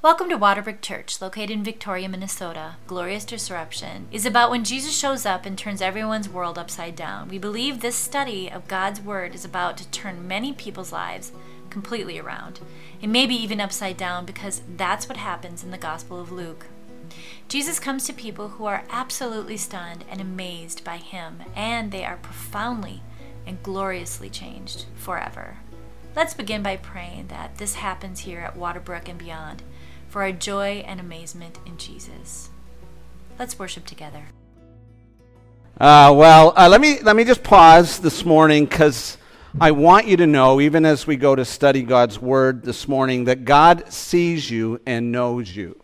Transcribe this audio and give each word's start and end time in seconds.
Welcome 0.00 0.28
to 0.28 0.38
Waterbrooke 0.38 0.80
Church, 0.80 1.20
located 1.20 1.50
in 1.50 1.64
Victoria, 1.64 2.08
Minnesota. 2.08 2.76
Glorious 2.86 3.24
Disruption 3.24 4.06
is 4.12 4.24
about 4.24 4.48
when 4.48 4.62
Jesus 4.62 4.96
shows 4.96 5.26
up 5.26 5.44
and 5.44 5.58
turns 5.58 5.82
everyone's 5.82 6.28
world 6.28 6.56
upside 6.56 6.94
down. 6.94 7.28
We 7.28 7.38
believe 7.38 7.80
this 7.80 7.96
study 7.96 8.48
of 8.48 8.68
God's 8.68 9.00
Word 9.00 9.34
is 9.34 9.44
about 9.44 9.76
to 9.78 9.88
turn 9.88 10.28
many 10.28 10.52
people's 10.52 10.92
lives 10.92 11.32
completely 11.68 12.16
around, 12.16 12.60
and 13.02 13.10
maybe 13.10 13.34
even 13.34 13.60
upside 13.60 13.96
down 13.96 14.24
because 14.24 14.62
that's 14.76 15.08
what 15.08 15.18
happens 15.18 15.64
in 15.64 15.72
the 15.72 15.76
Gospel 15.76 16.20
of 16.20 16.30
Luke. 16.30 16.66
Jesus 17.48 17.80
comes 17.80 18.06
to 18.06 18.12
people 18.12 18.50
who 18.50 18.66
are 18.66 18.84
absolutely 18.90 19.56
stunned 19.56 20.04
and 20.08 20.20
amazed 20.20 20.84
by 20.84 20.98
Him, 20.98 21.42
and 21.56 21.90
they 21.90 22.04
are 22.04 22.18
profoundly 22.18 23.02
and 23.48 23.60
gloriously 23.64 24.30
changed 24.30 24.84
forever. 24.94 25.56
Let's 26.14 26.34
begin 26.34 26.62
by 26.62 26.76
praying 26.76 27.28
that 27.28 27.58
this 27.58 27.74
happens 27.74 28.20
here 28.20 28.40
at 28.40 28.56
Waterbrooke 28.56 29.08
and 29.08 29.18
beyond 29.18 29.64
for 30.08 30.22
our 30.22 30.32
joy 30.32 30.84
and 30.86 31.00
amazement 31.00 31.58
in 31.66 31.76
Jesus. 31.76 32.50
Let's 33.38 33.58
worship 33.58 33.86
together. 33.86 34.24
Uh, 35.80 36.12
well, 36.16 36.52
uh, 36.56 36.68
let 36.68 36.80
me 36.80 36.98
let 37.02 37.14
me 37.14 37.22
just 37.22 37.44
pause 37.44 38.00
this 38.00 38.24
morning 38.24 38.64
because 38.64 39.16
I 39.60 39.70
want 39.70 40.08
you 40.08 40.16
to 40.16 40.26
know, 40.26 40.60
even 40.60 40.84
as 40.84 41.06
we 41.06 41.16
go 41.16 41.36
to 41.36 41.44
study 41.44 41.82
God's 41.82 42.18
Word 42.18 42.64
this 42.64 42.88
morning, 42.88 43.24
that 43.24 43.44
God 43.44 43.92
sees 43.92 44.50
you 44.50 44.80
and 44.86 45.12
knows 45.12 45.54
you. 45.54 45.80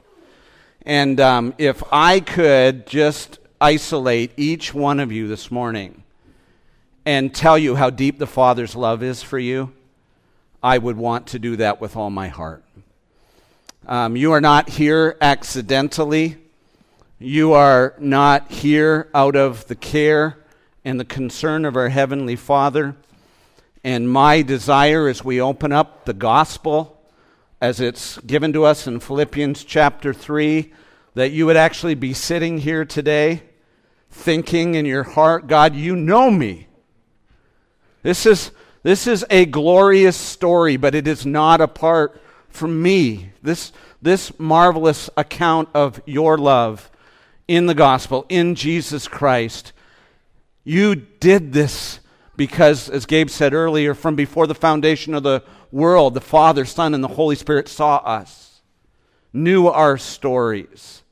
And 0.82 1.20
um, 1.20 1.54
if 1.58 1.82
I 1.92 2.20
could 2.20 2.86
just 2.86 3.38
isolate 3.60 4.32
each 4.36 4.74
one 4.74 5.00
of 5.00 5.12
you 5.12 5.28
this 5.28 5.50
morning 5.50 6.02
and 7.06 7.34
tell 7.34 7.56
you 7.56 7.76
how 7.76 7.90
deep 7.90 8.18
the 8.18 8.26
Father's 8.26 8.74
love 8.74 9.02
is 9.02 9.22
for 9.22 9.38
you, 9.38 9.72
I 10.62 10.78
would 10.78 10.96
want 10.96 11.28
to 11.28 11.38
do 11.38 11.56
that 11.56 11.80
with 11.80 11.96
all 11.96 12.10
my 12.10 12.28
heart. 12.28 12.64
Um, 13.86 14.16
you 14.16 14.32
are 14.32 14.40
not 14.40 14.70
here 14.70 15.14
accidentally. 15.20 16.38
You 17.18 17.52
are 17.52 17.94
not 17.98 18.50
here 18.50 19.10
out 19.12 19.36
of 19.36 19.66
the 19.66 19.74
care 19.74 20.38
and 20.86 20.98
the 20.98 21.04
concern 21.04 21.66
of 21.66 21.76
our 21.76 21.90
Heavenly 21.90 22.36
Father. 22.36 22.96
And 23.82 24.10
my 24.10 24.40
desire 24.40 25.06
as 25.06 25.22
we 25.22 25.38
open 25.38 25.70
up 25.70 26.06
the 26.06 26.14
gospel, 26.14 26.98
as 27.60 27.78
it's 27.78 28.16
given 28.20 28.54
to 28.54 28.64
us 28.64 28.86
in 28.86 29.00
Philippians 29.00 29.64
chapter 29.64 30.14
3, 30.14 30.72
that 31.12 31.32
you 31.32 31.44
would 31.44 31.58
actually 31.58 31.94
be 31.94 32.14
sitting 32.14 32.58
here 32.58 32.86
today 32.86 33.42
thinking 34.10 34.76
in 34.76 34.86
your 34.86 35.02
heart, 35.02 35.46
God, 35.46 35.74
you 35.74 35.94
know 35.94 36.30
me. 36.30 36.68
This 38.02 38.24
is, 38.24 38.50
this 38.82 39.06
is 39.06 39.26
a 39.28 39.44
glorious 39.44 40.16
story, 40.16 40.78
but 40.78 40.94
it 40.94 41.06
is 41.06 41.26
not 41.26 41.60
apart 41.60 42.18
from 42.54 42.82
me. 42.82 43.30
This, 43.42 43.72
this 44.00 44.38
marvelous 44.38 45.10
account 45.16 45.68
of 45.74 46.00
your 46.06 46.38
love 46.38 46.90
in 47.48 47.66
the 47.66 47.74
gospel, 47.74 48.24
in 48.28 48.54
Jesus 48.54 49.08
Christ. 49.08 49.72
You 50.62 50.94
did 50.94 51.52
this 51.52 52.00
because, 52.36 52.88
as 52.88 53.06
Gabe 53.06 53.28
said 53.28 53.52
earlier, 53.52 53.94
from 53.94 54.14
before 54.14 54.46
the 54.46 54.54
foundation 54.54 55.14
of 55.14 55.22
the 55.22 55.42
world, 55.70 56.14
the 56.14 56.20
Father, 56.20 56.64
Son, 56.64 56.94
and 56.94 57.02
the 57.02 57.08
Holy 57.08 57.36
Spirit 57.36 57.68
saw 57.68 57.96
us, 57.96 58.62
knew 59.32 59.66
our 59.66 59.98
stories. 59.98 61.02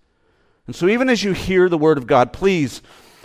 And 0.66 0.76
so, 0.76 0.88
even 0.88 1.08
as 1.08 1.24
you 1.24 1.32
hear 1.32 1.68
the 1.68 1.76
Word 1.76 1.98
of 1.98 2.06
God, 2.06 2.32
please 2.32 2.80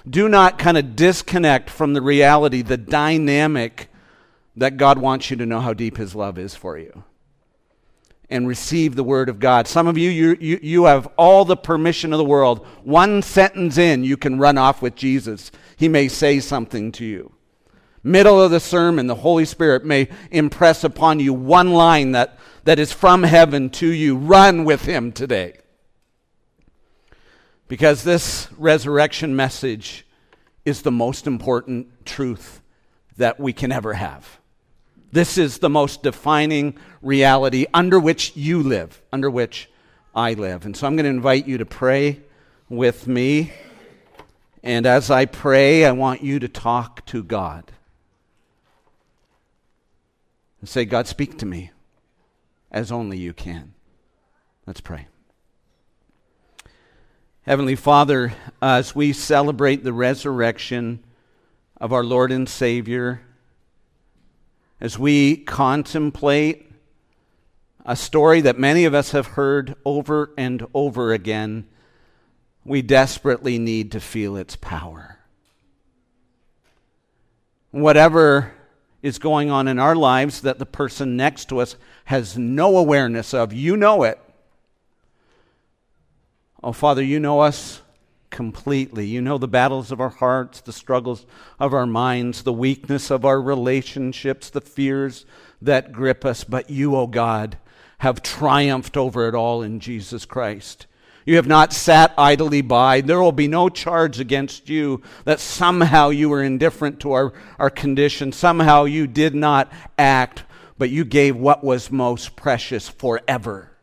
do 0.10 0.28
not 0.28 0.58
kind 0.58 0.78
of 0.78 0.96
disconnect 0.96 1.70
from 1.70 1.94
the 1.94 2.02
reality, 2.02 2.62
the 2.62 2.78
dynamic 2.78 3.90
that 4.56 4.78
God 4.78 4.98
wants 4.98 5.30
you 5.30 5.38
to 5.38 5.46
know 5.46 5.60
how 5.60 5.74
deep 5.74 5.98
His 5.98 6.16
love 6.16 6.38
is 6.38 6.56
for 6.56 6.78
you 6.78 7.04
and 8.30 8.48
receive 8.48 8.96
the 8.96 9.04
word 9.04 9.30
of 9.30 9.40
God. 9.40 9.68
Some 9.68 9.88
of 9.88 9.98
you, 9.98 10.10
you, 10.10 10.38
you, 10.40 10.60
you 10.62 10.84
have 10.86 11.08
all 11.18 11.46
the 11.46 11.56
permission 11.56 12.12
of 12.12 12.18
the 12.18 12.26
world. 12.26 12.66
One 12.84 13.22
sentence 13.22 13.78
in, 13.78 14.04
you 14.04 14.18
can 14.18 14.38
run 14.38 14.58
off 14.58 14.82
with 14.82 14.96
Jesus. 14.96 15.52
He 15.78 15.88
may 15.88 16.08
say 16.08 16.40
something 16.40 16.92
to 16.94 17.06
you. 17.06 17.32
Middle 18.04 18.42
of 18.42 18.52
the 18.52 18.60
sermon, 18.60 19.08
the 19.08 19.16
Holy 19.16 19.46
Spirit 19.46 19.86
may 19.86 20.10
impress 20.32 20.84
upon 20.84 21.20
you 21.20 21.34
one 21.34 21.72
line 21.72 22.12
that, 22.12 22.38
that 22.64 22.80
is 22.80 22.92
from 22.92 23.24
heaven 23.24 23.70
to 23.72 23.88
you. 23.88 24.16
Run 24.16 24.66
with 24.66 24.86
Him 24.86 25.12
today. 25.12 25.58
Because 27.68 28.04
this 28.04 28.48
resurrection 28.58 29.36
message 29.36 30.06
is 30.64 30.82
the 30.82 30.92
most 30.92 31.28
important 31.28 32.06
truth 32.06 32.62
that 33.18 33.40
we 33.40 33.52
can 33.52 33.72
ever 33.72 33.94
have. 33.94 34.40
This 35.12 35.38
is 35.38 35.60
the 35.60 35.70
most 35.70 36.04
defining 36.04 36.78
reality 37.02 37.66
under 37.74 38.00
which 38.00 38.36
you 38.36 38.62
live, 38.62 39.02
under 39.12 39.30
which 39.30 39.70
I 40.14 40.34
live. 40.34 40.66
And 40.66 40.76
so 40.76 40.88
I'm 40.88 40.96
going 40.96 41.06
to 41.06 41.10
invite 41.10 41.48
you 41.48 41.60
to 41.60 41.66
pray 41.66 42.22
with 42.70 43.08
me. 43.08 43.54
And 44.64 44.86
as 44.86 45.10
I 45.10 45.26
pray, 45.26 45.86
I 45.86 45.92
want 45.92 46.24
you 46.24 46.40
to 46.40 46.48
talk 46.48 47.06
to 47.08 47.24
God. 47.24 47.72
And 50.60 50.68
say, 50.68 50.86
God, 50.86 51.08
speak 51.08 51.38
to 51.38 51.46
me 51.46 51.72
as 52.72 52.92
only 52.92 53.18
you 53.18 53.32
can. 53.32 53.74
Let's 54.66 54.82
pray. 54.82 55.08
Heavenly 57.44 57.76
Father, 57.76 58.34
as 58.62 58.94
we 58.94 59.14
celebrate 59.14 59.84
the 59.84 59.94
resurrection 59.94 61.02
of 61.80 61.94
our 61.94 62.04
Lord 62.04 62.32
and 62.32 62.50
Savior, 62.50 63.22
as 64.80 65.00
we 65.00 65.38
contemplate 65.38 66.72
a 67.86 67.96
story 67.96 68.42
that 68.42 68.60
many 68.60 68.86
of 68.86 68.94
us 68.94 69.12
have 69.12 69.28
heard 69.28 69.76
over 69.86 70.32
and 70.38 70.66
over 70.74 71.14
again, 71.14 71.68
we 72.66 72.82
desperately 72.82 73.58
need 73.58 73.92
to 73.94 74.00
feel 74.00 74.36
its 74.36 74.56
power. 74.58 75.20
Whatever 77.72 78.54
is 79.02 79.20
going 79.20 79.50
on 79.50 79.68
in 79.68 79.80
our 79.80 79.96
lives 79.96 80.42
that 80.42 80.60
the 80.60 80.66
person 80.66 81.16
next 81.16 81.46
to 81.50 81.60
us 81.60 81.76
has 82.06 82.38
no 82.38 82.78
awareness 82.78 83.34
of, 83.34 83.54
you 83.54 83.78
know 83.78 84.04
it. 84.04 84.20
Oh, 86.62 86.74
Father, 86.74 87.02
you 87.02 87.20
know 87.20 87.40
us 87.40 87.82
completely. 88.30 89.06
You 89.06 89.22
know 89.22 89.38
the 89.38 89.48
battles 89.48 89.92
of 89.92 90.02
our 90.02 90.10
hearts, 90.10 90.62
the 90.62 90.74
struggles 90.74 91.26
of 91.60 91.74
our 91.74 91.86
minds, 91.86 92.44
the 92.44 92.54
weakness 92.54 93.10
of 93.10 93.26
our 93.26 93.42
relationships, 93.42 94.50
the 94.50 94.62
fears 94.62 95.26
that 95.62 95.92
grip 95.92 96.26
us. 96.26 96.44
But 96.44 96.70
you, 96.70 96.96
O 96.96 97.02
oh 97.02 97.08
God, 97.08 97.58
have 98.00 98.22
triumphed 98.22 98.98
over 98.98 99.28
it 99.28 99.36
all 99.36 99.62
in 99.62 99.80
Jesus 99.80 100.26
Christ. 100.26 100.88
You 101.26 101.36
have 101.36 101.48
not 101.48 101.74
sat 101.74 102.14
idly 102.18 102.62
by. 102.62 103.02
There 103.02 103.22
will 103.22 103.34
be 103.34 103.50
no 103.50 103.68
charge 103.68 104.20
against 104.20 104.70
you 104.70 105.02
that 105.26 105.42
somehow 105.42 106.10
you 106.10 106.30
were 106.30 106.44
indifferent 106.44 107.02
to 107.02 107.12
our, 107.12 107.34
our 107.60 107.70
condition. 107.70 108.32
Somehow 108.32 108.86
you 108.86 109.08
did 109.08 109.36
not 109.36 109.72
act, 109.98 110.44
but 110.78 110.90
you 110.90 111.04
gave 111.04 111.36
what 111.36 111.64
was 111.64 111.92
most 111.92 112.38
precious 112.38 112.88
forever 112.88 113.77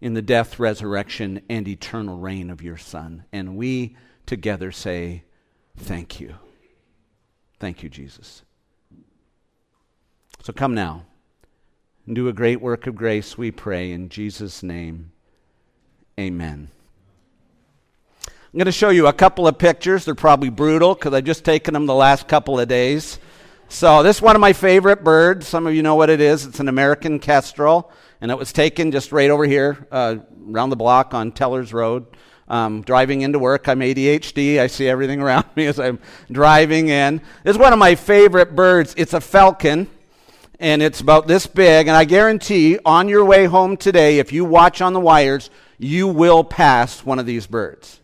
in 0.00 0.14
the 0.14 0.22
death, 0.22 0.58
resurrection, 0.58 1.42
and 1.48 1.68
eternal 1.68 2.18
reign 2.18 2.50
of 2.50 2.62
your 2.62 2.76
Son. 2.76 3.24
And 3.32 3.56
we 3.56 3.96
together 4.26 4.72
say, 4.72 5.24
Thank 5.76 6.20
you. 6.20 6.34
Thank 7.58 7.82
you, 7.82 7.88
Jesus. 7.88 8.42
So 10.42 10.52
come 10.52 10.74
now 10.74 11.04
and 12.06 12.16
do 12.16 12.28
a 12.28 12.32
great 12.32 12.60
work 12.60 12.86
of 12.86 12.96
grace, 12.96 13.38
we 13.38 13.50
pray, 13.50 13.92
in 13.92 14.08
Jesus' 14.08 14.62
name. 14.62 15.12
Amen. 16.18 16.70
I'm 18.26 18.58
going 18.58 18.66
to 18.66 18.72
show 18.72 18.88
you 18.88 19.06
a 19.06 19.12
couple 19.12 19.46
of 19.46 19.58
pictures. 19.58 20.04
They're 20.04 20.16
probably 20.16 20.48
brutal 20.50 20.94
because 20.94 21.14
I've 21.14 21.24
just 21.24 21.44
taken 21.44 21.72
them 21.72 21.86
the 21.86 21.94
last 21.94 22.26
couple 22.26 22.58
of 22.58 22.66
days. 22.66 23.20
So, 23.72 24.02
this 24.02 24.16
is 24.16 24.22
one 24.22 24.34
of 24.34 24.40
my 24.40 24.52
favorite 24.52 25.04
birds. 25.04 25.46
Some 25.46 25.64
of 25.64 25.76
you 25.76 25.84
know 25.84 25.94
what 25.94 26.10
it 26.10 26.20
is. 26.20 26.44
It's 26.44 26.58
an 26.58 26.66
American 26.66 27.20
kestrel 27.20 27.92
and 28.20 28.28
it 28.28 28.36
was 28.36 28.52
taken 28.52 28.90
just 28.90 29.12
right 29.12 29.30
over 29.30 29.44
here, 29.44 29.86
uh, 29.92 30.16
around 30.50 30.70
the 30.70 30.76
block 30.76 31.14
on 31.14 31.30
Tellers 31.30 31.72
Road. 31.72 32.04
Um, 32.48 32.82
driving 32.82 33.20
into 33.20 33.38
work, 33.38 33.68
I'm 33.68 33.78
ADHD. 33.78 34.58
I 34.58 34.66
see 34.66 34.88
everything 34.88 35.22
around 35.22 35.46
me 35.54 35.66
as 35.66 35.78
I'm 35.78 36.00
driving 36.32 36.88
in. 36.88 37.22
It's 37.44 37.56
one 37.56 37.72
of 37.72 37.78
my 37.78 37.94
favorite 37.94 38.56
birds. 38.56 38.92
It's 38.96 39.14
a 39.14 39.20
falcon, 39.20 39.86
and 40.58 40.82
it's 40.82 41.00
about 41.00 41.28
this 41.28 41.46
big. 41.46 41.86
And 41.86 41.96
I 41.96 42.04
guarantee 42.04 42.76
on 42.84 43.08
your 43.08 43.24
way 43.24 43.44
home 43.44 43.76
today, 43.76 44.18
if 44.18 44.32
you 44.32 44.44
watch 44.44 44.82
on 44.82 44.94
the 44.94 45.00
wires, 45.00 45.48
you 45.78 46.08
will 46.08 46.42
pass 46.42 47.04
one 47.04 47.20
of 47.20 47.24
these 47.24 47.46
birds. 47.46 47.99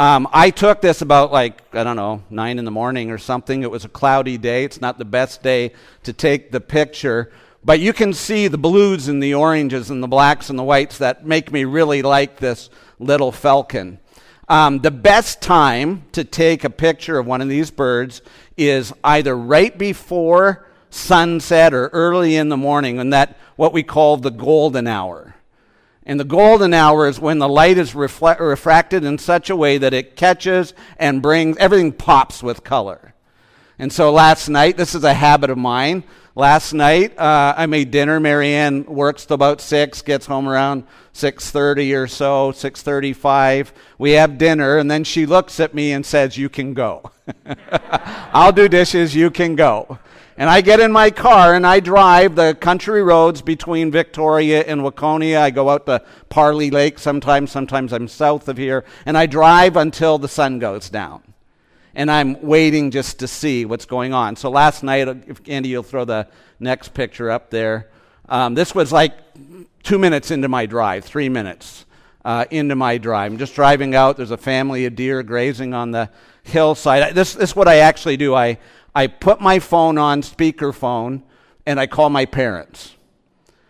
Um, 0.00 0.26
I 0.32 0.48
took 0.48 0.80
this 0.80 1.02
about 1.02 1.30
like, 1.30 1.60
I 1.74 1.84
don't 1.84 1.96
know, 1.96 2.22
9 2.30 2.58
in 2.58 2.64
the 2.64 2.70
morning 2.70 3.10
or 3.10 3.18
something. 3.18 3.62
It 3.62 3.70
was 3.70 3.84
a 3.84 3.88
cloudy 3.90 4.38
day. 4.38 4.64
It's 4.64 4.80
not 4.80 4.96
the 4.96 5.04
best 5.04 5.42
day 5.42 5.72
to 6.04 6.14
take 6.14 6.52
the 6.52 6.60
picture. 6.62 7.30
But 7.62 7.80
you 7.80 7.92
can 7.92 8.14
see 8.14 8.48
the 8.48 8.56
blues 8.56 9.08
and 9.08 9.22
the 9.22 9.34
oranges 9.34 9.90
and 9.90 10.02
the 10.02 10.08
blacks 10.08 10.48
and 10.48 10.58
the 10.58 10.62
whites 10.62 10.96
that 10.96 11.26
make 11.26 11.52
me 11.52 11.66
really 11.66 12.00
like 12.00 12.38
this 12.38 12.70
little 12.98 13.30
falcon. 13.30 13.98
Um, 14.48 14.78
the 14.78 14.90
best 14.90 15.42
time 15.42 16.04
to 16.12 16.24
take 16.24 16.64
a 16.64 16.70
picture 16.70 17.18
of 17.18 17.26
one 17.26 17.42
of 17.42 17.50
these 17.50 17.70
birds 17.70 18.22
is 18.56 18.94
either 19.04 19.36
right 19.36 19.76
before 19.76 20.66
sunset 20.88 21.74
or 21.74 21.88
early 21.88 22.36
in 22.36 22.48
the 22.48 22.56
morning 22.56 22.98
and 22.98 23.12
that 23.12 23.36
what 23.56 23.74
we 23.74 23.82
call 23.82 24.16
the 24.16 24.30
golden 24.30 24.86
hour. 24.86 25.29
And 26.04 26.18
the 26.18 26.24
golden 26.24 26.72
hour 26.72 27.06
is 27.06 27.20
when 27.20 27.38
the 27.38 27.48
light 27.48 27.78
is 27.78 27.92
refle- 27.92 28.40
refracted 28.40 29.04
in 29.04 29.18
such 29.18 29.50
a 29.50 29.56
way 29.56 29.78
that 29.78 29.92
it 29.92 30.16
catches 30.16 30.74
and 30.98 31.20
brings, 31.22 31.56
everything 31.58 31.92
pops 31.92 32.42
with 32.42 32.64
color. 32.64 33.14
And 33.78 33.92
so 33.92 34.12
last 34.12 34.48
night, 34.48 34.76
this 34.76 34.94
is 34.94 35.04
a 35.04 35.14
habit 35.14 35.50
of 35.50 35.58
mine. 35.58 36.04
Last 36.34 36.72
night, 36.72 37.18
uh, 37.18 37.54
I 37.56 37.66
made 37.66 37.90
dinner. 37.90 38.20
Marianne 38.20 38.84
works 38.84 39.26
till 39.26 39.34
about 39.34 39.60
6, 39.60 40.02
gets 40.02 40.26
home 40.26 40.48
around 40.48 40.84
6.30 41.12 41.96
or 41.96 42.06
so, 42.06 42.52
6.35. 42.52 43.72
We 43.98 44.12
have 44.12 44.38
dinner, 44.38 44.78
and 44.78 44.90
then 44.90 45.04
she 45.04 45.26
looks 45.26 45.60
at 45.60 45.74
me 45.74 45.92
and 45.92 46.04
says, 46.06 46.38
you 46.38 46.48
can 46.48 46.72
go. 46.72 47.10
I'll 48.32 48.52
do 48.52 48.68
dishes, 48.68 49.14
you 49.14 49.30
can 49.30 49.56
go. 49.56 49.98
And 50.40 50.48
I 50.48 50.62
get 50.62 50.80
in 50.80 50.90
my 50.90 51.10
car 51.10 51.54
and 51.54 51.66
I 51.66 51.80
drive 51.80 52.34
the 52.34 52.54
country 52.54 53.02
roads 53.02 53.42
between 53.42 53.90
Victoria 53.90 54.62
and 54.62 54.80
Waconia. 54.80 55.38
I 55.42 55.50
go 55.50 55.68
out 55.68 55.84
to 55.84 56.02
Parley 56.30 56.70
Lake 56.70 56.98
sometimes, 56.98 57.50
sometimes 57.50 57.92
I'm 57.92 58.08
south 58.08 58.48
of 58.48 58.56
here, 58.56 58.86
and 59.04 59.18
I 59.18 59.26
drive 59.26 59.76
until 59.76 60.16
the 60.16 60.28
sun 60.28 60.58
goes 60.58 60.88
down. 60.88 61.34
And 61.94 62.10
I'm 62.10 62.40
waiting 62.40 62.90
just 62.90 63.18
to 63.18 63.28
see 63.28 63.66
what's 63.66 63.84
going 63.84 64.14
on. 64.14 64.34
So 64.34 64.48
last 64.48 64.82
night, 64.82 65.08
if 65.26 65.42
Andy, 65.46 65.68
you'll 65.68 65.82
throw 65.82 66.06
the 66.06 66.26
next 66.58 66.94
picture 66.94 67.30
up 67.30 67.50
there. 67.50 67.90
Um, 68.26 68.54
this 68.54 68.74
was 68.74 68.90
like 68.90 69.12
two 69.82 69.98
minutes 69.98 70.30
into 70.30 70.48
my 70.48 70.64
drive, 70.64 71.04
three 71.04 71.28
minutes 71.28 71.84
uh, 72.24 72.46
into 72.50 72.76
my 72.76 72.96
drive. 72.96 73.30
I'm 73.30 73.38
just 73.38 73.54
driving 73.54 73.94
out. 73.94 74.16
There's 74.16 74.30
a 74.30 74.38
family 74.38 74.86
of 74.86 74.94
deer 74.96 75.22
grazing 75.22 75.74
on 75.74 75.90
the 75.90 76.08
hillside. 76.44 77.14
This, 77.14 77.34
this 77.34 77.50
is 77.50 77.56
what 77.56 77.68
I 77.68 77.78
actually 77.78 78.16
do. 78.16 78.34
I, 78.34 78.58
I 78.94 79.06
put 79.06 79.40
my 79.40 79.58
phone 79.58 79.98
on 79.98 80.22
speakerphone 80.22 81.22
and 81.66 81.78
I 81.78 81.86
call 81.86 82.10
my 82.10 82.24
parents. 82.24 82.96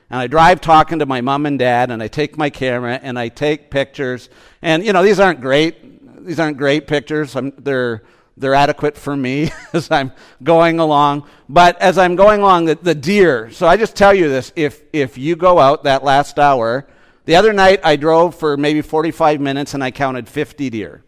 And 0.08 0.18
I 0.18 0.26
drive 0.26 0.60
talking 0.60 0.98
to 0.98 1.06
my 1.06 1.20
mom 1.20 1.46
and 1.46 1.58
dad 1.58 1.90
and 1.90 2.02
I 2.02 2.08
take 2.08 2.36
my 2.36 2.50
camera 2.50 2.98
and 3.02 3.18
I 3.18 3.28
take 3.28 3.70
pictures. 3.70 4.28
And, 4.60 4.84
you 4.84 4.92
know, 4.92 5.02
these 5.02 5.20
aren't 5.20 5.40
great. 5.40 6.26
These 6.26 6.40
aren't 6.40 6.56
great 6.56 6.86
pictures. 6.86 7.36
I'm, 7.36 7.52
they're, 7.58 8.02
they're 8.36 8.54
adequate 8.54 8.96
for 8.96 9.14
me 9.14 9.52
as 9.72 9.90
I'm 9.90 10.12
going 10.42 10.80
along. 10.80 11.28
But 11.48 11.80
as 11.80 11.96
I'm 11.98 12.16
going 12.16 12.40
along, 12.40 12.64
the, 12.64 12.74
the 12.74 12.94
deer. 12.94 13.50
So 13.50 13.68
I 13.68 13.76
just 13.76 13.94
tell 13.94 14.14
you 14.14 14.28
this 14.28 14.52
if, 14.56 14.82
if 14.92 15.16
you 15.16 15.36
go 15.36 15.58
out 15.58 15.84
that 15.84 16.02
last 16.02 16.38
hour, 16.38 16.88
the 17.26 17.36
other 17.36 17.52
night 17.52 17.80
I 17.84 17.96
drove 17.96 18.34
for 18.34 18.56
maybe 18.56 18.82
45 18.82 19.40
minutes 19.40 19.74
and 19.74 19.84
I 19.84 19.90
counted 19.92 20.28
50 20.28 20.70
deer 20.70 21.04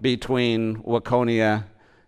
between 0.00 0.76
Waconia 0.82 1.64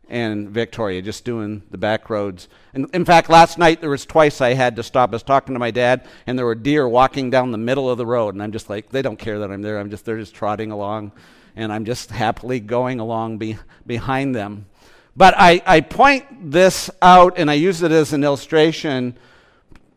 and 0.09 0.51
Victoria, 0.51 1.03
just 1.03 1.25
doing 1.25 1.63
the 1.71 1.79
back 1.79 2.11
roads. 2.11 2.49
And 2.73 2.89
in 2.95 3.05
fact, 3.05 3.31
last 3.31 3.59
night 3.59 3.81
there 3.81 3.91
was 3.91 4.07
twice 4.07 4.41
I 4.41 4.55
had 4.55 4.77
to 4.77 4.83
stop. 4.83 5.11
I 5.11 5.17
was 5.17 5.23
talking 5.23 5.55
to 5.55 5.59
my 5.59 5.71
dad, 5.71 6.07
and 6.27 6.39
there 6.39 6.47
were 6.47 6.55
deer 6.55 6.89
walking 6.89 7.31
down 7.31 7.53
the 7.53 7.59
middle 7.59 7.91
of 7.91 7.99
the 7.99 8.07
road, 8.07 8.35
and 8.35 8.43
I'm 8.43 8.53
just 8.53 8.69
like, 8.69 8.91
they 8.91 9.03
don't 9.03 9.19
care 9.19 9.39
that 9.41 9.51
I'm 9.51 9.63
there. 9.63 9.79
I'm 9.79 9.91
just 9.91 10.05
they're 10.05 10.19
just 10.19 10.35
trotting 10.35 10.71
along, 10.71 11.13
and 11.57 11.73
I'm 11.73 11.85
just 11.85 12.11
happily 12.11 12.61
going 12.61 13.01
along 13.01 13.39
be, 13.39 13.59
behind 13.87 14.35
them. 14.35 14.67
But 15.17 15.35
I, 15.37 15.63
I 15.65 15.81
point 15.81 16.51
this 16.51 16.91
out, 17.01 17.35
and 17.39 17.51
I 17.51 17.55
use 17.55 17.83
it 17.83 17.93
as 17.93 18.13
an 18.13 18.25
illustration 18.25 19.17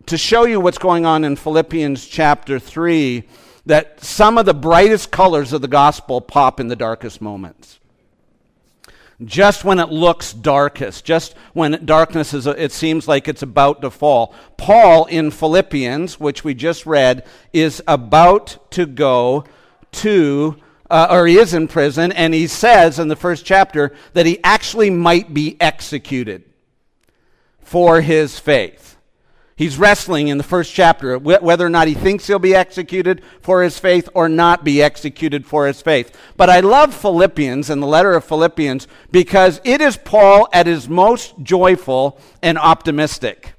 to 0.06 0.18
show 0.18 0.46
you 0.46 0.60
what's 0.60 0.78
going 0.78 1.06
on 1.06 1.24
in 1.24 1.36
Philippians 1.36 2.06
chapter 2.08 2.60
three. 2.60 3.24
That 3.66 4.02
some 4.02 4.38
of 4.38 4.46
the 4.46 4.54
brightest 4.54 5.12
colors 5.12 5.52
of 5.52 5.62
the 5.62 5.68
gospel 5.68 6.22
pop 6.22 6.62
in 6.62 6.70
the 6.70 6.76
darkest 6.78 7.20
moments 7.20 7.80
just 9.24 9.64
when 9.64 9.80
it 9.80 9.90
looks 9.90 10.32
darkest, 10.32 11.04
just 11.04 11.36
when 11.54 11.86
darkness 11.86 12.34
is, 12.34 12.46
it 12.46 12.72
seems 12.72 13.08
like 13.08 13.28
it's 13.28 13.42
about 13.42 13.82
to 13.82 13.90
fall. 13.90 14.34
Paul 14.58 15.06
in 15.06 15.32
Philippians, 15.32 16.20
which 16.20 16.44
we 16.44 16.54
just 16.54 16.86
read, 16.86 17.26
is 17.52 17.82
about 17.88 18.72
to 18.72 18.86
go 18.86 19.46
to, 19.94 20.58
uh, 20.90 21.08
or 21.10 21.26
he 21.26 21.38
is 21.38 21.54
in 21.54 21.68
prison, 21.68 22.12
and 22.12 22.34
he 22.34 22.46
says 22.46 23.00
in 23.00 23.08
the 23.08 23.16
first 23.16 23.44
chapter 23.44 23.96
that 24.14 24.28
he 24.28 24.40
actually 24.44 24.92
might 24.92 25.34
be 25.34 25.58
executed 25.60 26.44
for 27.60 28.02
his 28.02 28.38
faith. 28.38 28.97
He's 29.58 29.80
wrestling 29.80 30.28
in 30.28 30.38
the 30.38 30.44
first 30.44 30.72
chapter 30.72 31.18
whether 31.18 31.66
or 31.66 31.70
not 31.70 31.88
he 31.88 31.96
thinks 31.96 32.28
he'll 32.28 32.38
be 32.38 32.54
executed 32.54 33.24
for 33.42 33.64
his 33.64 33.80
faith 33.80 34.08
or 34.14 34.30
not 34.30 34.64
be 34.64 34.84
executed 34.84 35.48
for 35.48 35.66
his 35.66 35.82
faith. 35.82 36.16
But 36.38 36.52
I 36.52 36.60
love 36.60 36.94
Philippians 36.94 37.72
and 37.72 37.82
the 37.82 37.88
letter 37.88 38.14
of 38.14 38.24
Philippians 38.24 38.88
because 39.12 39.60
it 39.64 39.82
is 39.82 39.98
Paul 39.98 40.48
at 40.54 40.68
his 40.68 40.88
most 40.88 41.42
joyful 41.42 42.20
and 42.44 42.60
optimistic. 42.60 43.56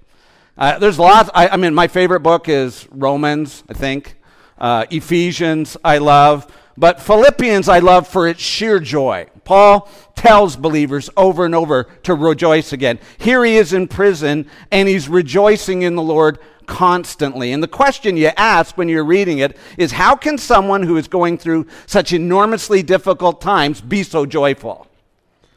Uh, 0.56 0.78
there's 0.78 1.00
lots, 1.00 1.30
I, 1.34 1.48
I, 1.48 1.56
mean, 1.56 1.74
my 1.74 1.88
favorite 1.88 2.20
book 2.20 2.48
is 2.48 2.86
Romans, 2.92 3.64
I 3.68 3.72
think. 3.72 4.14
Uh, 4.56 4.86
Ephesians, 4.90 5.76
I 5.82 5.98
love. 5.98 6.46
But 6.78 7.00
Philippians, 7.00 7.68
I 7.68 7.80
love 7.80 8.06
for 8.06 8.28
its 8.28 8.40
sheer 8.40 8.78
joy. 8.78 9.26
Paul 9.42 9.88
tells 10.14 10.54
believers 10.54 11.10
over 11.16 11.44
and 11.44 11.52
over 11.52 11.88
to 12.04 12.14
rejoice 12.14 12.72
again. 12.72 13.00
Here 13.18 13.44
he 13.44 13.56
is 13.56 13.72
in 13.72 13.88
prison, 13.88 14.48
and 14.70 14.88
he's 14.88 15.08
rejoicing 15.08 15.82
in 15.82 15.96
the 15.96 16.02
Lord 16.02 16.38
constantly. 16.66 17.50
And 17.50 17.64
the 17.64 17.68
question 17.68 18.16
you 18.16 18.30
ask 18.36 18.78
when 18.78 18.88
you're 18.88 19.02
reading 19.02 19.38
it 19.38 19.56
is 19.76 19.90
how 19.90 20.14
can 20.14 20.38
someone 20.38 20.84
who 20.84 20.96
is 20.96 21.08
going 21.08 21.36
through 21.36 21.66
such 21.86 22.12
enormously 22.12 22.84
difficult 22.84 23.40
times 23.40 23.80
be 23.80 24.04
so 24.04 24.24
joyful? 24.24 24.86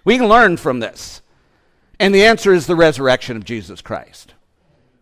We 0.04 0.18
can 0.18 0.28
learn 0.28 0.58
from 0.58 0.80
this. 0.80 1.22
And 2.00 2.16
the 2.16 2.26
answer 2.26 2.52
is 2.52 2.66
the 2.66 2.76
resurrection 2.76 3.38
of 3.38 3.46
Jesus 3.46 3.80
Christ. 3.80 4.34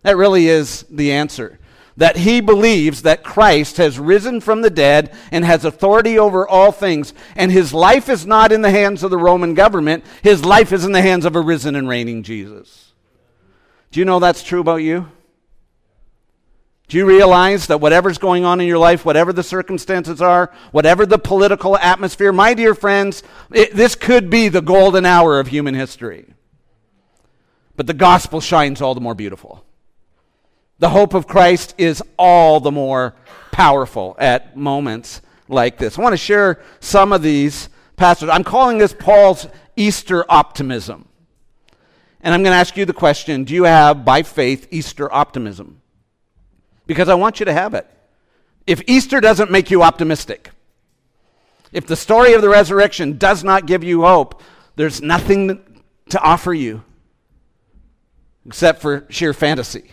That 0.02 0.18
really 0.18 0.50
is 0.50 0.84
the 0.90 1.14
answer 1.14 1.59
that 2.00 2.16
he 2.16 2.40
believes 2.40 3.02
that 3.02 3.26
Christ 3.26 3.76
has 3.76 4.00
risen 4.00 4.40
from 4.40 4.62
the 4.62 4.70
dead 4.70 5.14
and 5.34 5.44
has 5.44 5.66
authority 5.66 6.18
over 6.18 6.48
all 6.48 6.72
things, 6.72 7.14
and 7.36 7.52
his 7.52 7.74
life 7.74 8.08
is 8.08 8.26
not 8.26 8.54
in 8.54 8.62
the 8.62 8.72
hands 8.72 9.04
of 9.04 9.12
the 9.12 9.18
Roman 9.18 9.54
government, 9.54 10.06
his 10.24 10.46
life 10.46 10.72
is 10.72 10.86
in 10.86 10.94
the 10.94 11.02
hands 11.02 11.26
of 11.26 11.36
a 11.36 11.42
risen 11.42 11.76
and 11.76 11.90
reigning 11.90 12.24
Jesus. 12.24 12.94
Do 13.92 14.00
you 14.00 14.06
know 14.06 14.20
that's 14.20 14.44
true 14.44 14.62
about 14.62 14.78
you? 14.78 15.12
Do 16.88 16.98
you 16.98 17.06
realize 17.06 17.68
that 17.68 17.82
whatever's 17.82 18.18
going 18.18 18.46
on 18.46 18.62
in 18.62 18.68
your 18.68 18.78
life, 18.78 19.04
whatever 19.04 19.34
the 19.34 19.44
circumstances 19.44 20.22
are, 20.22 20.54
whatever 20.72 21.06
the 21.06 21.20
political 21.20 21.78
atmosphere, 21.78 22.32
my 22.32 22.54
dear 22.54 22.74
friends, 22.76 23.24
it, 23.52 23.76
this 23.76 23.96
could 23.96 24.30
be 24.30 24.48
the 24.48 24.62
golden 24.62 25.06
hour 25.06 25.38
of 25.38 25.48
human 25.48 25.76
history. 25.76 26.34
But 27.76 27.88
the 27.88 27.94
gospel 27.94 28.40
shines 28.40 28.82
all 28.82 28.96
the 28.96 29.02
more 29.02 29.16
beautiful 29.16 29.66
the 30.80 30.90
hope 30.90 31.14
of 31.14 31.28
Christ 31.28 31.76
is 31.78 32.02
all 32.18 32.60
the 32.60 32.72
more 32.72 33.14
powerful 33.52 34.16
at 34.18 34.56
moments 34.56 35.22
like 35.48 35.78
this. 35.78 35.98
I 35.98 36.02
want 36.02 36.14
to 36.14 36.18
share 36.18 36.62
some 36.80 37.12
of 37.12 37.22
these 37.22 37.70
passages. 37.98 38.30
I'm 38.34 38.46
calling 38.46 38.78
this 38.78 38.94
Paul's 38.94 39.48
Easter 39.76 40.26
optimism. 40.30 41.08
And 42.22 42.34
I'm 42.34 42.44
going 42.44 42.54
to 42.54 42.58
ask 42.58 42.76
you 42.78 42.86
the 42.86 42.94
question 42.94 43.44
do 43.44 43.54
you 43.54 43.64
have, 43.66 44.06
by 44.06 44.24
faith, 44.24 44.68
Easter 44.72 45.14
optimism? 45.14 45.82
Because 46.88 47.10
I 47.10 47.16
want 47.16 47.40
you 47.40 47.46
to 47.46 47.54
have 47.54 47.74
it. 47.74 47.88
If 48.66 48.82
Easter 48.88 49.20
doesn't 49.20 49.52
make 49.52 49.72
you 49.72 49.84
optimistic, 49.84 50.52
if 51.72 51.88
the 51.88 51.96
story 51.96 52.34
of 52.34 52.42
the 52.42 52.50
resurrection 52.50 53.18
does 53.18 53.44
not 53.44 53.66
give 53.66 53.84
you 53.84 54.02
hope, 54.04 54.42
there's 54.76 55.02
nothing 55.02 55.82
to 56.10 56.22
offer 56.22 56.54
you 56.54 56.84
except 58.46 58.82
for 58.82 59.06
sheer 59.10 59.34
fantasy. 59.34 59.92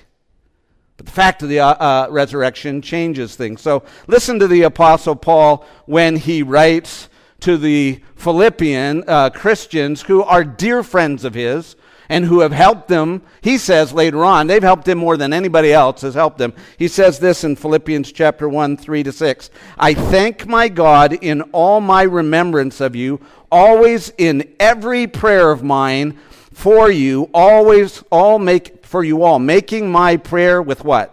But 0.97 1.07
the 1.07 1.13
fact 1.13 1.43
of 1.43 1.49
the 1.49 1.61
uh, 1.61 1.69
uh, 1.69 2.09
resurrection 2.11 2.81
changes 2.81 3.37
things. 3.37 3.61
So 3.61 3.83
listen 4.07 4.39
to 4.39 4.49
the 4.49 4.63
Apostle 4.63 5.17
Paul 5.17 5.67
when 5.85 6.17
he 6.17 6.43
writes 6.43 7.09
to 7.41 7.57
the 7.59 8.01
Philippian 8.15 9.05
uh, 9.07 9.31
Christians 9.31 10.03
who 10.03 10.23
are 10.23 10.43
dear 10.43 10.83
friends 10.83 11.25
of 11.25 11.35
his 11.35 11.77
and 12.09 12.25
who 12.25 12.41
have 12.41 12.53
helped 12.53 12.89
them. 12.89 13.23
He 13.41 13.59
says 13.59 13.93
later 13.93 14.25
on, 14.25 14.47
they've 14.47 14.63
helped 14.63 14.89
him 14.89 14.99
more 14.99 15.17
than 15.17 15.33
anybody 15.33 15.73
else 15.73 16.03
has 16.03 16.15
helped 16.15 16.39
them. 16.39 16.55
He 16.79 16.89
says 16.89 17.19
this 17.19 17.45
in 17.45 17.57
Philippians 17.57 18.13
chapter 18.13 18.49
1, 18.49 18.77
3 18.77 19.03
to 19.03 19.13
6. 19.13 19.51
I 19.79 19.95
thank 19.95 20.47
my 20.47 20.69
God 20.69 21.13
in 21.13 21.43
all 21.53 21.81
my 21.81 22.03
remembrance 22.03 22.81
of 22.81 22.97
you, 22.97 23.21
always 23.51 24.13
in 24.17 24.55
every 24.61 25.07
prayer 25.07 25.51
of 25.51 25.63
mine 25.63 26.19
for 26.53 26.91
you, 26.91 27.29
always 27.35 28.03
all 28.11 28.39
make 28.39 28.76
for 28.87 29.05
you 29.05 29.23
all, 29.23 29.39
making 29.39 29.91
my 29.91 30.17
prayer 30.17 30.63
with 30.63 30.85
what? 30.85 31.13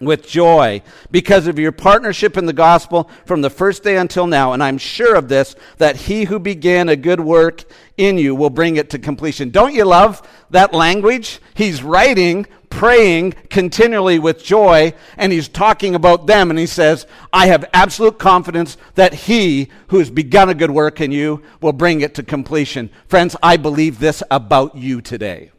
With 0.00 0.26
joy, 0.26 0.82
because 1.10 1.46
of 1.46 1.58
your 1.58 1.72
partnership 1.72 2.36
in 2.36 2.46
the 2.46 2.52
gospel 2.52 3.08
from 3.24 3.40
the 3.40 3.48
first 3.48 3.84
day 3.84 3.96
until 3.96 4.26
now. 4.26 4.52
And 4.52 4.62
I'm 4.62 4.76
sure 4.76 5.14
of 5.14 5.28
this, 5.28 5.54
that 5.78 5.96
he 5.96 6.24
who 6.24 6.38
began 6.38 6.88
a 6.88 6.96
good 6.96 7.20
work 7.20 7.62
in 7.96 8.18
you 8.18 8.34
will 8.34 8.50
bring 8.50 8.76
it 8.76 8.90
to 8.90 8.98
completion. 8.98 9.50
Don't 9.50 9.72
you 9.72 9.84
love 9.84 10.20
that 10.50 10.74
language? 10.74 11.40
He's 11.54 11.82
writing, 11.82 12.46
praying 12.68 13.34
continually 13.50 14.18
with 14.18 14.44
joy, 14.44 14.92
and 15.16 15.32
he's 15.32 15.48
talking 15.48 15.94
about 15.94 16.26
them, 16.26 16.50
and 16.50 16.58
he 16.58 16.66
says, 16.66 17.06
I 17.32 17.46
have 17.46 17.70
absolute 17.72 18.18
confidence 18.18 18.76
that 18.96 19.14
he 19.14 19.70
who 19.88 20.00
has 20.00 20.10
begun 20.10 20.48
a 20.48 20.54
good 20.54 20.72
work 20.72 21.00
in 21.00 21.12
you 21.12 21.40
will 21.60 21.72
bring 21.72 22.00
it 22.00 22.16
to 22.16 22.24
completion. 22.24 22.90
Friends, 23.06 23.36
I 23.42 23.56
believe 23.58 24.00
this 24.00 24.24
about 24.28 24.76
you 24.76 25.00
today. 25.00 25.52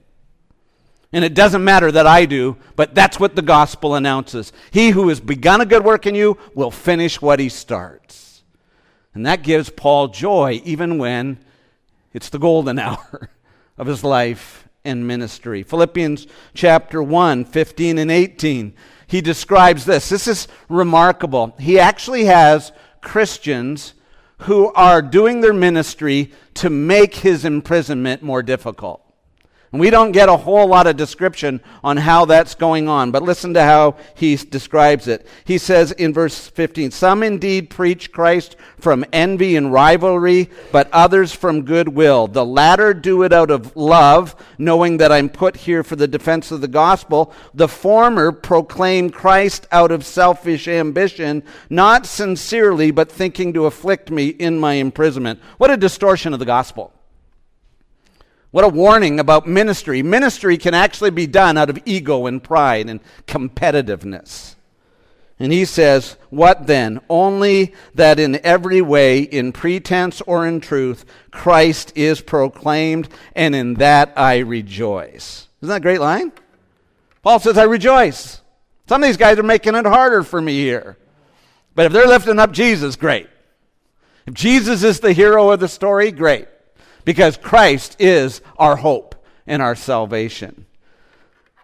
And 1.15 1.23
it 1.23 1.33
doesn't 1.33 1.63
matter 1.63 1.93
that 1.93 2.05
I 2.05 2.25
do, 2.25 2.57
but 2.75 2.93
that's 2.93 3.21
what 3.21 3.37
the 3.37 3.41
gospel 3.41 3.95
announces. 3.95 4.51
He 4.71 4.89
who 4.89 5.07
has 5.07 5.21
begun 5.21 5.61
a 5.61 5.65
good 5.65 5.85
work 5.85 6.05
in 6.05 6.13
you 6.13 6.37
will 6.53 6.71
finish 6.71 7.21
what 7.21 7.39
he 7.39 7.47
starts. 7.47 8.43
And 9.13 9.25
that 9.25 9.41
gives 9.41 9.69
Paul 9.69 10.09
joy 10.09 10.61
even 10.65 10.97
when 10.97 11.39
it's 12.13 12.27
the 12.27 12.37
golden 12.37 12.77
hour 12.79 13.29
of 13.77 13.87
his 13.87 14.03
life 14.03 14.67
and 14.83 15.07
ministry. 15.07 15.63
Philippians 15.63 16.27
chapter 16.53 17.01
1, 17.01 17.45
15 17.45 17.97
and 17.97 18.11
18. 18.11 18.73
He 19.07 19.21
describes 19.21 19.85
this. 19.85 20.09
This 20.09 20.27
is 20.27 20.49
remarkable. 20.67 21.55
He 21.57 21.79
actually 21.79 22.25
has 22.25 22.73
Christians 22.99 23.93
who 24.39 24.73
are 24.73 25.01
doing 25.01 25.39
their 25.39 25.53
ministry 25.53 26.33
to 26.55 26.69
make 26.69 27.15
his 27.15 27.45
imprisonment 27.45 28.21
more 28.21 28.43
difficult. 28.43 29.04
And 29.75 29.81
we 29.81 29.89
don't 29.89 30.13
get 30.13 30.29
a 30.29 30.37
whole 30.37 30.67
lot 30.67 30.87
of 30.87 30.95
description 30.95 31.59
on 31.83 31.97
how 31.97 32.23
that's 32.23 32.55
going 32.55 32.87
on, 32.87 33.11
but 33.11 33.23
listen 33.23 33.53
to 33.55 33.61
how 33.61 33.97
he 34.13 34.37
describes 34.37 35.09
it. 35.09 35.27
He 35.43 35.57
says 35.57 35.91
in 35.91 36.13
verse 36.13 36.47
15 36.47 36.91
Some 36.91 37.21
indeed 37.23 37.69
preach 37.69 38.13
Christ 38.13 38.55
from 38.79 39.03
envy 39.11 39.57
and 39.57 39.73
rivalry, 39.73 40.49
but 40.71 40.89
others 40.93 41.33
from 41.33 41.63
goodwill. 41.63 42.27
The 42.27 42.45
latter 42.45 42.93
do 42.93 43.23
it 43.23 43.33
out 43.33 43.51
of 43.51 43.75
love, 43.75 44.33
knowing 44.57 44.95
that 44.95 45.11
I'm 45.11 45.27
put 45.27 45.57
here 45.57 45.83
for 45.83 45.97
the 45.97 46.07
defense 46.07 46.51
of 46.51 46.61
the 46.61 46.69
gospel. 46.69 47.33
The 47.53 47.67
former 47.67 48.31
proclaim 48.31 49.09
Christ 49.09 49.67
out 49.73 49.91
of 49.91 50.05
selfish 50.05 50.69
ambition, 50.69 51.43
not 51.69 52.05
sincerely, 52.05 52.91
but 52.91 53.11
thinking 53.11 53.51
to 53.51 53.65
afflict 53.65 54.09
me 54.09 54.29
in 54.29 54.57
my 54.57 54.75
imprisonment. 54.75 55.41
What 55.57 55.69
a 55.69 55.75
distortion 55.75 56.31
of 56.31 56.39
the 56.39 56.45
gospel. 56.45 56.94
What 58.55 58.63
a 58.63 58.69
warning 58.69 59.19
about 59.19 59.45
ministry. 59.45 60.01
Ministry 60.01 60.57
can 60.57 60.73
actually 60.73 61.09
be 61.09 61.27
done 61.27 61.57
out 61.57 61.69
of 61.69 61.77
ego 61.83 62.25
and 62.25 62.41
pride 62.41 62.89
and 62.89 63.01
competitiveness. 63.27 64.55
And 65.37 65.51
he 65.51 65.65
says, 65.65 66.15
What 66.29 66.65
then? 66.65 67.01
Only 67.09 67.75
that 67.95 68.17
in 68.17 68.39
every 68.45 68.81
way, 68.81 69.23
in 69.23 69.51
pretense 69.51 70.21
or 70.21 70.47
in 70.47 70.61
truth, 70.61 71.03
Christ 71.31 71.91
is 71.97 72.21
proclaimed, 72.21 73.09
and 73.35 73.53
in 73.53 73.73
that 73.73 74.13
I 74.15 74.37
rejoice. 74.37 75.49
Isn't 75.61 75.67
that 75.67 75.75
a 75.75 75.81
great 75.81 75.99
line? 75.99 76.31
Paul 77.23 77.39
says, 77.39 77.57
I 77.57 77.63
rejoice. 77.63 78.39
Some 78.87 79.03
of 79.03 79.09
these 79.09 79.17
guys 79.17 79.37
are 79.37 79.43
making 79.43 79.75
it 79.75 79.85
harder 79.85 80.23
for 80.23 80.41
me 80.41 80.53
here. 80.53 80.97
But 81.73 81.87
if 81.87 81.91
they're 81.91 82.07
lifting 82.07 82.39
up 82.39 82.53
Jesus, 82.53 82.95
great. 82.95 83.27
If 84.25 84.33
Jesus 84.33 84.81
is 84.81 85.01
the 85.01 85.11
hero 85.11 85.51
of 85.51 85.59
the 85.59 85.67
story, 85.67 86.09
great 86.09 86.47
because 87.05 87.37
Christ 87.37 87.95
is 87.99 88.41
our 88.57 88.75
hope 88.75 89.15
and 89.47 89.61
our 89.61 89.75
salvation. 89.75 90.65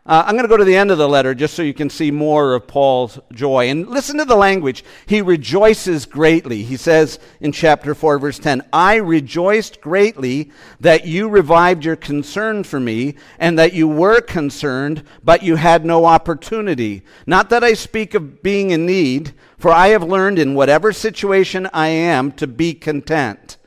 Uh, 0.03 0.23
I'm 0.25 0.33
going 0.33 0.45
to 0.45 0.49
go 0.49 0.57
to 0.57 0.65
the 0.65 0.75
end 0.75 0.89
of 0.89 0.97
the 0.97 1.07
letter 1.07 1.35
just 1.35 1.53
so 1.53 1.61
you 1.61 1.75
can 1.75 1.89
see 1.91 2.09
more 2.09 2.55
of 2.55 2.65
Paul's 2.65 3.19
joy. 3.33 3.69
And 3.69 3.87
listen 3.87 4.17
to 4.17 4.25
the 4.25 4.35
language. 4.35 4.83
He 5.05 5.21
rejoices 5.21 6.07
greatly. 6.07 6.63
He 6.63 6.75
says 6.75 7.19
in 7.39 7.51
chapter 7.51 7.93
4, 7.93 8.17
verse 8.17 8.39
10 8.39 8.63
I 8.73 8.95
rejoiced 8.95 9.79
greatly 9.79 10.49
that 10.79 11.05
you 11.05 11.29
revived 11.29 11.85
your 11.85 11.95
concern 11.95 12.63
for 12.63 12.79
me, 12.79 13.13
and 13.37 13.59
that 13.59 13.73
you 13.73 13.87
were 13.87 14.21
concerned, 14.21 15.03
but 15.23 15.43
you 15.43 15.55
had 15.55 15.85
no 15.85 16.05
opportunity. 16.05 17.03
Not 17.27 17.51
that 17.51 17.63
I 17.63 17.73
speak 17.73 18.15
of 18.15 18.41
being 18.41 18.71
in 18.71 18.87
need, 18.87 19.33
for 19.59 19.69
I 19.69 19.89
have 19.89 20.01
learned 20.01 20.39
in 20.39 20.55
whatever 20.55 20.91
situation 20.91 21.69
I 21.73 21.89
am 21.89 22.31
to 22.33 22.47
be 22.47 22.73
content. 22.73 23.57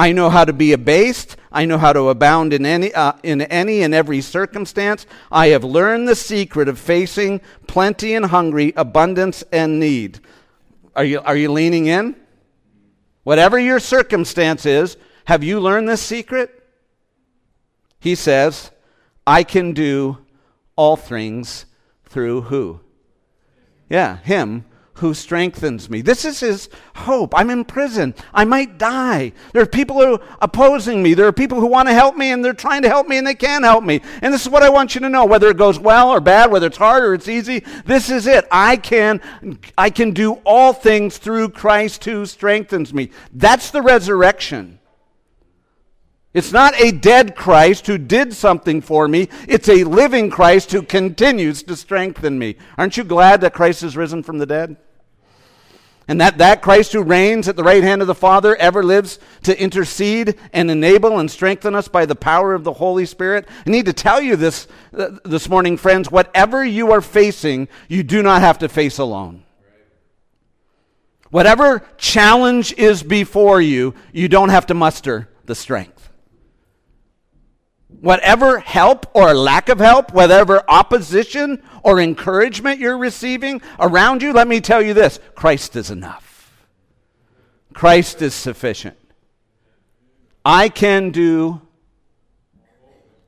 I 0.00 0.12
know 0.12 0.30
how 0.30 0.46
to 0.46 0.54
be 0.54 0.72
abased. 0.72 1.36
I 1.52 1.66
know 1.66 1.76
how 1.76 1.92
to 1.92 2.08
abound 2.08 2.54
in 2.54 2.64
any, 2.64 2.90
uh, 2.94 3.12
in 3.22 3.42
any 3.42 3.82
and 3.82 3.92
every 3.92 4.22
circumstance. 4.22 5.04
I 5.30 5.48
have 5.48 5.62
learned 5.62 6.08
the 6.08 6.14
secret 6.14 6.68
of 6.68 6.78
facing 6.78 7.42
plenty 7.66 8.14
and 8.14 8.24
hungry, 8.24 8.72
abundance 8.78 9.44
and 9.52 9.78
need. 9.78 10.18
Are 10.96 11.04
you, 11.04 11.20
are 11.20 11.36
you 11.36 11.52
leaning 11.52 11.84
in? 11.84 12.16
Whatever 13.24 13.58
your 13.58 13.78
circumstance 13.78 14.64
is, 14.64 14.96
have 15.26 15.44
you 15.44 15.60
learned 15.60 15.86
this 15.86 16.00
secret? 16.00 16.66
He 17.98 18.14
says, 18.14 18.70
I 19.26 19.42
can 19.42 19.74
do 19.74 20.16
all 20.76 20.96
things 20.96 21.66
through 22.06 22.40
who? 22.40 22.80
Yeah, 23.90 24.16
Him 24.16 24.64
who 25.00 25.14
strengthens 25.14 25.88
me. 25.88 26.02
This 26.02 26.24
is 26.24 26.40
his 26.40 26.68
hope. 26.94 27.34
I'm 27.36 27.50
in 27.50 27.64
prison. 27.64 28.14
I 28.32 28.44
might 28.44 28.78
die. 28.78 29.32
There 29.52 29.62
are 29.62 29.66
people 29.66 29.96
who 29.96 30.14
are 30.14 30.20
opposing 30.40 31.02
me. 31.02 31.14
There 31.14 31.26
are 31.26 31.32
people 31.32 31.58
who 31.58 31.66
want 31.66 31.88
to 31.88 31.94
help 31.94 32.16
me 32.16 32.30
and 32.30 32.44
they're 32.44 32.52
trying 32.52 32.82
to 32.82 32.88
help 32.88 33.08
me 33.08 33.16
and 33.16 33.26
they 33.26 33.34
can't 33.34 33.64
help 33.64 33.82
me. 33.82 34.02
And 34.22 34.32
this 34.32 34.42
is 34.42 34.50
what 34.50 34.62
I 34.62 34.68
want 34.68 34.94
you 34.94 35.00
to 35.00 35.08
know, 35.08 35.24
whether 35.24 35.48
it 35.48 35.56
goes 35.56 35.78
well 35.78 36.10
or 36.10 36.20
bad, 36.20 36.50
whether 36.50 36.66
it's 36.66 36.76
hard 36.76 37.02
or 37.02 37.14
it's 37.14 37.28
easy. 37.28 37.60
This 37.86 38.10
is 38.10 38.26
it. 38.26 38.46
I 38.50 38.76
can 38.76 39.20
I 39.76 39.90
can 39.90 40.12
do 40.12 40.34
all 40.44 40.72
things 40.72 41.16
through 41.18 41.50
Christ 41.50 42.04
who 42.04 42.26
strengthens 42.26 42.92
me. 42.92 43.10
That's 43.32 43.70
the 43.70 43.82
resurrection. 43.82 44.80
It's 46.32 46.52
not 46.52 46.80
a 46.80 46.92
dead 46.92 47.34
Christ 47.34 47.86
who 47.88 47.98
did 47.98 48.34
something 48.34 48.82
for 48.82 49.08
me. 49.08 49.28
It's 49.48 49.68
a 49.68 49.82
living 49.82 50.30
Christ 50.30 50.70
who 50.70 50.82
continues 50.82 51.64
to 51.64 51.74
strengthen 51.74 52.38
me. 52.38 52.56
Aren't 52.78 52.96
you 52.96 53.02
glad 53.02 53.40
that 53.40 53.54
Christ 53.54 53.82
is 53.82 53.96
risen 53.96 54.22
from 54.22 54.38
the 54.38 54.46
dead? 54.46 54.76
And 56.10 56.20
that 56.20 56.38
that 56.38 56.60
Christ 56.60 56.92
who 56.92 57.04
reigns 57.04 57.46
at 57.46 57.54
the 57.54 57.62
right 57.62 57.84
hand 57.84 58.00
of 58.00 58.08
the 58.08 58.16
Father 58.16 58.56
ever 58.56 58.82
lives 58.82 59.20
to 59.44 59.56
intercede 59.56 60.36
and 60.52 60.68
enable 60.68 61.20
and 61.20 61.30
strengthen 61.30 61.76
us 61.76 61.86
by 61.86 62.04
the 62.04 62.16
power 62.16 62.52
of 62.52 62.64
the 62.64 62.72
Holy 62.72 63.06
Spirit. 63.06 63.46
I 63.64 63.70
need 63.70 63.86
to 63.86 63.92
tell 63.92 64.20
you 64.20 64.34
this 64.34 64.66
uh, 64.92 65.10
this 65.24 65.48
morning, 65.48 65.76
friends. 65.76 66.10
Whatever 66.10 66.64
you 66.64 66.90
are 66.90 67.00
facing, 67.00 67.68
you 67.86 68.02
do 68.02 68.24
not 68.24 68.40
have 68.40 68.58
to 68.58 68.68
face 68.68 68.98
alone. 68.98 69.44
Whatever 71.30 71.86
challenge 71.96 72.72
is 72.72 73.04
before 73.04 73.60
you, 73.60 73.94
you 74.12 74.26
don't 74.26 74.48
have 74.48 74.66
to 74.66 74.74
muster 74.74 75.28
the 75.44 75.54
strength 75.54 75.99
whatever 78.00 78.58
help 78.60 79.06
or 79.14 79.34
lack 79.34 79.68
of 79.68 79.78
help, 79.78 80.12
whatever 80.12 80.62
opposition 80.68 81.62
or 81.82 82.00
encouragement 82.00 82.80
you're 82.80 82.98
receiving 82.98 83.60
around 83.78 84.22
you, 84.22 84.32
let 84.32 84.48
me 84.48 84.60
tell 84.60 84.82
you 84.82 84.94
this 84.94 85.18
Christ 85.34 85.76
is 85.76 85.90
enough. 85.90 86.66
Christ 87.72 88.22
is 88.22 88.34
sufficient. 88.34 88.96
I 90.44 90.68
can 90.68 91.10
do 91.10 91.60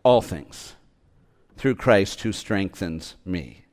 all 0.03 0.23
things 0.23 0.75
through 1.57 1.77
Christ 1.77 2.23
who 2.23 2.33
strengthens 2.33 3.15
me. 3.25 3.65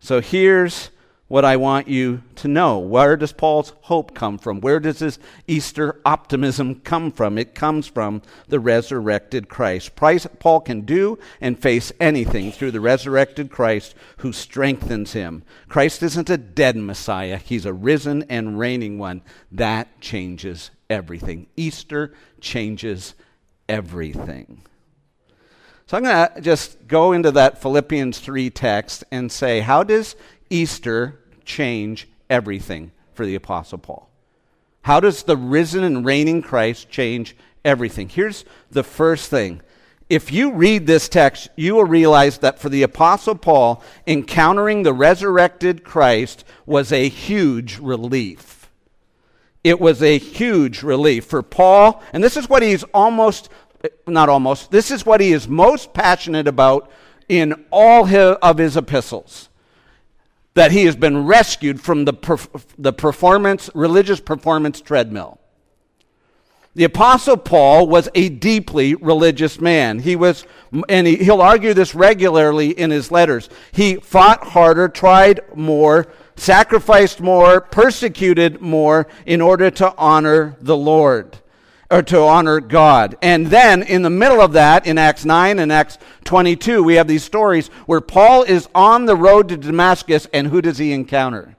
So 0.00 0.20
here's 0.20 0.90
what 1.34 1.44
I 1.44 1.56
want 1.56 1.88
you 1.88 2.22
to 2.36 2.46
know. 2.46 2.78
Where 2.78 3.16
does 3.16 3.32
Paul's 3.32 3.72
hope 3.80 4.14
come 4.14 4.38
from? 4.38 4.60
Where 4.60 4.78
does 4.78 5.00
his 5.00 5.18
Easter 5.48 6.00
optimism 6.04 6.76
come 6.76 7.10
from? 7.10 7.38
It 7.38 7.56
comes 7.56 7.88
from 7.88 8.22
the 8.46 8.60
resurrected 8.60 9.48
Christ. 9.48 9.96
Paul 9.96 10.60
can 10.60 10.82
do 10.82 11.18
and 11.40 11.58
face 11.58 11.90
anything 11.98 12.52
through 12.52 12.70
the 12.70 12.80
resurrected 12.80 13.50
Christ 13.50 13.96
who 14.18 14.32
strengthens 14.32 15.14
him. 15.14 15.42
Christ 15.68 16.04
isn't 16.04 16.30
a 16.30 16.36
dead 16.36 16.76
Messiah, 16.76 17.38
he's 17.38 17.66
a 17.66 17.72
risen 17.72 18.22
and 18.28 18.56
reigning 18.56 18.96
one. 18.98 19.20
That 19.50 20.00
changes 20.00 20.70
everything. 20.88 21.48
Easter 21.56 22.14
changes 22.40 23.14
everything. 23.68 24.62
So 25.86 25.96
I'm 25.96 26.04
going 26.04 26.28
to 26.36 26.40
just 26.40 26.86
go 26.86 27.10
into 27.10 27.32
that 27.32 27.60
Philippians 27.60 28.20
3 28.20 28.50
text 28.50 29.02
and 29.10 29.32
say, 29.32 29.60
how 29.60 29.82
does 29.82 30.14
Easter 30.48 31.18
change 31.44 32.08
everything 32.28 32.90
for 33.14 33.24
the 33.26 33.34
Apostle 33.34 33.78
Paul? 33.78 34.08
How 34.82 35.00
does 35.00 35.22
the 35.22 35.36
risen 35.36 35.82
and 35.82 36.04
reigning 36.04 36.42
Christ 36.42 36.90
change 36.90 37.36
everything? 37.64 38.08
Here's 38.08 38.44
the 38.70 38.82
first 38.82 39.30
thing. 39.30 39.62
If 40.10 40.30
you 40.30 40.52
read 40.52 40.86
this 40.86 41.08
text, 41.08 41.48
you 41.56 41.74
will 41.74 41.84
realize 41.84 42.38
that 42.38 42.58
for 42.58 42.68
the 42.68 42.82
Apostle 42.82 43.34
Paul, 43.34 43.82
encountering 44.06 44.82
the 44.82 44.92
resurrected 44.92 45.82
Christ 45.82 46.44
was 46.66 46.92
a 46.92 47.08
huge 47.08 47.78
relief. 47.78 48.70
It 49.62 49.80
was 49.80 50.02
a 50.02 50.18
huge 50.18 50.82
relief 50.82 51.24
for 51.24 51.42
Paul, 51.42 52.02
and 52.12 52.22
this 52.22 52.36
is 52.36 52.50
what 52.50 52.62
he's 52.62 52.82
almost, 52.92 53.48
not 54.06 54.28
almost, 54.28 54.70
this 54.70 54.90
is 54.90 55.06
what 55.06 55.22
he 55.22 55.32
is 55.32 55.48
most 55.48 55.94
passionate 55.94 56.46
about 56.46 56.90
in 57.30 57.64
all 57.70 58.06
of 58.42 58.58
his 58.58 58.76
epistles 58.76 59.48
that 60.54 60.72
he 60.72 60.84
has 60.84 60.96
been 60.96 61.26
rescued 61.26 61.80
from 61.80 62.04
the, 62.04 62.14
perf- 62.14 62.64
the 62.78 62.92
performance, 62.92 63.68
religious 63.74 64.20
performance 64.20 64.80
treadmill. 64.80 65.38
The 66.76 66.84
Apostle 66.84 67.36
Paul 67.36 67.86
was 67.86 68.08
a 68.16 68.28
deeply 68.28 68.96
religious 68.96 69.60
man. 69.60 70.00
He 70.00 70.16
was, 70.16 70.44
and 70.88 71.06
he, 71.06 71.16
he'll 71.16 71.40
argue 71.40 71.72
this 71.72 71.94
regularly 71.94 72.70
in 72.70 72.90
his 72.90 73.12
letters. 73.12 73.48
He 73.70 73.96
fought 73.96 74.42
harder, 74.42 74.88
tried 74.88 75.40
more, 75.54 76.08
sacrificed 76.34 77.20
more, 77.20 77.60
persecuted 77.60 78.60
more 78.60 79.06
in 79.24 79.40
order 79.40 79.70
to 79.70 79.94
honor 79.96 80.56
the 80.60 80.76
Lord. 80.76 81.38
Or 81.94 82.02
to 82.02 82.18
honor 82.18 82.58
God. 82.58 83.16
And 83.22 83.46
then 83.46 83.84
in 83.84 84.02
the 84.02 84.10
middle 84.10 84.40
of 84.40 84.54
that, 84.54 84.84
in 84.84 84.98
Acts 84.98 85.24
9 85.24 85.60
and 85.60 85.70
Acts 85.70 85.96
22, 86.24 86.82
we 86.82 86.94
have 86.94 87.06
these 87.06 87.22
stories 87.22 87.68
where 87.86 88.00
Paul 88.00 88.42
is 88.42 88.68
on 88.74 89.06
the 89.06 89.14
road 89.14 89.48
to 89.50 89.56
Damascus, 89.56 90.26
and 90.32 90.48
who 90.48 90.60
does 90.60 90.78
he 90.78 90.90
encounter? 90.90 91.56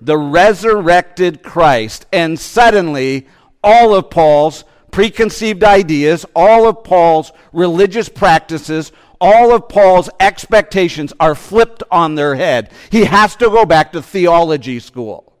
The 0.00 0.16
resurrected 0.16 1.42
Christ. 1.42 2.06
And 2.12 2.38
suddenly, 2.38 3.26
all 3.64 3.92
of 3.92 4.08
Paul's 4.08 4.62
preconceived 4.92 5.64
ideas, 5.64 6.24
all 6.36 6.68
of 6.68 6.84
Paul's 6.84 7.32
religious 7.52 8.08
practices, 8.08 8.92
all 9.20 9.52
of 9.52 9.68
Paul's 9.68 10.10
expectations 10.20 11.12
are 11.18 11.34
flipped 11.34 11.82
on 11.90 12.14
their 12.14 12.36
head. 12.36 12.70
He 12.90 13.06
has 13.06 13.34
to 13.36 13.50
go 13.50 13.66
back 13.66 13.90
to 13.92 14.02
theology 14.02 14.78
school. 14.78 15.31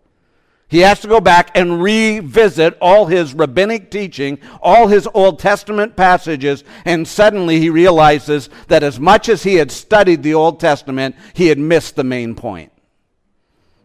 He 0.72 0.78
has 0.78 1.00
to 1.00 1.06
go 1.06 1.20
back 1.20 1.50
and 1.54 1.82
revisit 1.82 2.78
all 2.80 3.04
his 3.04 3.34
rabbinic 3.34 3.90
teaching, 3.90 4.38
all 4.62 4.86
his 4.86 5.06
Old 5.12 5.38
Testament 5.38 5.96
passages, 5.96 6.64
and 6.86 7.06
suddenly 7.06 7.60
he 7.60 7.68
realizes 7.68 8.48
that 8.68 8.82
as 8.82 8.98
much 8.98 9.28
as 9.28 9.42
he 9.42 9.56
had 9.56 9.70
studied 9.70 10.22
the 10.22 10.32
Old 10.32 10.60
Testament, 10.60 11.14
he 11.34 11.48
had 11.48 11.58
missed 11.58 11.94
the 11.94 12.04
main 12.04 12.34
point. 12.34 12.71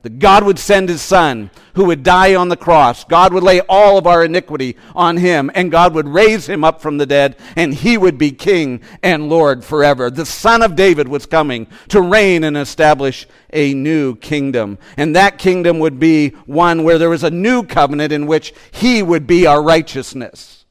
That 0.08 0.20
God 0.20 0.46
would 0.46 0.58
send 0.58 0.88
his 0.88 1.02
son 1.02 1.52
who 1.74 1.84
would 1.84 2.02
die 2.02 2.34
on 2.34 2.48
the 2.48 2.56
cross. 2.56 3.04
God 3.04 3.34
would 3.34 3.44
lay 3.44 3.60
all 3.68 3.98
of 3.98 4.08
our 4.08 4.24
iniquity 4.24 4.78
on 4.96 5.18
him, 5.18 5.52
and 5.54 5.70
God 5.70 5.94
would 5.96 6.08
raise 6.08 6.48
him 6.48 6.64
up 6.64 6.82
from 6.82 6.98
the 6.98 7.06
dead, 7.06 7.36
and 7.58 7.74
he 7.74 7.98
would 7.98 8.18
be 8.18 8.32
king 8.32 8.80
and 9.04 9.28
Lord 9.28 9.66
forever. 9.66 10.10
The 10.10 10.26
son 10.26 10.62
of 10.62 10.78
David 10.78 11.10
was 11.10 11.26
coming 11.26 11.68
to 11.90 12.00
reign 12.00 12.46
and 12.46 12.56
establish 12.56 13.28
a 13.52 13.74
new 13.74 14.16
kingdom. 14.16 14.78
And 14.96 15.14
that 15.18 15.40
kingdom 15.40 15.78
would 15.80 16.00
be 16.00 16.30
one 16.46 16.86
where 16.86 16.98
there 16.98 17.10
was 17.10 17.26
a 17.26 17.30
new 17.30 17.64
covenant 17.64 18.14
in 18.14 18.28
which 18.28 18.54
he 18.72 19.04
would 19.04 19.28
be 19.28 19.46
our 19.46 19.62
righteousness. 19.62 20.64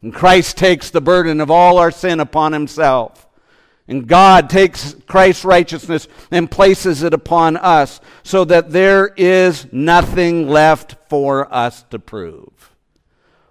And 0.00 0.14
Christ 0.14 0.56
takes 0.56 0.88
the 0.88 1.02
burden 1.02 1.42
of 1.42 1.50
all 1.50 1.76
our 1.76 1.90
sin 1.90 2.20
upon 2.20 2.54
himself. 2.54 3.25
And 3.88 4.06
God 4.06 4.50
takes 4.50 4.96
Christ's 5.06 5.44
righteousness 5.44 6.08
and 6.30 6.50
places 6.50 7.02
it 7.02 7.14
upon 7.14 7.56
us 7.56 8.00
so 8.24 8.44
that 8.44 8.70
there 8.70 9.12
is 9.16 9.72
nothing 9.72 10.48
left 10.48 10.96
for 11.08 11.52
us 11.54 11.84
to 11.90 11.98
prove. 11.98 12.74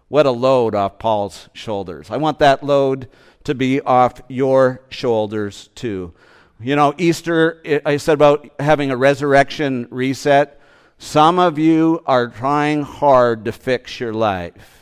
What 0.10 0.26
a 0.26 0.32
load 0.32 0.76
off 0.76 1.00
Paul's 1.00 1.50
shoulders. 1.54 2.12
I 2.12 2.18
want 2.18 2.40
that 2.40 2.64
load 2.64 3.10
to 3.46 3.56
be 3.56 3.80
off 3.82 4.22
your 4.28 4.82
shoulders 4.90 5.70
too. 5.74 6.14
You 6.60 6.76
know, 6.76 6.94
Easter, 6.98 7.62
I 7.86 7.98
said 7.98 8.14
about 8.14 8.50
having 8.60 8.92
a 8.92 8.98
resurrection 8.98 9.88
reset. 9.90 10.60
Some 10.98 11.40
of 11.40 11.58
you 11.58 12.02
are 12.06 12.28
trying 12.28 12.84
hard 12.84 13.46
to 13.46 13.52
fix 13.52 14.00
your 14.00 14.14
life. 14.14 14.75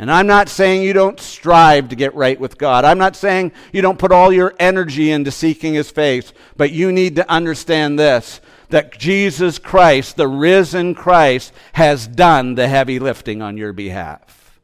And 0.00 0.10
I'm 0.10 0.26
not 0.26 0.48
saying 0.48 0.80
you 0.80 0.94
don't 0.94 1.20
strive 1.20 1.90
to 1.90 1.94
get 1.94 2.14
right 2.14 2.40
with 2.40 2.56
God. 2.56 2.86
I'm 2.86 2.96
not 2.96 3.16
saying 3.16 3.52
you 3.70 3.82
don't 3.82 3.98
put 3.98 4.12
all 4.12 4.32
your 4.32 4.54
energy 4.58 5.10
into 5.10 5.30
seeking 5.30 5.74
His 5.74 5.90
face. 5.90 6.32
But 6.56 6.72
you 6.72 6.90
need 6.90 7.16
to 7.16 7.30
understand 7.30 7.98
this 7.98 8.40
that 8.70 8.98
Jesus 8.98 9.58
Christ, 9.58 10.16
the 10.16 10.26
risen 10.26 10.94
Christ, 10.94 11.52
has 11.74 12.06
done 12.06 12.54
the 12.54 12.66
heavy 12.66 12.98
lifting 12.98 13.42
on 13.42 13.58
your 13.58 13.74
behalf. 13.74 14.58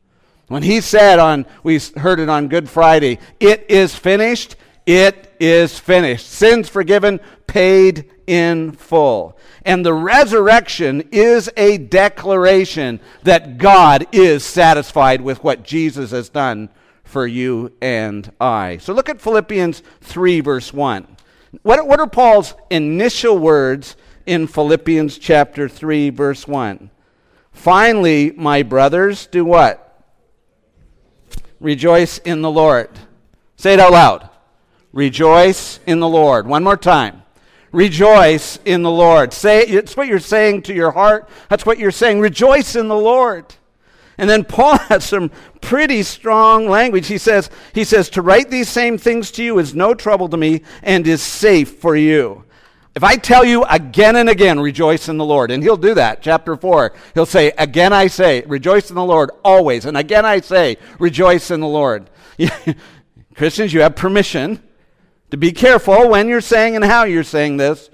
When 0.49 0.63
He 0.63 0.81
said 0.81 1.19
on, 1.19 1.45
we 1.63 1.81
heard 1.97 2.19
it 2.19 2.31
on 2.31 2.49
Good 2.49 2.71
Friday, 2.71 3.19
it 3.39 3.67
is 3.69 3.95
finished, 3.95 4.57
it 4.87 5.35
is 5.41 5.79
finished. 5.79 6.31
Sins 6.31 6.69
forgiven, 6.69 7.21
paid 7.47 8.11
in 8.27 8.73
full. 8.73 9.37
And 9.65 9.85
the 9.85 9.93
resurrection 9.93 11.09
is 11.11 11.51
a 11.57 11.79
declaration 11.79 13.01
that 13.25 13.59
God 13.59 14.07
is 14.13 14.45
satisfied 14.45 15.21
with 15.21 15.43
what 15.43 15.65
Jesus 15.65 16.13
has 16.13 16.29
done 16.29 16.69
for 17.03 17.27
you 17.27 17.73
and 17.81 18.33
I. 18.41 18.79
So 18.79 18.93
look 18.93 19.09
at 19.09 19.21
Philippians 19.21 19.83
3, 20.03 20.41
verse 20.41 20.73
1. 20.73 21.17
What, 21.63 21.87
what 21.87 22.01
are 22.01 22.09
Paul's 22.09 22.55
initial 22.71 23.39
words 23.39 23.97
in 24.27 24.47
Philippians 24.47 25.19
chapter 25.19 25.69
3, 25.69 26.11
verse 26.11 26.47
1? 26.47 26.91
Finally, 27.53 28.33
my 28.33 28.63
brothers, 28.63 29.27
do 29.27 29.45
what? 29.45 29.83
Rejoice 31.59 32.19
in 32.19 32.43
the 32.43 32.51
Lord. 32.51 32.91
Say 33.57 33.73
it 33.73 33.81
out 33.81 33.93
loud. 33.93 34.29
Rejoice 34.97 35.79
in 35.87 36.01
the 36.01 36.09
Lord. 36.09 36.47
One 36.47 36.65
more 36.65 36.79
time. 36.79 37.23
Rejoice 37.71 38.59
in 38.65 38.83
the 38.83 38.91
Lord. 38.91 39.35
Say 39.35 39.61
it's 39.61 39.95
what 39.95 40.09
you're 40.09 40.19
saying 40.19 40.63
to 40.63 40.75
your 40.75 40.91
heart. 40.91 41.29
That's 41.51 41.67
what 41.67 41.79
you're 41.79 41.91
saying. 41.91 42.21
Rejoice 42.21 42.77
in 42.77 42.89
the 42.89 42.97
Lord. 42.97 43.45
And 44.17 44.31
then 44.31 44.43
Paul 44.43 44.79
has 44.89 45.05
some 45.05 45.31
pretty 45.61 46.03
strong 46.03 46.67
language. 46.67 47.09
He 47.09 47.19
says, 47.19 47.51
he 47.75 47.85
says, 47.85 48.09
to 48.09 48.23
write 48.23 48.49
these 48.49 48.71
same 48.71 48.97
things 48.97 49.31
to 49.33 49.45
you 49.45 49.59
is 49.59 49.75
no 49.75 49.93
trouble 49.93 50.31
to 50.31 50.37
me 50.39 50.63
and 50.83 51.07
is 51.07 51.21
safe 51.21 51.77
for 51.77 51.95
you. 51.95 52.45
If 52.95 53.05
I 53.05 53.17
tell 53.17 53.45
you 53.45 53.65
again 53.65 54.17
and 54.17 54.31
again, 54.31 54.59
rejoice 54.59 55.11
in 55.11 55.19
the 55.19 55.27
Lord, 55.27 55.51
and 55.51 55.63
he'll 55.63 55.77
do 55.77 55.93
that, 55.93 56.23
chapter 56.23 56.57
4, 56.57 56.95
he'll 57.13 57.27
say, 57.27 57.53
Again 57.59 57.93
I 57.93 58.07
say, 58.07 58.45
rejoice 58.47 58.89
in 58.89 58.97
the 58.97 59.05
Lord 59.05 59.31
always. 59.45 59.85
And 59.85 59.99
again 59.99 60.25
I 60.25 60.41
say, 60.41 60.79
rejoice 60.99 61.51
in 61.51 61.61
the 61.61 61.67
Lord. 61.67 62.09
Christians, 63.35 63.75
you 63.75 63.83
have 63.83 63.95
permission 63.95 64.63
to 65.31 65.37
be 65.37 65.53
careful 65.53 66.09
when 66.09 66.29
you're 66.29 66.41
saying 66.41 66.77
and 66.77 66.85
how 66.85 67.05
you're 67.05 67.25
saying 67.25 67.57
this. 67.57 67.91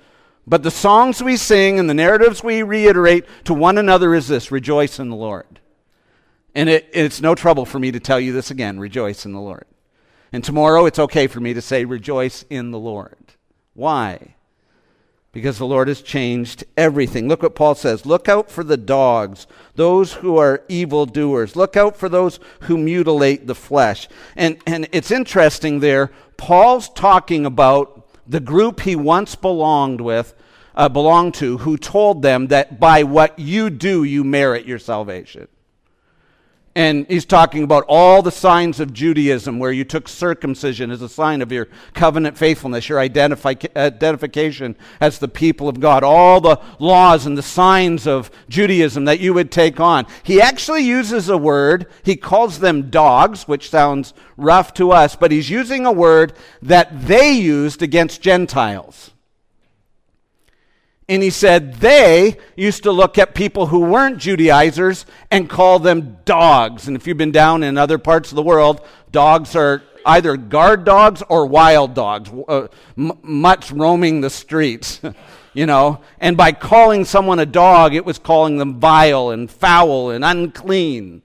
But 0.47 0.63
the 0.63 0.71
songs 0.71 1.23
we 1.23 1.37
sing 1.37 1.79
and 1.79 1.89
the 1.89 1.95
narratives 1.95 2.43
we 2.43 2.63
reiterate 2.63 3.27
to 3.45 3.55
one 3.55 3.79
another 3.79 4.15
is 4.15 4.29
this 4.29 4.51
rejoice 4.51 4.99
in 4.99 5.09
the 5.09 5.17
Lord. 5.17 5.61
And 6.55 6.69
it, 6.69 6.91
it's 6.93 7.21
no 7.21 7.35
trouble 7.35 7.65
for 7.65 7.79
me 7.79 7.93
to 7.93 8.01
tell 8.01 8.21
you 8.21 8.33
this 8.33 8.51
again 8.51 8.81
rejoice 8.81 9.25
in 9.25 9.33
the 9.33 9.41
Lord. 9.41 9.65
And 10.33 10.43
tomorrow 10.43 10.87
it's 10.87 10.99
okay 10.99 11.27
for 11.27 11.41
me 11.41 11.55
to 11.55 11.63
say 11.63 11.85
rejoice 11.85 12.45
in 12.51 12.71
the 12.71 12.79
Lord. 12.79 13.35
Why? 13.75 14.35
Because 15.33 15.57
the 15.57 15.67
Lord 15.67 15.89
has 15.89 16.03
changed 16.03 16.65
everything. 16.77 17.27
Look 17.27 17.43
what 17.43 17.55
Paul 17.55 17.75
says. 17.75 18.05
Look 18.05 18.29
out 18.29 18.51
for 18.51 18.63
the 18.63 18.77
dogs, 18.77 19.47
those 19.75 20.13
who 20.13 20.37
are 20.37 20.63
evildoers. 20.69 21.57
Look 21.57 21.75
out 21.75 21.97
for 21.97 22.11
those 22.11 22.39
who 22.61 22.77
mutilate 22.77 23.47
the 23.47 23.55
flesh. 23.55 24.09
And, 24.37 24.59
and 24.67 24.89
it's 24.93 25.11
interesting 25.11 25.81
there. 25.81 26.11
Paul's 26.37 26.91
talking 26.91 27.47
about 27.47 28.07
the 28.27 28.41
group 28.41 28.81
he 28.81 28.95
once 28.95 29.35
belonged 29.35 30.03
with, 30.03 30.35
uh, 30.75 30.91
belonged 30.91 31.35
to, 31.35 31.59
who 31.59 31.79
told 31.79 32.21
them 32.21 32.49
that 32.49 32.79
by 32.79 33.03
what 33.03 33.39
you 33.39 33.71
do, 33.71 34.05
you 34.05 34.25
merit 34.25 34.67
your 34.67 34.79
salvation. 34.79 35.49
And 36.75 37.07
he's 37.07 37.27
talking 37.27 37.65
about 37.65 37.85
all 37.87 38.23
the 38.23 38.31
signs 38.31 38.81
of 38.81 38.95
Judaism 38.95 39.59
where 39.59 39.73
you 39.73 39.85
took 39.85 40.09
circumcision 40.09 40.91
as 40.91 41.03
a 41.03 41.09
sign 41.09 41.43
of 41.43 41.53
your 41.53 41.69
covenant 41.93 42.39
faithfulness, 42.39 42.89
your 42.89 42.99
identifi- 42.99 43.77
identification 43.77 44.77
as 44.99 45.19
the 45.19 45.29
people 45.29 45.69
of 45.69 45.81
God, 45.81 46.03
all 46.03 46.41
the 46.41 46.59
laws 46.79 47.27
and 47.27 47.37
the 47.37 47.43
signs 47.43 48.07
of 48.07 48.31
Judaism 48.49 49.05
that 49.05 49.21
you 49.21 49.35
would 49.35 49.53
take 49.53 49.81
on. 49.81 50.07
He 50.23 50.41
actually 50.41 50.83
uses 50.83 51.29
a 51.29 51.37
word, 51.37 51.89
he 52.05 52.17
calls 52.17 52.59
them 52.59 52.89
dogs, 52.89 53.47
which 53.47 53.69
sounds 53.69 54.15
rough 54.39 54.73
to 54.75 54.93
us, 54.93 55.15
but 55.15 55.31
he's 55.31 55.51
using 55.51 55.85
a 55.85 55.93
word 55.93 56.33
that 56.63 57.07
they 57.07 57.33
used 57.33 57.83
against 57.83 58.23
Gentiles. 58.23 59.12
And 61.13 61.23
he 61.23 61.29
said 61.29 61.75
they 61.75 62.39
used 62.57 62.85
to 62.85 62.91
look 62.91 63.19
at 63.19 63.35
people 63.35 63.67
who 63.67 63.81
weren't 63.81 64.17
Judaizers 64.17 65.05
and 65.31 65.47
call 65.47 65.79
them 65.79 66.17
dogs. 66.25 66.89
And 66.89 66.97
if 66.97 67.07
you've 67.07 67.19
been 67.19 67.33
down 67.33 67.63
in 67.63 67.77
other 67.77 67.99
parts 67.99 68.33
of 68.33 68.37
the 68.37 68.43
world, 68.43 68.81
dogs 69.11 69.55
are 69.55 69.83
either 70.07 70.39
guard 70.39 70.87
dogs 70.87 71.23
or 71.29 71.45
wild 71.45 71.93
dogs, 71.93 72.31
uh, 72.49 72.69
m- 72.97 73.19
much 73.21 73.71
roaming 73.71 74.23
the 74.23 74.31
streets, 74.31 75.03
you 75.53 75.67
know. 75.67 76.01
And 76.19 76.35
by 76.35 76.53
calling 76.53 77.05
someone 77.05 77.41
a 77.41 77.45
dog, 77.45 77.95
it 77.95 78.07
was 78.07 78.19
calling 78.19 78.57
them 78.57 78.81
vile 78.81 79.29
and 79.29 79.51
foul 79.51 80.09
and 80.09 80.25
unclean. 80.25 81.21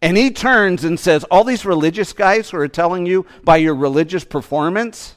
And 0.00 0.16
he 0.16 0.30
turns 0.30 0.84
and 0.84 1.00
says, 1.00 1.24
All 1.24 1.42
these 1.42 1.66
religious 1.66 2.12
guys 2.12 2.50
who 2.50 2.58
are 2.58 2.68
telling 2.68 3.06
you 3.06 3.26
by 3.42 3.56
your 3.56 3.74
religious 3.74 4.22
performance, 4.22 5.16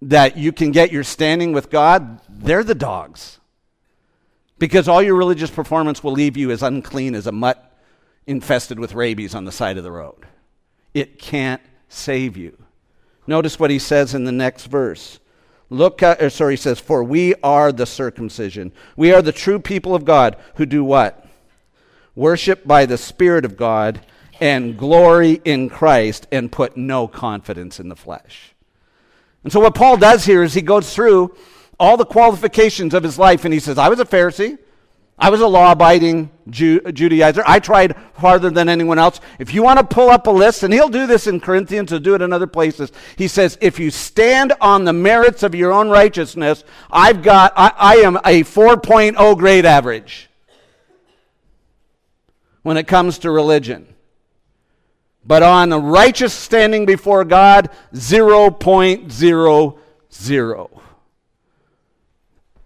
that 0.00 0.36
you 0.36 0.52
can 0.52 0.70
get 0.70 0.92
your 0.92 1.04
standing 1.04 1.52
with 1.52 1.70
God, 1.70 2.20
they're 2.28 2.64
the 2.64 2.74
dogs. 2.74 3.38
Because 4.58 4.88
all 4.88 5.02
your 5.02 5.14
religious 5.14 5.50
performance 5.50 6.02
will 6.02 6.12
leave 6.12 6.36
you 6.36 6.50
as 6.50 6.62
unclean 6.62 7.14
as 7.14 7.26
a 7.26 7.32
mutt 7.32 7.64
infested 8.26 8.78
with 8.78 8.94
rabies 8.94 9.34
on 9.34 9.44
the 9.44 9.52
side 9.52 9.78
of 9.78 9.84
the 9.84 9.92
road. 9.92 10.26
It 10.94 11.18
can't 11.18 11.62
save 11.88 12.36
you. 12.36 12.56
Notice 13.26 13.58
what 13.58 13.70
he 13.70 13.78
says 13.78 14.14
in 14.14 14.24
the 14.24 14.32
next 14.32 14.66
verse. 14.66 15.20
Look 15.70 16.02
at, 16.02 16.22
or 16.22 16.30
sorry, 16.30 16.54
he 16.54 16.56
says, 16.56 16.80
For 16.80 17.04
we 17.04 17.34
are 17.42 17.72
the 17.72 17.86
circumcision. 17.86 18.72
We 18.96 19.12
are 19.12 19.22
the 19.22 19.32
true 19.32 19.58
people 19.58 19.94
of 19.94 20.04
God 20.04 20.36
who 20.54 20.66
do 20.66 20.82
what? 20.82 21.26
Worship 22.14 22.66
by 22.66 22.86
the 22.86 22.98
Spirit 22.98 23.44
of 23.44 23.56
God 23.56 24.00
and 24.40 24.78
glory 24.78 25.40
in 25.44 25.68
Christ 25.68 26.26
and 26.32 26.50
put 26.50 26.76
no 26.76 27.06
confidence 27.06 27.78
in 27.78 27.88
the 27.88 27.96
flesh. 27.96 28.54
And 29.44 29.52
so, 29.52 29.60
what 29.60 29.74
Paul 29.74 29.96
does 29.96 30.24
here 30.24 30.42
is 30.42 30.54
he 30.54 30.62
goes 30.62 30.94
through 30.94 31.34
all 31.78 31.96
the 31.96 32.04
qualifications 32.04 32.94
of 32.94 33.02
his 33.02 33.18
life 33.18 33.44
and 33.44 33.54
he 33.54 33.60
says, 33.60 33.78
I 33.78 33.88
was 33.88 34.00
a 34.00 34.04
Pharisee, 34.04 34.58
I 35.18 35.30
was 35.30 35.40
a 35.40 35.46
law 35.48 35.72
abiding 35.72 36.30
Ju- 36.48 36.80
Judaizer. 36.80 37.42
I 37.44 37.58
tried 37.58 37.96
harder 38.14 38.50
than 38.50 38.68
anyone 38.68 38.98
else. 38.98 39.20
If 39.40 39.52
you 39.52 39.64
want 39.64 39.80
to 39.80 39.84
pull 39.84 40.10
up 40.10 40.28
a 40.28 40.30
list, 40.30 40.62
and 40.62 40.72
he'll 40.72 40.88
do 40.88 41.06
this 41.06 41.26
in 41.26 41.40
Corinthians, 41.40 41.90
he'll 41.90 41.98
do 41.98 42.14
it 42.14 42.22
in 42.22 42.32
other 42.32 42.46
places. 42.46 42.92
He 43.16 43.26
says, 43.26 43.58
if 43.60 43.80
you 43.80 43.90
stand 43.90 44.52
on 44.60 44.84
the 44.84 44.92
merits 44.92 45.42
of 45.42 45.56
your 45.56 45.72
own 45.72 45.88
righteousness, 45.88 46.62
I've 46.90 47.22
got, 47.22 47.52
I, 47.56 47.72
I 47.76 47.96
am 47.96 48.16
a 48.18 48.44
4.0 48.44 49.38
grade 49.38 49.66
average 49.66 50.30
when 52.62 52.76
it 52.76 52.86
comes 52.86 53.18
to 53.18 53.30
religion. 53.30 53.92
But 55.28 55.42
on 55.42 55.68
the 55.68 55.78
righteous 55.78 56.32
standing 56.32 56.86
before 56.86 57.22
God, 57.22 57.68
0.00. 57.92 60.80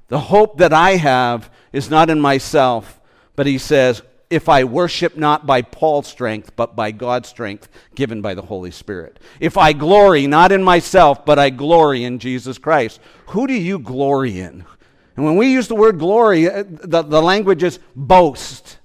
The 0.07 0.21
hope 0.21 0.59
that 0.59 0.73
I 0.73 0.93
have 0.93 1.51
is 1.73 1.91
not 1.91 2.09
in 2.09 2.21
myself, 2.21 3.01
but 3.35 3.47
he 3.47 3.59
says, 3.59 4.03
if 4.31 4.49
I 4.49 4.63
worship 4.63 5.17
not 5.17 5.45
by 5.45 5.63
Paul's 5.63 6.07
strength, 6.07 6.55
but 6.55 6.77
by 6.77 6.93
God's 6.93 7.29
strength 7.29 7.69
given 7.97 8.23
by 8.23 8.35
the 8.35 8.43
Holy 8.43 8.71
Spirit. 8.71 9.19
If 9.41 9.59
I 9.59 9.73
glory 9.73 10.29
not 10.29 10.53
in 10.53 10.63
myself, 10.63 11.27
but 11.27 11.41
I 11.41 11.51
glory 11.51 12.05
in 12.05 12.21
Jesus 12.21 12.59
Christ. 12.59 13.01
Who 13.29 13.49
do 13.49 13.55
you 13.55 13.81
glory 13.81 14.39
in? 14.39 14.65
And 15.17 15.25
when 15.25 15.37
we 15.37 15.53
use 15.53 15.67
the 15.67 15.75
word 15.75 15.99
glory, 15.99 16.49
uh, 16.49 16.63
the, 16.67 17.03
the 17.03 17.21
language 17.21 17.65
is 17.65 17.81
boast. 17.97 18.79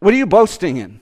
What 0.00 0.12
are 0.12 0.16
you 0.16 0.26
boasting 0.26 0.78
in? 0.78 1.01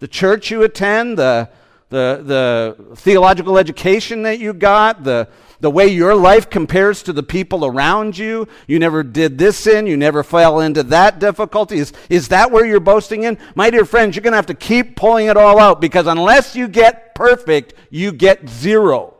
The 0.00 0.08
church 0.08 0.50
you 0.50 0.62
attend, 0.62 1.18
the, 1.18 1.48
the, 1.88 2.22
the 2.24 2.96
theological 2.96 3.58
education 3.58 4.22
that 4.22 4.38
you 4.38 4.52
got, 4.52 5.04
the, 5.04 5.28
the 5.60 5.70
way 5.70 5.88
your 5.88 6.14
life 6.14 6.48
compares 6.48 7.02
to 7.04 7.12
the 7.12 7.22
people 7.22 7.64
around 7.64 8.16
you. 8.16 8.46
You 8.66 8.78
never 8.78 9.02
did 9.02 9.38
this 9.38 9.56
sin, 9.56 9.86
you 9.86 9.96
never 9.96 10.22
fell 10.22 10.60
into 10.60 10.82
that 10.84 11.18
difficulty. 11.18 11.78
Is, 11.78 11.92
is 12.08 12.28
that 12.28 12.50
where 12.50 12.64
you're 12.64 12.80
boasting 12.80 13.24
in? 13.24 13.38
My 13.54 13.70
dear 13.70 13.84
friends, 13.84 14.14
you're 14.14 14.22
going 14.22 14.32
to 14.32 14.38
have 14.38 14.46
to 14.46 14.54
keep 14.54 14.96
pulling 14.96 15.26
it 15.26 15.36
all 15.36 15.58
out 15.58 15.80
because 15.80 16.06
unless 16.06 16.54
you 16.54 16.68
get 16.68 17.14
perfect, 17.14 17.74
you 17.90 18.12
get 18.12 18.48
zero. 18.48 19.14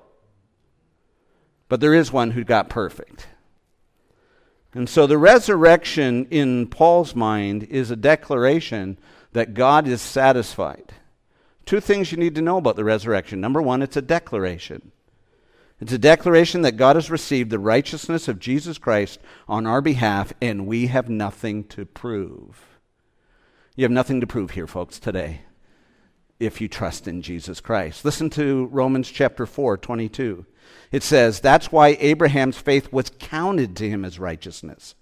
But 1.68 1.80
there 1.80 1.94
is 1.94 2.12
one 2.12 2.30
who 2.30 2.44
got 2.44 2.70
perfect. 2.70 3.26
And 4.74 4.88
so 4.88 5.06
the 5.06 5.18
resurrection 5.18 6.26
in 6.30 6.68
Paul's 6.68 7.14
mind 7.14 7.64
is 7.64 7.90
a 7.90 7.96
declaration 7.96 8.98
that 9.38 9.54
God 9.54 9.86
is 9.86 10.02
satisfied. 10.02 10.92
Two 11.64 11.78
things 11.78 12.10
you 12.10 12.18
need 12.18 12.34
to 12.34 12.42
know 12.42 12.56
about 12.56 12.74
the 12.74 12.82
resurrection. 12.82 13.40
Number 13.40 13.62
one, 13.62 13.82
it's 13.82 13.96
a 13.96 14.02
declaration. 14.02 14.90
It's 15.80 15.92
a 15.92 15.98
declaration 15.98 16.62
that 16.62 16.76
God 16.76 16.96
has 16.96 17.08
received 17.08 17.50
the 17.50 17.60
righteousness 17.60 18.26
of 18.26 18.40
Jesus 18.40 18.78
Christ 18.78 19.20
on 19.46 19.64
our 19.64 19.80
behalf, 19.80 20.32
and 20.42 20.66
we 20.66 20.88
have 20.88 21.08
nothing 21.08 21.62
to 21.68 21.86
prove. 21.86 22.80
You 23.76 23.84
have 23.84 23.92
nothing 23.92 24.20
to 24.20 24.26
prove 24.26 24.50
here, 24.50 24.66
folks, 24.66 24.98
today, 24.98 25.42
if 26.40 26.60
you 26.60 26.66
trust 26.66 27.06
in 27.06 27.22
Jesus 27.22 27.60
Christ. 27.60 28.04
Listen 28.04 28.30
to 28.30 28.66
Romans 28.72 29.08
chapter 29.08 29.46
4, 29.46 29.78
22. 29.78 30.46
It 30.90 31.04
says, 31.04 31.38
That's 31.38 31.70
why 31.70 31.96
Abraham's 32.00 32.58
faith 32.58 32.92
was 32.92 33.12
counted 33.20 33.76
to 33.76 33.88
him 33.88 34.04
as 34.04 34.18
righteousness. 34.18 34.96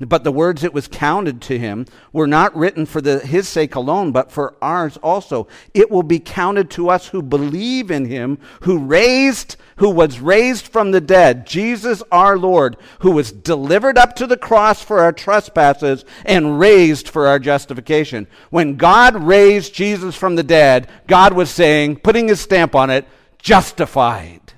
But 0.00 0.24
the 0.24 0.32
words 0.32 0.64
it 0.64 0.72
was 0.72 0.88
counted 0.88 1.42
to 1.42 1.58
him 1.58 1.84
were 2.10 2.26
not 2.26 2.56
written 2.56 2.86
for 2.86 3.02
the, 3.02 3.18
his 3.18 3.46
sake 3.46 3.74
alone, 3.74 4.12
but 4.12 4.32
for 4.32 4.54
ours 4.62 4.96
also. 5.02 5.46
It 5.74 5.90
will 5.90 6.02
be 6.02 6.18
counted 6.18 6.70
to 6.70 6.88
us 6.88 7.08
who 7.08 7.20
believe 7.20 7.90
in 7.90 8.06
him, 8.06 8.38
who 8.62 8.78
raised, 8.78 9.56
who 9.76 9.90
was 9.90 10.18
raised 10.18 10.66
from 10.66 10.92
the 10.92 11.02
dead, 11.02 11.46
Jesus 11.46 12.02
our 12.10 12.38
Lord, 12.38 12.78
who 13.00 13.10
was 13.10 13.30
delivered 13.30 13.98
up 13.98 14.16
to 14.16 14.26
the 14.26 14.38
cross 14.38 14.82
for 14.82 15.00
our 15.00 15.12
trespasses 15.12 16.06
and 16.24 16.58
raised 16.58 17.06
for 17.06 17.26
our 17.26 17.38
justification. 17.38 18.26
When 18.48 18.76
God 18.76 19.22
raised 19.22 19.74
Jesus 19.74 20.16
from 20.16 20.34
the 20.34 20.42
dead, 20.42 20.88
God 21.08 21.34
was 21.34 21.50
saying, 21.50 21.96
putting 21.96 22.28
his 22.28 22.40
stamp 22.40 22.74
on 22.74 22.88
it, 22.88 23.06
justified. 23.38 24.54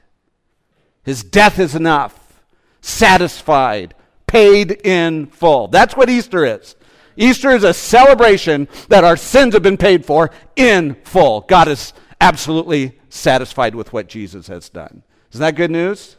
His 1.02 1.24
death 1.24 1.58
is 1.58 1.74
enough. 1.74 2.40
Satisfied 2.80 3.94
paid 4.32 4.80
in 4.86 5.26
full. 5.26 5.68
That's 5.68 5.94
what 5.94 6.08
Easter 6.08 6.46
is. 6.46 6.74
Easter 7.18 7.50
is 7.50 7.64
a 7.64 7.74
celebration 7.74 8.66
that 8.88 9.04
our 9.04 9.18
sins 9.18 9.52
have 9.52 9.62
been 9.62 9.76
paid 9.76 10.06
for 10.06 10.30
in 10.56 10.94
full. 11.04 11.42
God 11.42 11.68
is 11.68 11.92
absolutely 12.18 12.98
satisfied 13.10 13.74
with 13.74 13.92
what 13.92 14.08
Jesus 14.08 14.46
has 14.46 14.70
done. 14.70 15.02
Isn't 15.32 15.42
that 15.42 15.54
good 15.54 15.70
news? 15.70 16.16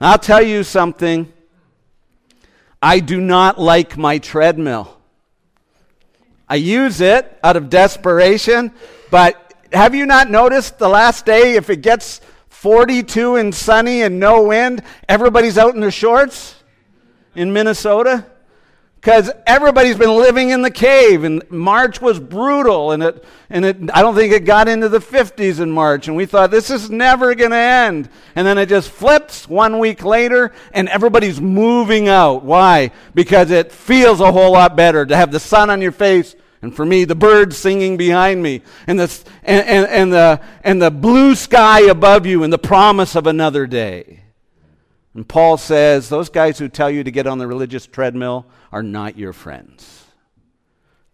I'll 0.00 0.20
tell 0.20 0.40
you 0.40 0.62
something. 0.62 1.32
I 2.80 3.00
do 3.00 3.20
not 3.20 3.58
like 3.58 3.98
my 3.98 4.18
treadmill. 4.18 4.96
I 6.48 6.54
use 6.54 7.00
it 7.00 7.36
out 7.42 7.56
of 7.56 7.68
desperation, 7.68 8.70
but 9.10 9.54
have 9.72 9.92
you 9.92 10.06
not 10.06 10.30
noticed 10.30 10.78
the 10.78 10.88
last 10.88 11.26
day, 11.26 11.56
if 11.56 11.68
it 11.68 11.82
gets 11.82 12.20
42 12.48 13.34
and 13.34 13.52
sunny 13.52 14.02
and 14.02 14.20
no 14.20 14.44
wind, 14.44 14.84
everybody's 15.08 15.58
out 15.58 15.74
in 15.74 15.80
their 15.80 15.90
shorts? 15.90 16.54
In 17.34 17.52
Minnesota? 17.52 18.26
Because 19.00 19.30
everybody's 19.46 19.96
been 19.96 20.16
living 20.16 20.50
in 20.50 20.60
the 20.60 20.72
cave, 20.72 21.22
and 21.22 21.48
March 21.50 22.00
was 22.00 22.18
brutal, 22.18 22.90
and 22.90 23.02
it, 23.04 23.24
and 23.48 23.64
it, 23.64 23.76
I 23.94 24.02
don't 24.02 24.16
think 24.16 24.32
it 24.32 24.44
got 24.44 24.66
into 24.66 24.88
the 24.88 24.98
50s 24.98 25.60
in 25.60 25.70
March, 25.70 26.08
and 26.08 26.16
we 26.16 26.26
thought 26.26 26.50
this 26.50 26.68
is 26.68 26.90
never 26.90 27.36
going 27.36 27.52
to 27.52 27.56
end. 27.56 28.08
And 28.34 28.44
then 28.44 28.58
it 28.58 28.68
just 28.68 28.90
flips 28.90 29.48
one 29.48 29.78
week 29.78 30.04
later, 30.04 30.52
and 30.72 30.88
everybody's 30.88 31.40
moving 31.40 32.08
out. 32.08 32.42
Why? 32.42 32.90
Because 33.14 33.52
it 33.52 33.70
feels 33.70 34.20
a 34.20 34.32
whole 34.32 34.52
lot 34.52 34.74
better 34.74 35.06
to 35.06 35.16
have 35.16 35.30
the 35.30 35.40
sun 35.40 35.70
on 35.70 35.80
your 35.80 35.92
face, 35.92 36.34
and 36.60 36.74
for 36.74 36.84
me, 36.84 37.04
the 37.04 37.14
birds 37.14 37.56
singing 37.56 37.96
behind 37.96 38.42
me, 38.42 38.62
and 38.88 38.98
the, 38.98 39.24
and, 39.44 39.64
and, 39.64 39.86
and 39.86 40.12
the, 40.12 40.40
and 40.64 40.82
the 40.82 40.90
blue 40.90 41.36
sky 41.36 41.82
above 41.82 42.26
you, 42.26 42.42
and 42.42 42.52
the 42.52 42.58
promise 42.58 43.14
of 43.14 43.28
another 43.28 43.68
day. 43.68 44.24
And 45.18 45.28
Paul 45.28 45.56
says 45.56 46.08
those 46.08 46.28
guys 46.28 46.60
who 46.60 46.68
tell 46.68 46.88
you 46.88 47.02
to 47.02 47.10
get 47.10 47.26
on 47.26 47.38
the 47.38 47.48
religious 47.48 47.88
treadmill 47.88 48.46
are 48.70 48.84
not 48.84 49.18
your 49.18 49.32
friends 49.32 50.04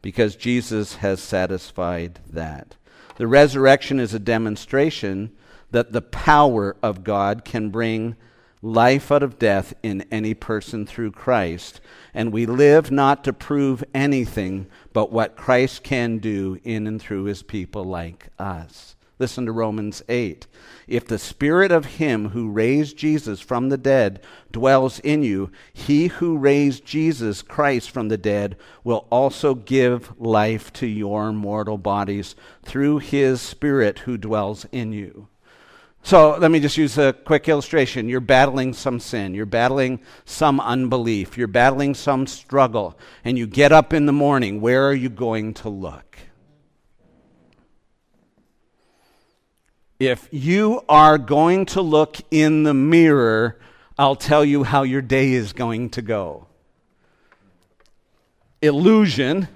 because 0.03 0.37
Jesus 0.37 0.97
has 0.97 1.23
satisfied 1.23 2.21
that. 2.29 2.77
The 3.17 3.27
resurrection 3.27 3.99
is 3.99 4.12
a 4.12 4.19
demonstration 4.19 5.33
that 5.71 5.93
the 5.93 6.03
power 6.03 6.77
of 6.83 7.03
God 7.03 7.47
can 7.47 7.71
bring 7.71 8.17
life 8.61 9.11
out 9.11 9.23
of 9.23 9.38
death 9.38 9.73
in 9.83 10.05
any 10.11 10.35
person 10.35 10.85
through 10.85 11.12
Christ. 11.12 11.81
And 12.12 12.31
we 12.31 12.45
live 12.45 12.90
not 12.90 13.25
to 13.25 13.33
prove 13.33 13.83
anything 13.95 14.67
but 14.93 15.12
what 15.12 15.35
Christ 15.35 15.83
can 15.83 16.19
do 16.19 16.61
in 16.62 16.87
and 16.87 17.01
through 17.01 17.25
his 17.25 17.43
people 17.43 17.85
like 17.85 18.29
us. 18.38 18.97
Listen 19.18 19.46
to 19.46 19.53
Romans 19.53 20.03
8. 20.09 20.46
If 20.88 21.07
the 21.07 21.18
spirit 21.18 21.70
of 21.70 21.85
him 21.85 22.31
who 22.31 22.50
raised 22.50 22.96
Jesus 22.96 23.40
from 23.40 23.68
the 23.68 23.79
dead 23.79 24.20
dwells 24.50 24.98
in 25.00 25.22
you, 25.22 25.53
he 25.72 26.09
who 26.09 26.37
raised 26.37 26.85
Jesus 26.85 27.40
Christ 27.40 27.90
from 27.90 28.09
the 28.09 28.18
dead 28.18 28.57
will 28.83 29.07
also 29.11 29.55
give 29.55 30.12
life 30.20 30.72
to 30.74 30.87
your 30.87 31.33
mortal 31.33 31.79
bodies 31.79 32.35
through 32.64 32.98
his 32.98 33.40
spirit 33.40 34.00
who 34.00 34.18
dwells 34.18 34.66
in 34.72 34.92
you. 34.92 35.29
So 36.03 36.37
let 36.37 36.50
me 36.50 36.61
just 36.61 36.77
use 36.77 36.98
a 36.98 37.14
quick 37.14 37.48
illustration. 37.48 38.11
You're 38.11 38.20
battling 38.20 38.74
some 38.74 39.00
sin, 39.00 39.33
you're 39.33 39.46
battling 39.46 40.00
some 40.27 40.61
unbelief, 40.61 41.38
you're 41.38 41.46
battling 41.46 41.94
some 41.94 42.27
struggle, 42.27 42.98
and 43.24 43.38
you 43.38 43.46
get 43.46 43.72
up 43.72 43.94
in 43.94 44.07
the 44.07 44.12
morning. 44.12 44.61
Where 44.61 44.87
are 44.87 44.94
you 44.94 45.09
going 45.09 45.55
to 45.55 45.70
look? 45.70 46.18
If 50.07 50.29
you 50.31 50.83
are 50.87 51.17
going 51.17 51.64
to 51.67 51.81
look 51.81 52.19
in 52.31 52.62
the 52.62 52.75
mirror, 52.75 53.59
I'll 53.97 54.17
tell 54.17 54.45
you 54.45 54.62
how 54.62 54.83
your 54.83 55.01
day 55.01 55.33
is 55.33 55.55
going 55.55 55.90
to 55.90 56.03
go. 56.03 56.47
Illusion 58.61 59.49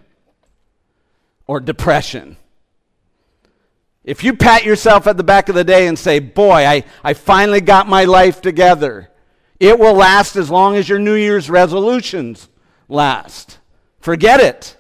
or 1.47 1.61
depression. 1.61 2.39
If 4.05 4.25
you 4.25 4.37
pat 4.37 4.65
yourself 4.65 5.07
at 5.07 5.19
the 5.19 5.23
back 5.23 5.51
of 5.51 5.55
the 5.55 5.65
day 5.65 5.87
and 5.87 5.99
say, 5.99 6.19
Boy, 6.19 6.67
I, 6.67 6.85
I 7.05 7.13
finally 7.13 7.61
got 7.61 7.87
my 7.87 8.05
life 8.05 8.41
together, 8.41 9.11
it 9.61 9.79
will 9.79 9.93
last 9.93 10.35
as 10.37 10.49
long 10.49 10.77
as 10.77 10.89
your 10.89 10.99
New 10.99 11.15
Year's 11.15 11.51
resolutions 11.51 12.49
last. 12.89 13.59
Forget 14.01 14.41
it. 14.41 14.79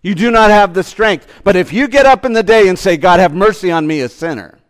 You 0.00 0.14
do 0.14 0.30
not 0.30 0.50
have 0.50 0.74
the 0.74 0.84
strength. 0.84 1.26
But 1.42 1.56
if 1.56 1.72
you 1.72 1.88
get 1.88 2.06
up 2.06 2.24
in 2.24 2.34
the 2.34 2.44
day 2.44 2.68
and 2.68 2.78
say, 2.78 2.96
God, 2.96 3.18
have 3.18 3.34
mercy 3.34 3.72
on 3.72 3.84
me, 3.84 4.00
a 4.00 4.08
sinner, 4.08 4.60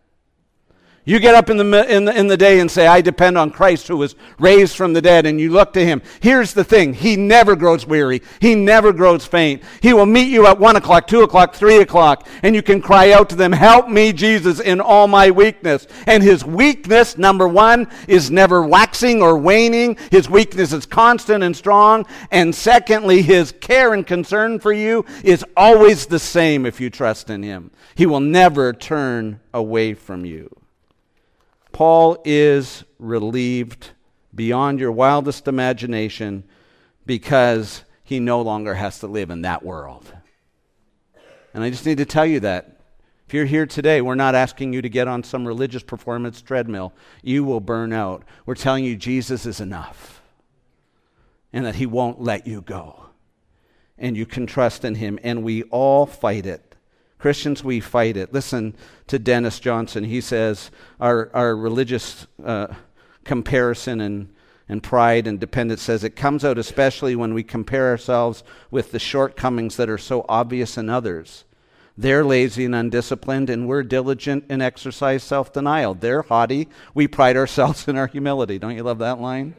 You 1.05 1.19
get 1.19 1.35
up 1.35 1.49
in 1.49 1.57
the, 1.57 1.93
in, 1.93 2.05
the, 2.05 2.17
in 2.17 2.27
the 2.27 2.37
day 2.37 2.61
and 2.61 2.71
say, 2.71 2.87
I 2.87 3.01
depend 3.01 3.37
on 3.37 3.51
Christ 3.51 3.89
who 3.89 3.97
was 3.97 4.15
raised 4.39 4.77
from 4.77 4.93
the 4.93 5.01
dead, 5.01 5.25
and 5.25 5.37
you 5.37 5.51
look 5.51 5.73
to 5.73 5.85
him. 5.85 6.01
Here's 6.21 6.53
the 6.53 6.63
thing 6.63 6.93
He 6.93 7.17
never 7.17 7.57
grows 7.57 7.85
weary, 7.85 8.21
He 8.39 8.55
never 8.55 8.93
grows 8.93 9.25
faint. 9.25 9.63
He 9.81 9.91
will 9.91 10.05
meet 10.05 10.29
you 10.29 10.47
at 10.47 10.57
1 10.57 10.77
o'clock, 10.77 11.07
2 11.07 11.23
o'clock, 11.23 11.55
3 11.55 11.81
o'clock, 11.81 12.25
and 12.41 12.55
you 12.55 12.61
can 12.61 12.81
cry 12.81 13.11
out 13.11 13.29
to 13.31 13.35
them, 13.35 13.51
Help 13.51 13.89
me, 13.89 14.13
Jesus, 14.13 14.61
in 14.61 14.79
all 14.79 15.09
my 15.09 15.29
weakness. 15.29 15.87
And 16.07 16.23
His 16.23 16.45
weakness, 16.45 17.17
number 17.17 17.49
one, 17.49 17.89
is 18.07 18.31
never 18.31 18.65
waxing 18.65 19.21
or 19.21 19.37
waning. 19.37 19.97
His 20.09 20.29
weakness 20.29 20.71
is 20.71 20.85
constant 20.85 21.43
and 21.43 21.55
strong. 21.55 22.05
And 22.31 22.55
secondly, 22.55 23.21
His 23.21 23.51
care 23.51 23.93
and 23.93 24.07
concern 24.07 24.57
for 24.57 24.71
you 24.71 25.05
is 25.21 25.43
always 25.57 26.05
the 26.05 26.19
same 26.19 26.65
if 26.65 26.79
you 26.79 26.89
trust 26.89 27.29
in 27.29 27.43
Him. 27.43 27.71
He 27.95 28.05
will 28.05 28.21
never 28.21 28.71
turn 28.71 29.41
away 29.53 29.95
from 29.95 30.23
you. 30.23 30.62
Paul 31.73 32.21
is 32.23 32.85
relieved 32.99 33.89
beyond 34.33 34.79
your 34.79 34.91
wildest 34.91 35.47
imagination 35.47 36.43
because 37.05 37.83
he 38.03 38.19
no 38.19 38.41
longer 38.41 38.75
has 38.75 38.99
to 38.99 39.07
live 39.07 39.29
in 39.29 39.41
that 39.41 39.63
world. 39.63 40.13
And 41.53 41.63
I 41.63 41.69
just 41.69 41.85
need 41.85 41.97
to 41.97 42.05
tell 42.05 42.25
you 42.25 42.39
that. 42.41 42.79
If 43.27 43.33
you're 43.33 43.45
here 43.45 43.65
today, 43.65 44.01
we're 44.01 44.15
not 44.15 44.35
asking 44.35 44.73
you 44.73 44.81
to 44.83 44.89
get 44.89 45.07
on 45.07 45.23
some 45.23 45.47
religious 45.47 45.81
performance 45.81 46.41
treadmill. 46.41 46.93
You 47.23 47.43
will 47.43 47.59
burn 47.59 47.91
out. 47.91 48.23
We're 48.45 48.53
telling 48.53 48.85
you 48.85 48.95
Jesus 48.95 49.45
is 49.45 49.59
enough 49.59 50.21
and 51.51 51.65
that 51.65 51.75
he 51.75 51.87
won't 51.87 52.21
let 52.21 52.45
you 52.45 52.61
go. 52.61 53.07
And 53.97 54.15
you 54.15 54.27
can 54.27 54.45
trust 54.45 54.85
in 54.85 54.95
him. 54.95 55.17
And 55.23 55.43
we 55.43 55.63
all 55.63 56.05
fight 56.05 56.45
it. 56.45 56.72
Christians, 57.23 57.63
we 57.63 57.79
fight 57.79 58.17
it. 58.17 58.33
Listen 58.33 58.75
to 59.07 59.17
Dennis 59.17 59.61
Johnson. 59.61 60.03
He 60.03 60.19
says 60.19 60.69
our, 60.99 61.31
our 61.33 61.55
religious 61.55 62.27
uh, 62.43 62.67
comparison 63.23 64.01
and, 64.01 64.33
and 64.67 64.83
pride 64.83 65.25
and 65.25 65.39
dependence 65.39 65.83
says 65.83 66.03
it 66.03 66.17
comes 66.17 66.43
out 66.43 66.57
especially 66.57 67.15
when 67.15 67.33
we 67.33 67.41
compare 67.41 67.87
ourselves 67.87 68.43
with 68.71 68.91
the 68.91 68.99
shortcomings 68.99 69.77
that 69.77 69.89
are 69.89 69.97
so 69.97 70.25
obvious 70.27 70.77
in 70.77 70.89
others. 70.89 71.45
They're 71.97 72.25
lazy 72.25 72.65
and 72.65 72.75
undisciplined, 72.75 73.49
and 73.49 73.69
we're 73.69 73.83
diligent 73.83 74.43
and 74.49 74.61
exercise 74.61 75.23
self 75.23 75.53
denial. 75.53 75.93
They're 75.93 76.23
haughty. 76.23 76.67
We 76.93 77.07
pride 77.07 77.37
ourselves 77.37 77.87
in 77.87 77.95
our 77.95 78.07
humility. 78.07 78.59
Don't 78.59 78.75
you 78.75 78.83
love 78.83 78.99
that 78.99 79.21
line? 79.21 79.55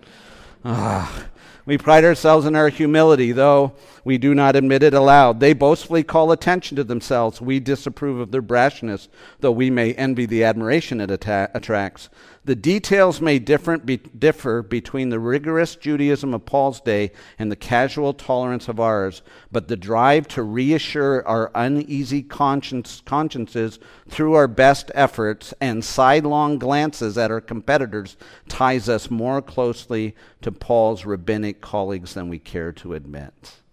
Ah. 0.66 1.28
We 1.66 1.78
pride 1.78 2.04
ourselves 2.04 2.44
in 2.44 2.54
our 2.56 2.68
humility, 2.68 3.32
though 3.32 3.72
we 4.04 4.18
do 4.18 4.34
not 4.34 4.54
admit 4.54 4.82
it 4.82 4.92
aloud. 4.92 5.40
They 5.40 5.54
boastfully 5.54 6.02
call 6.02 6.30
attention 6.30 6.76
to 6.76 6.84
themselves. 6.84 7.40
We 7.40 7.58
disapprove 7.58 8.20
of 8.20 8.32
their 8.32 8.42
brashness, 8.42 9.08
though 9.40 9.52
we 9.52 9.70
may 9.70 9.94
envy 9.94 10.26
the 10.26 10.44
admiration 10.44 11.00
it 11.00 11.10
atta- 11.10 11.50
attracts. 11.54 12.10
The 12.46 12.54
details 12.54 13.22
may 13.22 13.38
be, 13.38 13.96
differ 13.96 14.62
between 14.62 15.08
the 15.08 15.18
rigorous 15.18 15.76
Judaism 15.76 16.34
of 16.34 16.44
Paul's 16.44 16.78
day 16.78 17.10
and 17.38 17.50
the 17.50 17.56
casual 17.56 18.12
tolerance 18.12 18.68
of 18.68 18.78
ours, 18.78 19.22
but 19.50 19.68
the 19.68 19.78
drive 19.78 20.28
to 20.28 20.42
reassure 20.42 21.26
our 21.26 21.50
uneasy 21.54 22.22
conscience, 22.22 23.02
consciences 23.06 23.78
through 24.10 24.34
our 24.34 24.46
best 24.46 24.90
efforts 24.94 25.54
and 25.58 25.82
sidelong 25.82 26.58
glances 26.58 27.16
at 27.16 27.30
our 27.30 27.40
competitors 27.40 28.18
ties 28.46 28.90
us 28.90 29.10
more 29.10 29.40
closely 29.40 30.14
to 30.42 30.52
Paul's 30.52 31.06
rabbinic 31.06 31.62
colleagues 31.62 32.12
than 32.12 32.28
we 32.28 32.38
care 32.38 32.72
to 32.72 32.92
admit. 32.92 33.63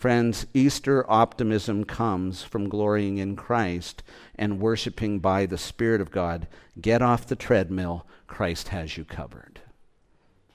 Friends, 0.00 0.46
Easter 0.54 1.04
optimism 1.12 1.84
comes 1.84 2.42
from 2.42 2.70
glorying 2.70 3.18
in 3.18 3.36
Christ 3.36 4.02
and 4.34 4.58
worshiping 4.58 5.18
by 5.18 5.44
the 5.44 5.58
Spirit 5.58 6.00
of 6.00 6.10
God. 6.10 6.48
Get 6.80 7.02
off 7.02 7.26
the 7.26 7.36
treadmill. 7.36 8.06
Christ 8.26 8.68
has 8.68 8.96
you 8.96 9.04
covered. 9.04 9.60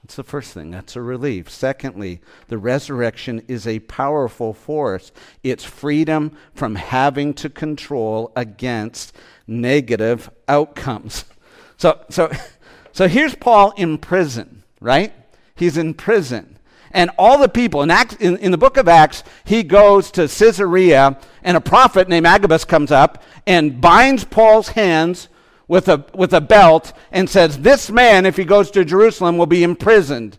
That's 0.02 0.16
the 0.16 0.24
first 0.24 0.52
thing. 0.52 0.72
That's 0.72 0.96
a 0.96 1.00
relief. 1.00 1.48
Secondly, 1.48 2.20
the 2.48 2.58
resurrection 2.58 3.40
is 3.46 3.68
a 3.68 3.78
powerful 3.78 4.52
force. 4.52 5.12
It's 5.44 5.62
freedom 5.62 6.36
from 6.52 6.74
having 6.74 7.32
to 7.34 7.48
control 7.48 8.32
against 8.34 9.14
negative 9.46 10.28
outcomes. 10.48 11.24
So, 11.76 12.00
so, 12.10 12.32
so 12.92 13.06
here's 13.06 13.36
Paul 13.36 13.74
in 13.76 13.98
prison, 13.98 14.64
right? 14.80 15.12
He's 15.54 15.76
in 15.76 15.94
prison. 15.94 16.55
And 16.96 17.10
all 17.18 17.36
the 17.36 17.48
people, 17.50 17.82
in, 17.82 17.90
Acts, 17.90 18.14
in, 18.14 18.38
in, 18.38 18.50
the 18.50 18.56
book 18.56 18.78
of 18.78 18.88
Acts, 18.88 19.22
he 19.44 19.62
goes 19.62 20.10
to 20.12 20.22
Caesarea, 20.22 21.18
and 21.42 21.54
a 21.54 21.60
prophet 21.60 22.08
named 22.08 22.24
Agabus 22.24 22.64
comes 22.64 22.90
up 22.90 23.22
and 23.46 23.82
binds 23.82 24.24
Paul's 24.24 24.68
hands 24.68 25.28
with 25.68 25.88
a, 25.88 26.06
with 26.14 26.32
a 26.32 26.40
belt 26.40 26.94
and 27.12 27.28
says, 27.28 27.58
This 27.58 27.90
man, 27.90 28.24
if 28.24 28.38
he 28.38 28.46
goes 28.46 28.70
to 28.70 28.82
Jerusalem, 28.82 29.36
will 29.36 29.44
be 29.44 29.62
imprisoned 29.62 30.38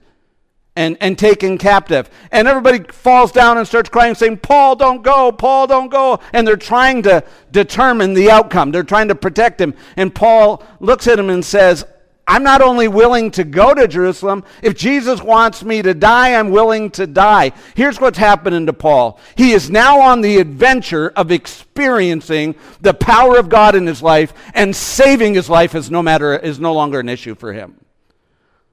and, 0.75 0.97
and 0.99 1.15
taken 1.15 1.59
captive. 1.59 2.09
And 2.31 2.47
everybody 2.47 2.83
falls 2.91 3.31
down 3.31 3.59
and 3.59 3.67
starts 3.67 3.89
crying, 3.89 4.15
saying, 4.15 4.37
Paul, 4.37 4.75
don't 4.75 5.03
go, 5.03 5.31
Paul, 5.31 5.67
don't 5.67 5.89
go. 5.89 6.19
And 6.33 6.47
they're 6.47 6.57
trying 6.57 7.03
to 7.03 7.23
determine 7.51 8.15
the 8.15 8.31
outcome, 8.31 8.71
they're 8.71 8.81
trying 8.81 9.09
to 9.09 9.15
protect 9.15 9.61
him. 9.61 9.75
And 9.95 10.13
Paul 10.13 10.63
looks 10.79 11.07
at 11.07 11.19
him 11.19 11.29
and 11.29 11.45
says, 11.45 11.85
I'm 12.29 12.43
not 12.43 12.61
only 12.61 12.89
willing 12.89 13.31
to 13.31 13.45
go 13.45 13.73
to 13.73 13.87
Jerusalem, 13.87 14.43
if 14.61 14.75
Jesus 14.75 15.21
wants 15.21 15.63
me 15.63 15.81
to 15.81 15.93
die, 15.93 16.35
I'm 16.37 16.51
willing 16.51 16.91
to 16.91 17.07
die. 17.07 17.53
Here's 17.73 18.01
what's 18.01 18.17
happening 18.17 18.65
to 18.65 18.73
Paul. 18.73 19.17
He 19.35 19.53
is 19.53 19.69
now 19.69 20.01
on 20.01 20.19
the 20.19 20.37
adventure 20.39 21.13
of 21.15 21.31
experiencing 21.31 22.55
the 22.81 22.93
power 22.93 23.37
of 23.37 23.47
God 23.47 23.75
in 23.75 23.87
his 23.87 24.03
life, 24.03 24.33
and 24.53 24.75
saving 24.75 25.35
his 25.35 25.49
life 25.49 25.73
is 25.73 25.89
no 25.89 26.03
matter 26.03 26.37
is 26.37 26.59
no 26.59 26.73
longer 26.73 26.99
an 26.99 27.07
issue 27.07 27.33
for 27.33 27.53
him. 27.53 27.79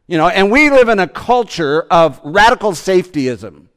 You 0.08 0.18
know, 0.18 0.28
and 0.28 0.50
we 0.50 0.68
live 0.68 0.88
in 0.88 0.98
a 0.98 1.08
culture 1.08 1.82
of 1.82 2.20
radical 2.24 2.72
safetyism. 2.72 3.68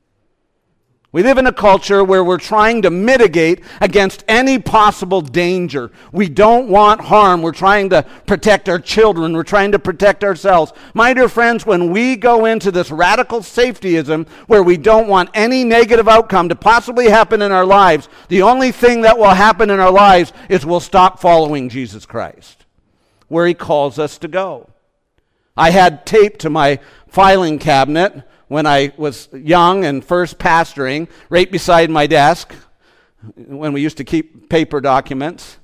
We 1.17 1.23
live 1.23 1.39
in 1.39 1.47
a 1.47 1.51
culture 1.51 2.03
where 2.03 2.23
we're 2.23 2.37
trying 2.37 2.83
to 2.83 2.91
mitigate 2.91 3.63
against 3.81 4.23
any 4.27 4.59
possible 4.59 5.19
danger. 5.21 5.89
We 6.11 6.29
don't 6.29 6.69
want 6.69 7.01
harm. 7.01 7.41
We're 7.41 7.53
trying 7.53 7.89
to 7.89 8.05
protect 8.27 8.69
our 8.69 8.77
children. 8.77 9.33
We're 9.33 9.41
trying 9.41 9.71
to 9.71 9.79
protect 9.79 10.23
ourselves. 10.23 10.73
My 10.93 11.15
dear 11.15 11.27
friends, 11.27 11.65
when 11.65 11.89
we 11.89 12.17
go 12.17 12.45
into 12.45 12.69
this 12.69 12.91
radical 12.91 13.39
safetyism 13.39 14.27
where 14.45 14.61
we 14.61 14.77
don't 14.77 15.07
want 15.07 15.31
any 15.33 15.63
negative 15.63 16.07
outcome 16.07 16.49
to 16.49 16.55
possibly 16.55 17.09
happen 17.09 17.41
in 17.41 17.51
our 17.51 17.65
lives, 17.65 18.09
the 18.27 18.43
only 18.43 18.71
thing 18.71 19.01
that 19.01 19.17
will 19.17 19.33
happen 19.33 19.71
in 19.71 19.79
our 19.79 19.91
lives 19.91 20.33
is 20.49 20.67
we'll 20.67 20.79
stop 20.79 21.19
following 21.19 21.67
Jesus 21.67 22.05
Christ 22.05 22.63
where 23.27 23.47
he 23.47 23.55
calls 23.55 23.97
us 23.97 24.19
to 24.19 24.27
go. 24.27 24.69
I 25.57 25.71
had 25.71 26.05
taped 26.05 26.41
to 26.41 26.51
my 26.51 26.79
filing 27.07 27.57
cabinet 27.57 28.23
when 28.47 28.65
I 28.65 28.93
was 28.97 29.29
young 29.33 29.85
and 29.85 30.03
first 30.03 30.37
pastoring, 30.39 31.07
right 31.29 31.51
beside 31.51 31.89
my 31.89 32.07
desk, 32.07 32.53
when 33.35 33.73
we 33.73 33.81
used 33.81 33.97
to 33.97 34.03
keep 34.03 34.49
paper 34.49 34.79
documents. 34.79 35.57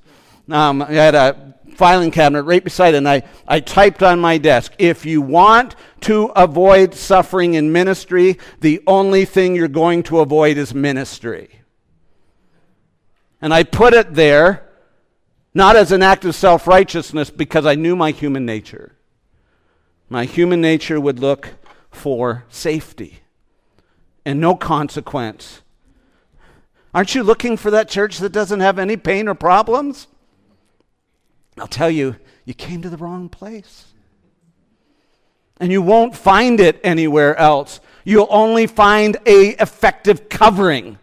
Um, 0.50 0.82
I 0.82 0.92
had 0.92 1.14
a 1.14 1.54
filing 1.76 2.10
cabinet 2.10 2.42
right 2.42 2.62
beside 2.62 2.94
it, 2.94 2.98
and 2.98 3.08
I, 3.08 3.22
I 3.48 3.60
typed 3.60 4.02
on 4.02 4.20
my 4.20 4.38
desk 4.38 4.72
if 4.78 5.06
you 5.06 5.22
want 5.22 5.74
to 6.02 6.26
avoid 6.36 6.94
suffering 6.94 7.54
in 7.54 7.72
ministry, 7.72 8.38
the 8.60 8.82
only 8.86 9.24
thing 9.24 9.54
you're 9.54 9.68
going 9.68 10.02
to 10.04 10.20
avoid 10.20 10.56
is 10.58 10.74
ministry. 10.74 11.60
And 13.40 13.52
I 13.52 13.62
put 13.62 13.94
it 13.94 14.14
there 14.14 14.68
not 15.54 15.76
as 15.76 15.92
an 15.92 16.02
act 16.02 16.24
of 16.24 16.34
self 16.34 16.66
righteousness 16.66 17.30
because 17.30 17.64
I 17.64 17.74
knew 17.74 17.96
my 17.96 18.10
human 18.10 18.44
nature. 18.44 18.96
My 20.08 20.24
human 20.24 20.60
nature 20.60 21.00
would 21.00 21.18
look 21.18 21.50
for 21.94 22.44
safety 22.48 23.20
and 24.24 24.40
no 24.40 24.54
consequence. 24.54 25.62
Aren't 26.92 27.14
you 27.14 27.22
looking 27.22 27.56
for 27.56 27.70
that 27.70 27.88
church 27.88 28.18
that 28.18 28.32
doesn't 28.32 28.60
have 28.60 28.78
any 28.78 28.96
pain 28.96 29.28
or 29.28 29.34
problems? 29.34 30.06
I'll 31.58 31.66
tell 31.66 31.90
you, 31.90 32.16
you 32.44 32.54
came 32.54 32.82
to 32.82 32.90
the 32.90 32.96
wrong 32.96 33.28
place. 33.28 33.86
And 35.60 35.70
you 35.70 35.82
won't 35.82 36.16
find 36.16 36.60
it 36.60 36.80
anywhere 36.82 37.36
else. 37.36 37.80
You'll 38.04 38.28
only 38.30 38.66
find 38.66 39.16
a 39.26 39.60
effective 39.60 40.28
covering. 40.28 40.98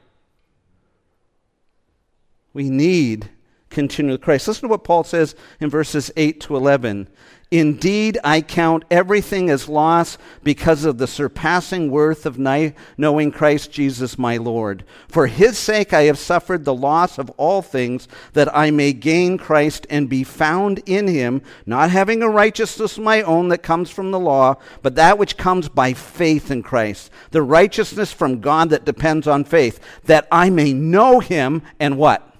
We 2.54 2.70
need 2.70 3.30
continual 3.72 4.20
Christ. 4.20 4.48
Listen 4.48 4.64
to 4.64 4.68
what 4.68 4.84
Paul 4.84 5.04
says 5.04 5.34
in 5.60 5.70
verses 5.70 6.12
8 6.16 6.40
to 6.42 6.56
11. 6.56 7.08
Indeed, 7.54 8.18
I 8.24 8.40
count 8.40 8.86
everything 8.90 9.50
as 9.50 9.68
loss 9.68 10.18
because 10.42 10.86
of 10.86 10.98
the 10.98 11.08
surpassing 11.08 11.92
worth 11.92 12.26
of 12.26 12.40
knowing 12.40 13.32
Christ 13.32 13.74
Jesus 13.74 14.18
my 14.18 14.38
Lord. 14.38 14.86
For 15.10 15.28
his 15.28 15.58
sake 15.58 15.92
I 15.92 16.04
have 16.04 16.18
suffered 16.18 16.64
the 16.64 16.74
loss 16.74 17.18
of 17.18 17.30
all 17.32 17.62
things, 17.62 18.08
that 18.32 18.56
I 18.56 18.72
may 18.72 18.94
gain 18.94 19.38
Christ 19.38 19.86
and 19.90 20.08
be 20.08 20.24
found 20.24 20.80
in 20.86 21.10
him, 21.10 21.42
not 21.66 21.90
having 21.90 22.24
a 22.24 22.30
righteousness 22.30 22.98
of 22.98 23.04
my 23.04 23.22
own 23.22 23.50
that 23.50 23.64
comes 23.64 23.90
from 23.90 24.12
the 24.12 24.20
law, 24.20 24.56
but 24.82 24.96
that 24.96 25.18
which 25.18 25.36
comes 25.36 25.68
by 25.68 25.92
faith 25.92 26.52
in 26.52 26.64
Christ, 26.64 27.12
the 27.32 27.42
righteousness 27.42 28.14
from 28.14 28.40
God 28.40 28.70
that 28.70 28.86
depends 28.86 29.28
on 29.28 29.44
faith, 29.44 29.82
that 30.06 30.26
I 30.32 30.50
may 30.50 30.72
know 30.72 31.20
him 31.20 31.64
and 31.82 31.98
what? 31.98 32.31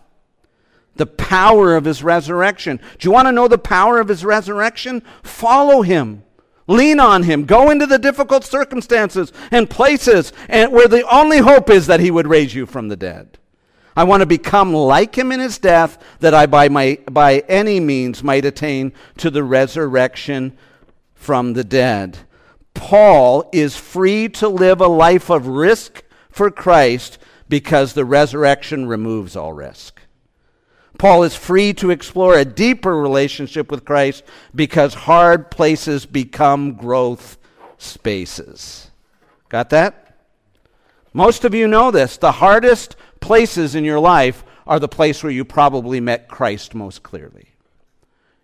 The 1.02 1.08
power 1.08 1.76
of 1.76 1.86
his 1.86 2.04
resurrection. 2.04 2.80
Do 3.00 3.08
you 3.08 3.12
want 3.12 3.28
to 3.28 3.32
know 3.32 3.48
the 3.48 3.58
power 3.58 4.00
of 4.00 4.08
his 4.08 4.24
resurrection? 4.24 5.02
Follow 5.24 5.82
him. 5.82 6.22
Lean 6.68 7.00
on 7.00 7.24
him. 7.24 7.46
Go 7.46 7.72
into 7.72 7.88
the 7.88 7.98
difficult 7.98 8.44
circumstances 8.44 9.34
and 9.50 9.68
places 9.68 10.32
and 10.48 10.72
where 10.72 10.88
the 10.88 11.02
only 11.10 11.40
hope 11.40 11.72
is 11.72 11.88
that 11.88 12.02
he 12.02 12.12
would 12.12 12.28
raise 12.28 12.54
you 12.54 12.68
from 12.68 12.88
the 12.88 12.96
dead. 12.96 13.40
I 13.96 14.04
want 14.04 14.22
to 14.22 14.28
become 14.28 14.76
like 14.76 15.18
him 15.18 15.32
in 15.32 15.40
his 15.40 15.58
death, 15.58 15.98
that 16.20 16.36
I 16.36 16.46
by, 16.46 16.70
my, 16.70 17.00
by 17.10 17.40
any 17.50 17.80
means 17.80 18.24
might 18.24 18.46
attain 18.46 18.94
to 19.18 19.32
the 19.32 19.44
resurrection 19.44 20.56
from 21.16 21.54
the 21.54 21.64
dead. 21.64 22.20
Paul 22.76 23.50
is 23.52 23.76
free 23.76 24.30
to 24.30 24.48
live 24.48 24.82
a 24.82 24.88
life 24.88 25.32
of 25.32 25.48
risk 25.48 26.04
for 26.30 26.52
Christ 26.52 27.18
because 27.50 27.94
the 27.94 28.06
resurrection 28.06 28.86
removes 28.86 29.36
all 29.36 29.52
risk. 29.52 30.01
Paul 30.98 31.24
is 31.24 31.36
free 31.36 31.74
to 31.76 31.90
explore 31.90 32.38
a 32.38 32.46
deeper 32.46 32.96
relationship 32.98 33.72
with 33.72 33.86
Christ 33.86 34.24
because 34.54 34.94
hard 34.94 35.50
places 35.50 36.06
become 36.06 36.74
growth 36.74 37.38
spaces. 37.78 38.92
Got 39.50 39.70
that? 39.72 40.18
Most 41.14 41.44
of 41.44 41.54
you 41.54 41.68
know 41.68 41.92
this. 41.92 42.18
The 42.18 42.34
hardest 42.34 42.96
places 43.20 43.76
in 43.76 43.84
your 43.84 44.00
life 44.00 44.44
are 44.68 44.80
the 44.80 44.88
place 44.88 45.24
where 45.24 45.32
you 45.32 45.44
probably 45.44 46.00
met 46.00 46.28
Christ 46.28 46.76
most 46.76 47.04
clearly. 47.04 47.50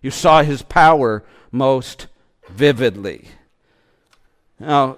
You 0.01 0.11
saw 0.11 0.43
his 0.43 0.61
power 0.61 1.23
most 1.51 2.07
vividly. 2.49 3.27
Now, 4.59 4.97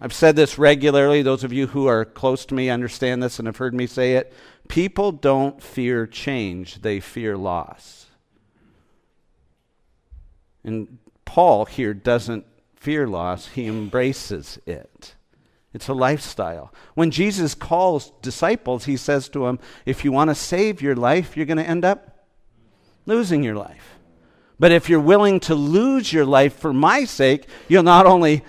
I've 0.00 0.12
said 0.14 0.36
this 0.36 0.58
regularly. 0.58 1.22
Those 1.22 1.44
of 1.44 1.52
you 1.52 1.66
who 1.66 1.86
are 1.86 2.04
close 2.04 2.46
to 2.46 2.54
me 2.54 2.70
understand 2.70 3.22
this 3.22 3.38
and 3.38 3.46
have 3.46 3.58
heard 3.58 3.74
me 3.74 3.86
say 3.86 4.14
it. 4.14 4.32
People 4.70 5.10
don't 5.10 5.60
fear 5.60 6.06
change, 6.06 6.82
they 6.82 7.00
fear 7.00 7.36
loss. 7.36 8.06
And 10.62 10.98
Paul 11.24 11.64
here 11.64 11.92
doesn't 11.92 12.46
fear 12.76 13.08
loss, 13.08 13.48
he 13.48 13.66
embraces 13.66 14.60
it. 14.66 15.16
It's 15.74 15.88
a 15.88 15.92
lifestyle. 15.92 16.72
When 16.94 17.10
Jesus 17.10 17.54
calls 17.54 18.12
disciples, 18.22 18.84
he 18.84 18.96
says 18.96 19.28
to 19.30 19.46
them, 19.46 19.58
If 19.86 20.04
you 20.04 20.12
want 20.12 20.30
to 20.30 20.36
save 20.36 20.80
your 20.80 20.94
life, 20.94 21.36
you're 21.36 21.46
going 21.46 21.58
to 21.58 21.68
end 21.68 21.84
up 21.84 22.26
losing 23.06 23.42
your 23.42 23.56
life. 23.56 23.98
But 24.60 24.70
if 24.70 24.88
you're 24.88 25.00
willing 25.00 25.40
to 25.40 25.54
lose 25.56 26.12
your 26.12 26.26
life 26.26 26.54
for 26.54 26.72
my 26.72 27.04
sake, 27.04 27.48
you'll 27.66 27.82
not 27.82 28.06
only 28.06 28.44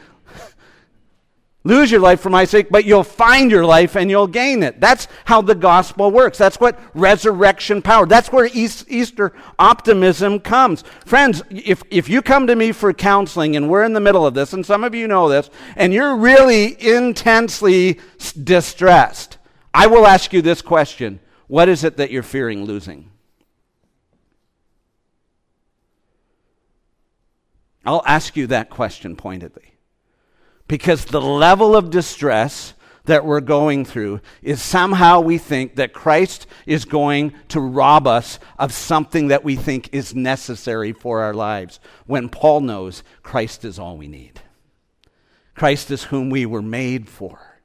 lose 1.64 1.92
your 1.92 2.00
life 2.00 2.20
for 2.20 2.30
my 2.30 2.46
sake, 2.46 2.70
but 2.70 2.86
you'll 2.86 3.04
find 3.04 3.52
your 3.52 3.66
life 3.66 3.96
and 3.96 4.10
you'll 4.10 4.28
gain 4.28 4.64
it. 4.64 4.80
That's 4.80 5.08
how 5.26 5.42
the 5.42 5.56
gospel 5.56 6.10
works. 6.10 6.38
That's 6.38 6.60
what 6.60 6.80
resurrection 6.94 7.82
power, 7.82 8.06
that's 8.06 8.32
where 8.32 8.50
Easter 8.54 9.34
optimism 9.60 10.40
comes. 10.40 10.84
Friends, 11.06 11.44
if, 11.50 11.84
if 11.90 12.10
you 12.10 12.22
come 12.22 12.48
to 12.48 12.56
me 12.56 12.72
for 12.72 12.94
counseling 12.94 13.56
and 13.56 13.70
we're 13.70 13.84
in 13.84 13.94
the 13.94 14.00
middle 14.00 14.26
of 14.26 14.34
this, 14.34 14.54
and 14.54 14.66
some 14.66 14.84
of 14.84 14.96
you 14.96 15.08
know 15.08 15.30
this, 15.30 15.50
and 15.76 15.94
you're 15.94 16.16
really 16.16 16.82
intensely 16.82 18.00
distressed, 18.44 19.38
I 19.74 19.88
will 19.88 20.08
ask 20.08 20.34
you 20.34 20.42
this 20.42 20.62
question 20.62 21.20
What 21.48 21.70
is 21.70 21.84
it 21.84 21.98
that 21.98 22.12
you're 22.12 22.24
fearing 22.24 22.66
losing? 22.66 23.10
I'll 27.86 28.04
ask 28.06 28.36
you 28.36 28.48
that 28.48 28.70
question 28.70 29.16
pointedly. 29.16 29.71
Because 30.72 31.04
the 31.04 31.20
level 31.20 31.76
of 31.76 31.90
distress 31.90 32.76
that 33.04 33.26
we're 33.26 33.42
going 33.42 33.84
through 33.84 34.22
is 34.42 34.62
somehow 34.62 35.20
we 35.20 35.38
think 35.38 35.76
that 35.76 35.92
Christ 35.92 36.48
is 36.66 36.86
going 36.86 37.34
to 37.50 37.60
rob 37.60 38.08
us 38.08 38.40
of 38.58 38.72
something 38.72 39.28
that 39.28 39.44
we 39.44 39.58
think 39.58 39.90
is 39.92 40.16
necessary 40.16 40.94
for 40.94 41.20
our 41.20 41.34
lives, 41.34 41.82
when 42.06 42.30
Paul 42.30 42.62
knows 42.62 43.04
Christ 43.22 43.66
is 43.66 43.80
all 43.80 43.98
we 43.98 44.08
need. 44.08 44.40
Christ 45.56 45.92
is 45.92 46.06
whom 46.06 46.30
we 46.30 46.46
were 46.46 46.62
made 46.62 47.10
for, 47.10 47.60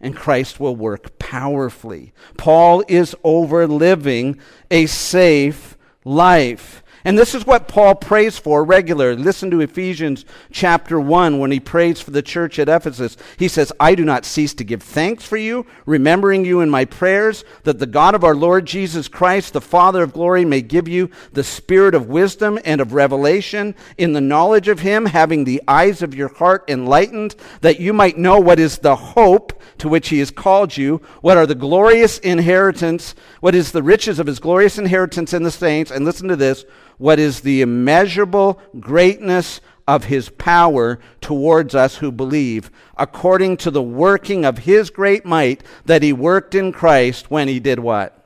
and 0.00 0.16
Christ 0.16 0.58
will 0.58 0.74
work 0.74 1.18
powerfully. 1.18 2.14
Paul 2.38 2.82
is 2.88 3.14
over 3.22 3.66
living 3.66 4.40
a 4.70 4.86
safe 4.86 5.76
life. 6.06 6.82
And 7.04 7.18
this 7.18 7.34
is 7.34 7.46
what 7.46 7.68
Paul 7.68 7.94
prays 7.94 8.36
for 8.38 8.62
regularly. 8.62 9.22
Listen 9.22 9.50
to 9.50 9.60
Ephesians 9.60 10.24
chapter 10.52 11.00
1 11.00 11.38
when 11.38 11.50
he 11.50 11.60
prays 11.60 12.00
for 12.00 12.10
the 12.10 12.22
church 12.22 12.58
at 12.58 12.68
Ephesus. 12.68 13.16
He 13.38 13.48
says, 13.48 13.72
I 13.80 13.94
do 13.94 14.04
not 14.04 14.26
cease 14.26 14.52
to 14.54 14.64
give 14.64 14.82
thanks 14.82 15.24
for 15.24 15.38
you, 15.38 15.66
remembering 15.86 16.44
you 16.44 16.60
in 16.60 16.68
my 16.68 16.84
prayers, 16.84 17.44
that 17.64 17.78
the 17.78 17.86
God 17.86 18.14
of 18.14 18.24
our 18.24 18.34
Lord 18.34 18.66
Jesus 18.66 19.08
Christ, 19.08 19.54
the 19.54 19.60
Father 19.60 20.02
of 20.02 20.12
glory, 20.12 20.44
may 20.44 20.60
give 20.60 20.88
you 20.88 21.10
the 21.32 21.44
spirit 21.44 21.94
of 21.94 22.08
wisdom 22.08 22.58
and 22.64 22.80
of 22.80 22.92
revelation 22.92 23.74
in 23.96 24.12
the 24.12 24.20
knowledge 24.20 24.68
of 24.68 24.80
him, 24.80 25.06
having 25.06 25.44
the 25.44 25.62
eyes 25.66 26.02
of 26.02 26.14
your 26.14 26.28
heart 26.34 26.64
enlightened, 26.68 27.34
that 27.62 27.80
you 27.80 27.92
might 27.92 28.18
know 28.18 28.38
what 28.38 28.58
is 28.58 28.78
the 28.78 28.96
hope 28.96 29.62
to 29.78 29.88
which 29.88 30.10
he 30.10 30.18
has 30.18 30.30
called 30.30 30.76
you, 30.76 31.00
what 31.22 31.38
are 31.38 31.46
the 31.46 31.54
glorious 31.54 32.18
inheritance, 32.18 33.14
what 33.40 33.54
is 33.54 33.72
the 33.72 33.82
riches 33.82 34.18
of 34.18 34.26
his 34.26 34.38
glorious 34.38 34.78
inheritance 34.78 35.32
in 35.32 35.42
the 35.42 35.50
saints, 35.50 35.90
and 35.90 36.04
listen 36.04 36.28
to 36.28 36.36
this 36.36 36.64
what 37.00 37.18
is 37.18 37.40
the 37.40 37.62
immeasurable 37.62 38.60
greatness 38.78 39.62
of 39.88 40.04
his 40.04 40.28
power 40.28 41.00
towards 41.22 41.74
us 41.74 41.96
who 41.96 42.12
believe, 42.12 42.70
according 42.98 43.56
to 43.56 43.70
the 43.70 43.82
working 43.82 44.44
of 44.44 44.58
his 44.58 44.90
great 44.90 45.24
might 45.24 45.62
that 45.86 46.02
he 46.02 46.12
worked 46.12 46.54
in 46.54 46.70
Christ 46.72 47.30
when 47.30 47.48
he 47.48 47.58
did 47.58 47.78
what? 47.78 48.22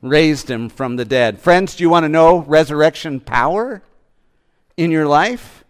Raised 0.00 0.50
him 0.50 0.70
from 0.70 0.96
the 0.96 1.04
dead. 1.04 1.38
Friends, 1.38 1.76
do 1.76 1.84
you 1.84 1.90
want 1.90 2.04
to 2.04 2.08
know 2.08 2.38
resurrection 2.38 3.20
power 3.20 3.82
in 4.78 4.90
your 4.90 5.06
life? 5.06 5.64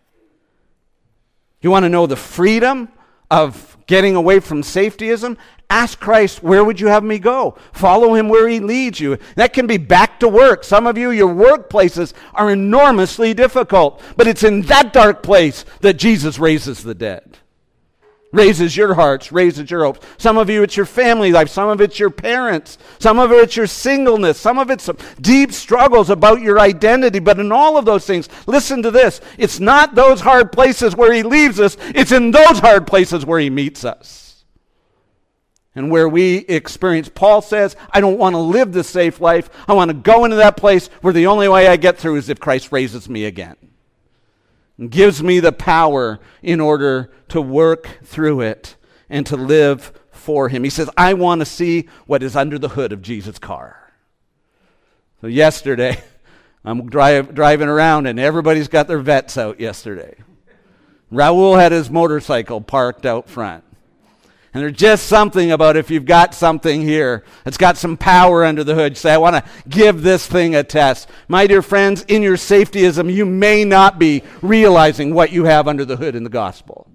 You 1.61 1.73
want 1.73 1.83
to 1.83 1.91
know 1.91 2.07
the 2.07 2.15
freedom 2.15 2.89
of 3.33 3.77
getting 3.89 4.15
away 4.15 4.39
from 4.39 4.63
safetyism? 4.63 5.37
Ask 5.71 5.99
Christ, 5.99 6.43
where 6.43 6.63
would 6.63 6.79
you 6.79 6.89
have 6.89 7.03
me 7.03 7.19
go? 7.19 7.57
Follow 7.73 8.15
him 8.15 8.29
where 8.29 8.49
he 8.49 8.61
leads 8.61 9.01
you. 9.01 9.19
That 9.37 9.53
can 9.53 9.67
be 9.67 9.79
back 9.79 10.21
to 10.21 10.29
work. 10.29 10.63
Some 10.63 10.87
of 10.87 10.99
you, 10.99 11.11
your 11.11 11.35
workplaces 11.35 12.13
are 12.35 12.51
enormously 12.51 13.33
difficult, 13.35 14.03
but 14.17 14.27
it's 14.27 14.43
in 14.43 14.63
that 14.63 14.93
dark 14.93 15.23
place 15.23 15.65
that 15.81 15.95
Jesus 15.95 16.39
raises 16.39 16.83
the 16.83 16.95
dead. 16.95 17.39
Raises 18.31 18.77
your 18.77 18.95
hearts, 18.95 19.31
raises 19.31 19.71
your 19.71 19.85
hopes. 19.85 20.05
Some 20.19 20.39
of 20.39 20.51
you, 20.51 20.65
it's 20.65 20.77
your 20.77 20.87
family 20.87 21.31
life. 21.31 21.49
Some 21.49 21.69
of 21.69 21.81
it's 21.81 22.01
your 22.01 22.11
parents. 22.11 22.79
Some 22.99 23.19
of 23.19 23.31
it's 23.31 23.57
your 23.57 23.69
singleness. 23.69 24.41
Some 24.41 24.59
of 24.59 24.71
it's 24.71 24.91
deep 25.21 25.53
struggles 25.53 26.11
about 26.11 26.43
your 26.43 26.59
identity. 26.59 27.21
But 27.21 27.39
in 27.39 27.53
all 27.53 27.77
of 27.79 27.85
those 27.85 28.07
things, 28.07 28.29
listen 28.47 28.83
to 28.83 28.91
this. 28.91 29.21
It's 29.39 29.61
not 29.61 29.95
those 29.95 30.21
hard 30.21 30.51
places 30.51 30.97
where 30.97 31.13
he 31.13 31.23
leaves 31.23 31.61
us, 31.61 31.77
it's 31.95 32.13
in 32.13 32.33
those 32.33 32.59
hard 32.59 32.89
places 32.89 33.25
where 33.25 33.39
he 33.39 33.51
meets 33.51 33.85
us 33.85 34.34
and 35.75 35.91
where 35.91 36.09
we 36.09 36.39
experience. 36.39 37.11
Paul 37.13 37.43
says, 37.43 37.77
I 37.91 38.01
don't 38.01 38.19
want 38.19 38.35
to 38.35 38.39
live 38.39 38.73
the 38.73 38.85
safe 38.85 39.21
life. 39.21 39.51
I 39.67 39.73
want 39.73 39.91
to 39.91 39.95
go 39.95 40.25
into 40.25 40.37
that 40.37 40.57
place 40.57 40.89
where 41.01 41.13
the 41.13 41.27
only 41.27 41.49
way 41.49 41.67
I 41.67 41.77
get 41.77 41.99
through 41.99 42.17
is 42.17 42.29
if 42.29 42.41
Christ 42.41 42.71
raises 42.73 43.09
me 43.09 43.25
again 43.25 43.57
and 44.79 44.91
gives 44.91 45.23
me 45.23 45.41
the 45.41 45.53
power 45.53 46.21
in 46.43 46.61
order 46.61 47.13
to 47.29 47.41
work 47.41 47.99
through 48.05 48.43
it 48.43 48.77
and 49.09 49.27
to 49.27 49.37
live 49.37 49.93
for 50.11 50.49
Him. 50.49 50.65
He 50.65 50.71
says, 50.71 50.91
I 50.97 51.15
want 51.15 51.41
to 51.41 51.47
see 51.47 51.89
what 52.07 52.23
is 52.23 52.37
under 52.37 52.59
the 52.59 52.71
hood 52.71 52.93
of 52.93 53.03
Jesus' 53.03 53.39
car. 53.39 53.93
So, 55.21 55.27
yesterday, 55.27 56.03
I'm 56.65 56.87
drive, 56.89 57.35
driving 57.35 57.69
around 57.69 58.07
and 58.07 58.19
everybody's 58.19 58.69
got 58.69 58.89
their 58.89 58.99
Vettes 59.01 59.37
out 59.37 59.61
yesterday. 59.61 60.17
Raul 61.13 61.59
had 61.59 61.73
his 61.73 61.91
motorcycle 61.91 62.61
parked 62.61 63.07
out 63.07 63.29
front. 63.29 63.65
And 64.55 64.63
there's 64.63 64.77
just 64.77 65.07
something 65.09 65.51
about 65.51 65.77
if 65.77 65.91
you've 65.91 66.05
got 66.05 66.33
something 66.33 66.81
here 66.81 67.25
that's 67.43 67.57
got 67.57 67.77
some 67.77 67.97
power 67.97 68.45
under 68.45 68.63
the 68.63 68.77
hood, 68.77 68.97
say, 68.97 69.13
I 69.13 69.19
want 69.19 69.35
to 69.35 69.51
give 69.69 70.03
this 70.03 70.29
thing 70.29 70.55
a 70.55 70.63
test. 70.63 71.11
My 71.27 71.49
dear 71.49 71.61
friends, 71.61 72.03
in 72.05 72.23
your 72.23 72.37
safetyism, 72.37 73.13
you 73.13 73.27
may 73.27 73.65
not 73.65 73.99
be 73.99 74.23
realizing 74.43 75.13
what 75.13 75.33
you 75.33 75.45
have 75.47 75.67
under 75.67 75.85
the 75.85 75.97
hood 75.97 76.15
in 76.15 76.23
the 76.23 76.31
gospel. 76.31 76.89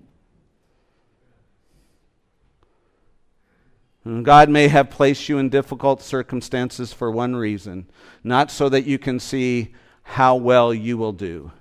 And 4.05 4.23
God 4.23 4.47
may 4.47 4.69
have 4.69 4.89
placed 4.89 5.27
you 5.27 5.37
in 5.37 5.49
difficult 5.49 6.01
circumstances 6.01 6.93
for 6.93 7.11
one 7.11 7.35
reason, 7.35 7.89
not 8.23 8.51
so 8.51 8.69
that 8.69 8.85
you 8.85 8.97
can 8.97 9.19
see 9.19 9.75
how 10.03 10.37
well 10.37 10.73
you 10.73 10.97
will 10.97 11.11
do, 11.11 11.51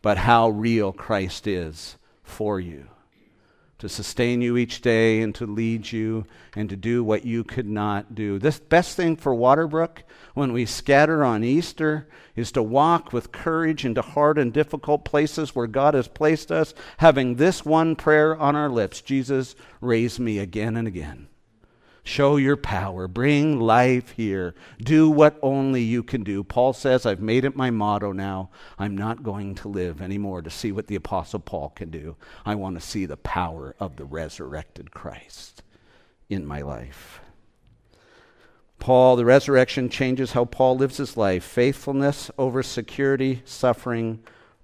but 0.00 0.16
how 0.16 0.48
real 0.48 0.90
Christ 0.90 1.46
is 1.46 1.98
for 2.24 2.58
you 2.58 2.88
to 3.78 3.88
sustain 3.88 4.40
you 4.42 4.56
each 4.56 4.80
day 4.80 5.20
and 5.20 5.34
to 5.36 5.46
lead 5.46 5.90
you 5.92 6.26
and 6.56 6.68
to 6.68 6.76
do 6.76 7.04
what 7.04 7.24
you 7.24 7.44
could 7.44 7.68
not 7.68 8.14
do. 8.14 8.38
The 8.38 8.60
best 8.68 8.96
thing 8.96 9.14
for 9.16 9.34
Waterbrooke 9.34 10.02
when 10.34 10.52
we 10.52 10.66
scatter 10.66 11.24
on 11.24 11.44
Easter 11.44 12.08
is 12.34 12.50
to 12.52 12.62
walk 12.62 13.12
with 13.12 13.32
courage 13.32 13.84
into 13.84 14.02
hard 14.02 14.36
and 14.38 14.52
difficult 14.52 15.04
places 15.04 15.54
where 15.54 15.66
God 15.66 15.94
has 15.94 16.08
placed 16.08 16.50
us, 16.50 16.74
having 16.98 17.36
this 17.36 17.64
one 17.64 17.94
prayer 17.94 18.36
on 18.36 18.56
our 18.56 18.68
lips 18.68 19.00
Jesus, 19.00 19.54
raise 19.80 20.18
me 20.18 20.38
again 20.38 20.76
and 20.76 20.88
again. 20.88 21.28
Show 22.04 22.36
your 22.36 22.56
power. 22.56 23.06
Bring 23.06 23.60
life 23.60 24.12
here. 24.12 24.54
Do 24.78 25.10
what 25.10 25.38
only 25.42 25.82
you 25.82 26.02
can 26.02 26.22
do. 26.22 26.42
Paul 26.42 26.72
says, 26.72 27.04
I've 27.04 27.20
made 27.20 27.44
it 27.44 27.56
my 27.56 27.70
motto 27.70 28.12
now. 28.12 28.50
I'm 28.78 28.96
not 28.96 29.22
going 29.22 29.54
to 29.56 29.68
live 29.68 30.00
anymore 30.00 30.42
to 30.42 30.50
see 30.50 30.72
what 30.72 30.86
the 30.86 30.94
Apostle 30.94 31.40
Paul 31.40 31.70
can 31.70 31.90
do. 31.90 32.16
I 32.46 32.54
want 32.54 32.80
to 32.80 32.86
see 32.86 33.06
the 33.06 33.16
power 33.16 33.74
of 33.78 33.96
the 33.96 34.04
resurrected 34.04 34.90
Christ 34.90 35.62
in 36.28 36.46
my 36.46 36.62
life. 36.62 37.20
Paul, 38.78 39.16
the 39.16 39.24
resurrection 39.24 39.88
changes 39.88 40.32
how 40.32 40.44
Paul 40.44 40.76
lives 40.76 40.98
his 40.98 41.16
life 41.16 41.44
faithfulness 41.44 42.30
over 42.38 42.62
security, 42.62 43.42
suffering 43.44 44.20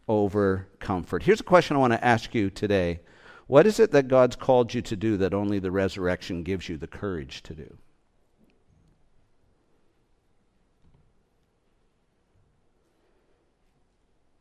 over 0.09 0.68
comfort. 0.78 1.24
Here's 1.24 1.41
a 1.41 1.45
question 1.45 1.76
I 1.76 1.80
want 1.80 1.95
to 1.95 2.05
ask 2.05 2.35
you 2.35 2.51
today 2.51 3.01
What 3.47 3.67
is 3.67 3.79
it 3.79 3.91
that 3.91 4.09
God's 4.09 4.37
called 4.37 4.73
you 4.73 4.83
to 4.83 4.97
do 4.97 5.17
that 5.19 5.35
only 5.35 5.59
the 5.59 5.71
resurrection 5.71 6.43
gives 6.43 6.69
you 6.69 6.77
the 6.77 6.87
courage 6.87 7.43
to 7.45 7.55
do? 7.55 7.77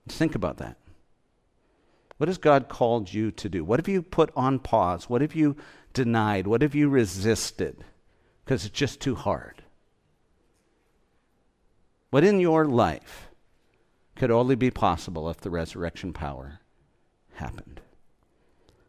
Think 0.07 0.35
about 0.35 0.57
that. 0.57 0.77
What 2.17 2.27
has 2.27 2.37
God 2.37 2.69
called 2.69 3.13
you 3.13 3.31
to 3.31 3.49
do? 3.49 3.65
What 3.65 3.79
have 3.79 3.87
you 3.87 4.01
put 4.01 4.31
on 4.35 4.59
pause? 4.59 5.09
What 5.09 5.21
have 5.21 5.35
you 5.35 5.57
denied? 5.93 6.47
What 6.47 6.61
have 6.61 6.75
you 6.75 6.87
resisted? 6.87 7.83
Because 8.45 8.65
it's 8.65 8.77
just 8.77 9.01
too 9.01 9.15
hard. 9.15 9.63
What 12.11 12.23
in 12.23 12.39
your 12.39 12.65
life 12.65 13.29
could 14.15 14.29
only 14.29 14.55
be 14.55 14.69
possible 14.69 15.29
if 15.29 15.41
the 15.41 15.49
resurrection 15.49 16.13
power 16.13 16.59
happened? 17.33 17.81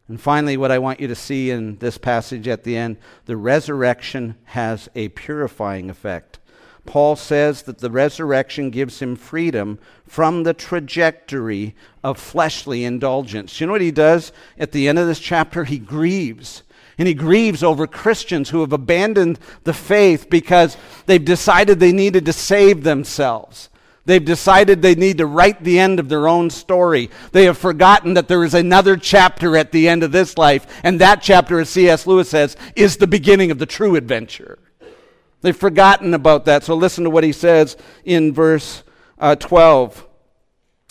And 0.08 0.20
finally, 0.20 0.56
what 0.56 0.70
I 0.70 0.78
want 0.78 1.00
you 1.00 1.08
to 1.08 1.14
see 1.14 1.50
in 1.50 1.76
this 1.78 1.96
passage 1.96 2.46
at 2.46 2.64
the 2.64 2.76
end 2.76 2.98
the 3.24 3.36
resurrection 3.36 4.36
has 4.44 4.88
a 4.94 5.08
purifying 5.08 5.88
effect. 5.88 6.38
Paul 6.86 7.16
says 7.16 7.62
that 7.62 7.78
the 7.78 7.90
resurrection 7.90 8.68
gives 8.68 9.00
him 9.00 9.16
freedom 9.16 9.78
from 10.06 10.42
the 10.42 10.52
trajectory 10.52 11.74
of 12.02 12.18
fleshly 12.18 12.84
indulgence. 12.84 13.58
You 13.58 13.66
know 13.66 13.72
what 13.72 13.80
he 13.80 13.90
does 13.90 14.32
at 14.58 14.72
the 14.72 14.86
end 14.88 14.98
of 14.98 15.06
this 15.06 15.18
chapter? 15.18 15.64
He 15.64 15.78
grieves 15.78 16.62
and 16.98 17.08
he 17.08 17.14
grieves 17.14 17.62
over 17.62 17.86
Christians 17.86 18.50
who 18.50 18.60
have 18.60 18.72
abandoned 18.72 19.38
the 19.64 19.72
faith 19.72 20.28
because 20.30 20.76
they've 21.06 21.24
decided 21.24 21.80
they 21.80 21.92
needed 21.92 22.26
to 22.26 22.32
save 22.32 22.84
themselves. 22.84 23.68
They've 24.06 24.24
decided 24.24 24.82
they 24.82 24.94
need 24.94 25.18
to 25.18 25.26
write 25.26 25.64
the 25.64 25.78
end 25.78 25.98
of 25.98 26.08
their 26.08 26.28
own 26.28 26.50
story. 26.50 27.10
They 27.32 27.44
have 27.44 27.56
forgotten 27.56 28.14
that 28.14 28.28
there 28.28 28.44
is 28.44 28.52
another 28.52 28.96
chapter 28.96 29.56
at 29.56 29.72
the 29.72 29.88
end 29.88 30.02
of 30.02 30.12
this 30.12 30.36
life, 30.36 30.66
and 30.82 31.00
that 31.00 31.22
chapter, 31.22 31.58
as 31.58 31.70
C.S. 31.70 32.06
Lewis 32.06 32.28
says, 32.28 32.56
is 32.76 32.98
the 32.98 33.06
beginning 33.06 33.50
of 33.50 33.58
the 33.58 33.66
true 33.66 33.96
adventure. 33.96 34.58
They've 35.40 35.56
forgotten 35.56 36.14
about 36.14 36.44
that. 36.46 36.64
So 36.64 36.74
listen 36.74 37.04
to 37.04 37.10
what 37.10 37.24
he 37.24 37.32
says 37.32 37.76
in 38.04 38.32
verse 38.32 38.82
uh, 39.18 39.36
12. 39.36 40.06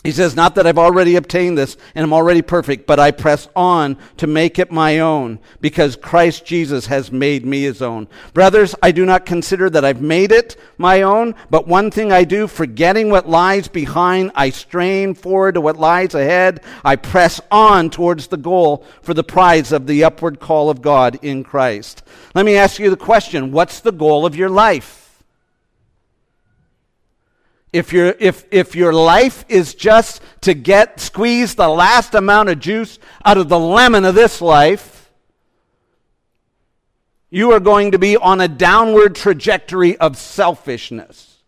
He 0.04 0.12
says, 0.12 0.36
Not 0.36 0.56
that 0.56 0.68
I've 0.68 0.78
already 0.78 1.16
obtained 1.16 1.58
this 1.58 1.78
and 1.96 2.04
I'm 2.04 2.12
already 2.12 2.42
perfect, 2.42 2.86
but 2.86 3.00
I 3.00 3.12
press 3.12 3.48
on 3.56 3.98
to 4.18 4.28
make 4.28 4.60
it 4.60 4.70
my 4.70 5.00
own 5.00 5.40
because 5.62 5.96
Christ 5.96 6.46
Jesus 6.46 6.88
has 6.88 7.12
made 7.12 7.46
me 7.46 7.64
his 7.64 7.82
own. 7.82 8.10
Brothers, 8.34 8.76
I 8.84 8.92
do 8.92 9.06
not 9.06 9.26
consider 9.26 9.70
that 9.70 9.86
I've 9.86 10.02
made 10.02 10.34
it 10.34 10.58
my 10.78 11.04
own, 11.04 11.36
but 11.50 11.70
one 11.70 11.90
thing 11.90 12.12
I 12.12 12.26
do, 12.26 12.48
forgetting 12.48 13.10
what 13.10 13.30
lies 13.30 13.70
behind, 13.70 14.32
I 14.36 14.50
strain 14.50 15.14
forward 15.14 15.56
to 15.56 15.62
what 15.62 15.80
lies 15.80 16.14
ahead. 16.16 16.62
I 16.84 16.98
press 16.98 17.40
on 17.50 17.90
towards 17.90 18.28
the 18.28 18.38
goal 18.38 18.86
for 19.02 19.14
the 19.14 19.24
prize 19.24 19.72
of 19.72 19.88
the 19.88 20.04
upward 20.04 20.42
call 20.42 20.70
of 20.70 20.82
God 20.82 21.18
in 21.22 21.46
Christ. 21.46 22.04
Let 22.36 22.46
me 22.46 22.58
ask 22.58 22.78
you 22.78 22.90
the 22.90 22.98
question 22.98 23.54
what's 23.54 23.80
the 23.80 23.94
goal 23.94 24.26
of 24.26 24.36
your 24.36 24.50
life? 24.50 25.03
If, 27.74 27.92
you 27.92 28.14
if, 28.20 28.46
if 28.52 28.76
your 28.76 28.94
life 28.94 29.44
is 29.50 29.74
just 29.74 30.22
to 30.42 30.54
get 30.54 31.00
squeeze 31.00 31.56
the 31.56 31.68
last 31.68 32.14
amount 32.14 32.50
of 32.50 32.60
juice 32.60 33.00
out 33.26 33.40
of 33.40 33.50
the 33.50 33.60
lemon 33.60 34.06
of 34.06 34.14
this 34.14 34.42
life, 34.42 35.12
you 37.32 37.52
are 37.52 37.60
going 37.60 37.92
to 37.92 38.00
be 38.00 38.16
on 38.16 38.40
a 38.40 38.48
downward 38.48 39.16
trajectory 39.16 39.98
of 39.98 40.18
selfishness 40.18 41.42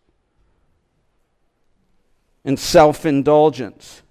and 2.44 2.58
self 2.58 3.06
indulgence. 3.06 4.02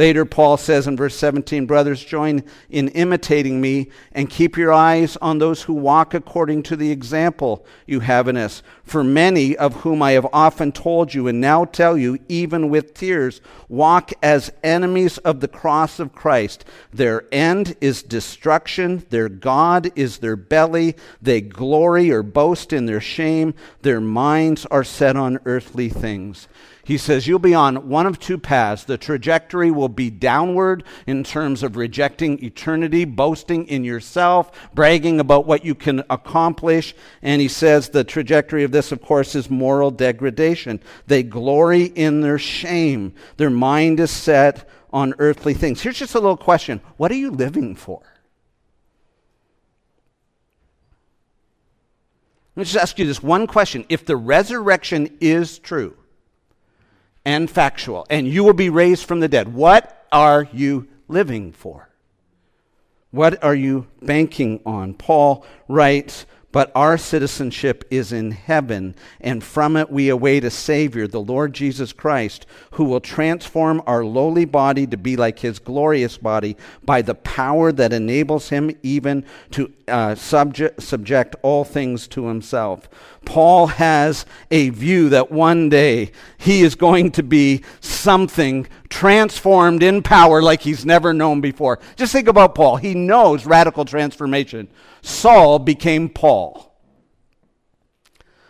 Later, 0.00 0.24
Paul 0.24 0.56
says 0.56 0.86
in 0.86 0.96
verse 0.96 1.14
17, 1.16 1.66
Brothers, 1.66 2.02
join 2.02 2.42
in 2.70 2.88
imitating 2.88 3.60
me 3.60 3.90
and 4.12 4.30
keep 4.30 4.56
your 4.56 4.72
eyes 4.72 5.18
on 5.18 5.36
those 5.36 5.64
who 5.64 5.74
walk 5.74 6.14
according 6.14 6.62
to 6.62 6.76
the 6.76 6.90
example 6.90 7.66
you 7.84 8.00
have 8.00 8.26
in 8.26 8.38
us. 8.38 8.62
For 8.82 9.04
many 9.04 9.54
of 9.58 9.82
whom 9.82 10.00
I 10.00 10.12
have 10.12 10.26
often 10.32 10.72
told 10.72 11.12
you 11.12 11.28
and 11.28 11.38
now 11.38 11.66
tell 11.66 11.98
you, 11.98 12.18
even 12.30 12.70
with 12.70 12.94
tears, 12.94 13.42
walk 13.68 14.10
as 14.22 14.50
enemies 14.64 15.18
of 15.18 15.40
the 15.40 15.48
cross 15.48 15.98
of 15.98 16.14
Christ. 16.14 16.64
Their 16.94 17.26
end 17.30 17.76
is 17.82 18.02
destruction, 18.02 19.04
their 19.10 19.28
God 19.28 19.92
is 19.96 20.20
their 20.20 20.36
belly. 20.36 20.96
They 21.20 21.42
glory 21.42 22.10
or 22.10 22.22
boast 22.22 22.72
in 22.72 22.86
their 22.86 23.02
shame, 23.02 23.52
their 23.82 24.00
minds 24.00 24.64
are 24.64 24.82
set 24.82 25.16
on 25.16 25.40
earthly 25.44 25.90
things. 25.90 26.48
He 26.84 26.98
says 26.98 27.26
you'll 27.26 27.38
be 27.38 27.54
on 27.54 27.88
one 27.88 28.06
of 28.06 28.18
two 28.18 28.38
paths. 28.38 28.84
The 28.84 28.98
trajectory 28.98 29.70
will 29.70 29.88
be 29.88 30.10
downward 30.10 30.84
in 31.06 31.24
terms 31.24 31.62
of 31.62 31.76
rejecting 31.76 32.42
eternity, 32.42 33.04
boasting 33.04 33.66
in 33.66 33.84
yourself, 33.84 34.50
bragging 34.74 35.20
about 35.20 35.46
what 35.46 35.64
you 35.64 35.74
can 35.74 36.02
accomplish. 36.08 36.94
And 37.22 37.40
he 37.40 37.48
says 37.48 37.88
the 37.88 38.04
trajectory 38.04 38.64
of 38.64 38.72
this, 38.72 38.92
of 38.92 39.02
course, 39.02 39.34
is 39.34 39.50
moral 39.50 39.90
degradation. 39.90 40.80
They 41.06 41.22
glory 41.22 41.84
in 41.84 42.20
their 42.20 42.38
shame, 42.38 43.14
their 43.36 43.50
mind 43.50 44.00
is 44.00 44.10
set 44.10 44.68
on 44.92 45.14
earthly 45.18 45.54
things. 45.54 45.80
Here's 45.82 45.98
just 45.98 46.14
a 46.14 46.20
little 46.20 46.36
question 46.36 46.80
What 46.96 47.10
are 47.10 47.16
you 47.16 47.30
living 47.30 47.74
for? 47.76 48.02
Let 52.56 52.62
me 52.62 52.64
just 52.64 52.82
ask 52.82 52.98
you 52.98 53.06
this 53.06 53.22
one 53.22 53.46
question. 53.46 53.86
If 53.88 54.04
the 54.04 54.16
resurrection 54.16 55.16
is 55.20 55.58
true, 55.58 55.96
and 57.24 57.50
factual, 57.50 58.06
and 58.10 58.26
you 58.26 58.44
will 58.44 58.54
be 58.54 58.70
raised 58.70 59.04
from 59.04 59.20
the 59.20 59.28
dead. 59.28 59.52
What 59.52 60.06
are 60.10 60.48
you 60.52 60.88
living 61.08 61.52
for? 61.52 61.88
What 63.10 63.42
are 63.42 63.54
you 63.54 63.88
banking 64.00 64.60
on? 64.64 64.94
Paul 64.94 65.44
writes, 65.68 66.26
but 66.52 66.72
our 66.74 66.98
citizenship 66.98 67.84
is 67.90 68.12
in 68.12 68.32
heaven, 68.32 68.94
and 69.20 69.42
from 69.44 69.76
it 69.76 69.90
we 69.90 70.08
await 70.08 70.44
a 70.44 70.50
Savior, 70.50 71.06
the 71.06 71.20
Lord 71.20 71.52
Jesus 71.52 71.92
Christ, 71.92 72.46
who 72.72 72.84
will 72.84 73.00
transform 73.00 73.82
our 73.86 74.04
lowly 74.04 74.44
body 74.44 74.86
to 74.88 74.96
be 74.96 75.16
like 75.16 75.38
his 75.38 75.58
glorious 75.58 76.18
body 76.18 76.56
by 76.84 77.02
the 77.02 77.14
power 77.14 77.70
that 77.72 77.92
enables 77.92 78.48
him 78.48 78.76
even 78.82 79.24
to 79.52 79.72
uh, 79.86 80.14
subject, 80.14 80.82
subject 80.82 81.36
all 81.42 81.64
things 81.64 82.08
to 82.08 82.26
himself. 82.26 82.88
Paul 83.24 83.68
has 83.68 84.26
a 84.50 84.70
view 84.70 85.08
that 85.10 85.30
one 85.30 85.68
day 85.68 86.10
he 86.38 86.62
is 86.62 86.74
going 86.74 87.12
to 87.12 87.22
be 87.22 87.62
something 87.80 88.66
transformed 88.88 89.82
in 89.82 90.02
power 90.02 90.42
like 90.42 90.62
he's 90.62 90.84
never 90.84 91.12
known 91.12 91.40
before. 91.40 91.78
Just 91.96 92.12
think 92.12 92.28
about 92.28 92.54
Paul. 92.54 92.76
He 92.76 92.94
knows 92.94 93.46
radical 93.46 93.84
transformation. 93.84 94.68
Saul 95.02 95.58
became 95.58 96.08
Paul. 96.08 96.70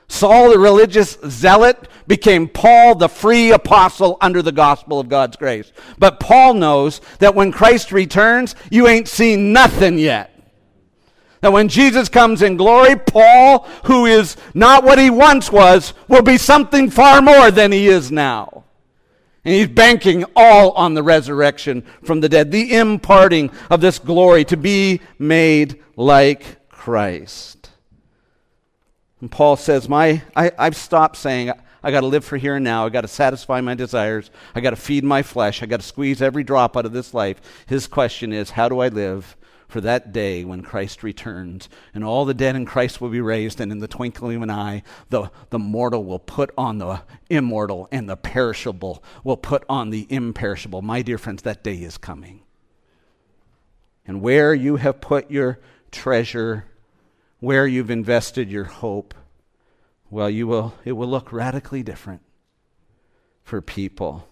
Saul, 0.09 0.51
the 0.51 0.59
religious 0.59 1.17
zealot, 1.25 1.89
became 2.09 2.49
Paul, 2.49 2.97
the 2.97 3.09
free 3.09 3.53
apostle 3.53 4.19
under 4.21 4.43
the 4.43 4.51
gospel 4.51 4.99
of 4.99 5.09
God's 5.09 5.37
grace. 5.37 5.73
But 5.99 6.19
Paul 6.19 6.55
knows 6.55 7.01
that 7.21 7.37
when 7.37 7.53
Christ 7.53 7.93
returns, 7.93 8.57
you 8.71 8.89
ain't 8.89 9.07
seen 9.07 9.53
nothing 9.53 9.99
yet. 9.99 10.37
That 11.43 11.53
when 11.53 11.69
Jesus 11.69 12.09
comes 12.09 12.43
in 12.43 12.57
glory, 12.57 12.97
Paul, 12.97 13.67
who 13.85 14.05
is 14.05 14.37
not 14.53 14.83
what 14.83 14.99
he 14.99 15.11
once 15.11 15.53
was, 15.53 15.95
will 16.09 16.23
be 16.23 16.37
something 16.37 16.91
far 16.91 17.23
more 17.23 17.51
than 17.51 17.71
he 17.71 17.89
is 17.89 18.11
now. 18.11 18.65
And 19.45 19.55
he's 19.55 19.69
banking 19.69 20.25
all 20.37 20.73
on 20.73 20.95
the 20.95 21.03
resurrection 21.03 21.83
from 22.05 22.21
the 22.21 22.29
dead, 22.29 22.53
the 22.53 22.77
imparting 22.77 23.51
of 23.71 23.81
this 23.81 23.99
glory 23.99 24.45
to 24.47 24.57
be 24.57 25.01
made 25.19 25.83
like 25.97 26.69
Christ. 26.69 27.71
And 29.21 29.31
Paul 29.31 29.57
says, 29.57 29.89
My 29.89 30.23
I, 30.37 30.53
I've 30.59 30.77
stopped 30.77 31.17
saying 31.17 31.53
I 31.83 31.91
got 31.91 32.01
to 32.01 32.07
live 32.07 32.25
for 32.25 32.37
here 32.37 32.57
and 32.57 32.65
now. 32.65 32.85
I 32.85 32.91
got 32.91 33.03
to 33.03 33.09
satisfy 33.09 33.61
my 33.61 33.75
desires. 33.75 34.31
I 34.55 34.61
got 34.61 34.71
to 34.71 34.77
feed 34.77 35.05
my 35.05 35.23
flesh. 35.23 35.63
I 35.63 35.67
got 35.67 35.81
to 35.81 35.87
squeeze 35.87 36.21
every 36.21 36.45
drop 36.45 36.77
out 36.77 36.85
of 36.85 36.93
this 36.93 37.15
life. 37.15 37.41
His 37.67 37.87
question 37.87 38.33
is, 38.33 38.51
how 38.51 38.69
do 38.69 38.81
I 38.81 38.89
live 38.89 39.37
for 39.71 39.81
that 39.81 40.13
day 40.13 40.45
when 40.45 40.63
Christ 40.63 41.03
returns, 41.03 41.69
and 41.95 42.05
all 42.05 42.25
the 42.25 42.35
dead 42.35 42.57
in 42.57 42.67
Christ 42.67 43.01
will 43.01 43.09
be 43.09 43.21
raised, 43.21 43.61
and 43.61 43.73
in 43.73 43.79
the 43.79 43.89
twinkling 43.89 44.37
of 44.37 44.43
an 44.43 44.51
eye, 44.51 44.83
the, 45.09 45.31
the 45.51 45.59
mortal 45.59 46.05
will 46.05 46.19
put 46.19 46.51
on 46.59 46.79
the 46.79 47.03
immortal, 47.29 47.89
and 47.91 48.09
the 48.09 48.17
perishable 48.17 49.03
will 49.25 49.37
put 49.37 49.65
on 49.69 49.91
the 49.91 50.07
imperishable. 50.11 50.83
My 50.83 51.03
dear 51.03 51.19
friends, 51.19 51.43
that 51.43 51.65
day 51.65 51.77
is 51.77 51.97
coming. 51.97 52.43
And 54.07 54.21
where 54.21 54.53
you 54.53 54.77
have 54.77 55.01
put 55.01 55.31
your 55.31 55.61
treasure 55.91 56.65
where 57.41 57.67
you've 57.67 57.91
invested 57.91 58.51
your 58.51 58.65
hope, 58.65 59.15
well, 60.11 60.31
you 60.31 60.47
will, 60.47 60.75
it 60.85 60.93
will 60.93 61.09
look 61.09 61.33
radically 61.33 61.83
different 61.83 62.21
for 63.43 63.61
people. 63.61 64.29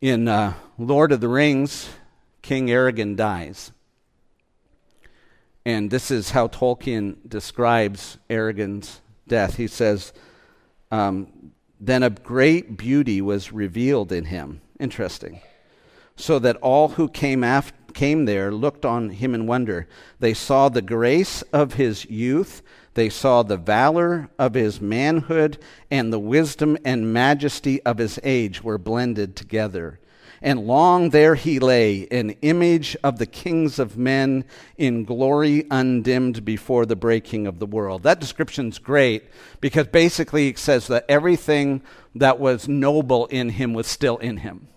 In 0.00 0.28
uh, 0.28 0.54
Lord 0.78 1.10
of 1.10 1.20
the 1.20 1.28
Rings, 1.28 1.88
King 2.46 2.68
Aragorn 2.68 3.16
dies. 3.16 3.72
And 5.64 5.90
this 5.90 6.12
is 6.12 6.30
how 6.30 6.46
Tolkien 6.46 7.16
describes 7.28 8.18
Aragorn's 8.30 9.00
death. 9.26 9.56
He 9.56 9.66
says, 9.66 10.12
um, 10.92 11.50
Then 11.80 12.04
a 12.04 12.10
great 12.10 12.76
beauty 12.76 13.20
was 13.20 13.52
revealed 13.52 14.12
in 14.12 14.26
him. 14.26 14.60
Interesting. 14.78 15.40
So 16.14 16.38
that 16.38 16.54
all 16.58 16.90
who 16.90 17.08
came, 17.08 17.42
af- 17.42 17.72
came 17.94 18.26
there 18.26 18.52
looked 18.52 18.84
on 18.84 19.10
him 19.10 19.34
in 19.34 19.48
wonder. 19.48 19.88
They 20.20 20.32
saw 20.32 20.68
the 20.68 20.82
grace 20.82 21.42
of 21.52 21.74
his 21.74 22.08
youth, 22.08 22.62
they 22.94 23.08
saw 23.08 23.42
the 23.42 23.56
valor 23.56 24.28
of 24.38 24.54
his 24.54 24.80
manhood, 24.80 25.58
and 25.90 26.12
the 26.12 26.20
wisdom 26.20 26.78
and 26.84 27.12
majesty 27.12 27.82
of 27.82 27.98
his 27.98 28.20
age 28.22 28.62
were 28.62 28.78
blended 28.78 29.34
together. 29.34 29.98
And 30.42 30.66
long 30.66 31.10
there 31.10 31.34
he 31.34 31.58
lay, 31.58 32.06
an 32.10 32.30
image 32.42 32.96
of 33.02 33.18
the 33.18 33.26
kings 33.26 33.78
of 33.78 33.96
men 33.96 34.44
in 34.76 35.04
glory 35.04 35.66
undimmed 35.70 36.44
before 36.44 36.86
the 36.86 36.96
breaking 36.96 37.46
of 37.46 37.58
the 37.58 37.66
world. 37.66 38.02
That 38.02 38.20
description's 38.20 38.78
great 38.78 39.24
because 39.60 39.86
basically 39.86 40.48
it 40.48 40.58
says 40.58 40.86
that 40.88 41.06
everything 41.08 41.82
that 42.14 42.38
was 42.38 42.68
noble 42.68 43.26
in 43.26 43.50
him 43.50 43.72
was 43.72 43.86
still 43.86 44.18
in 44.18 44.38
him 44.38 44.68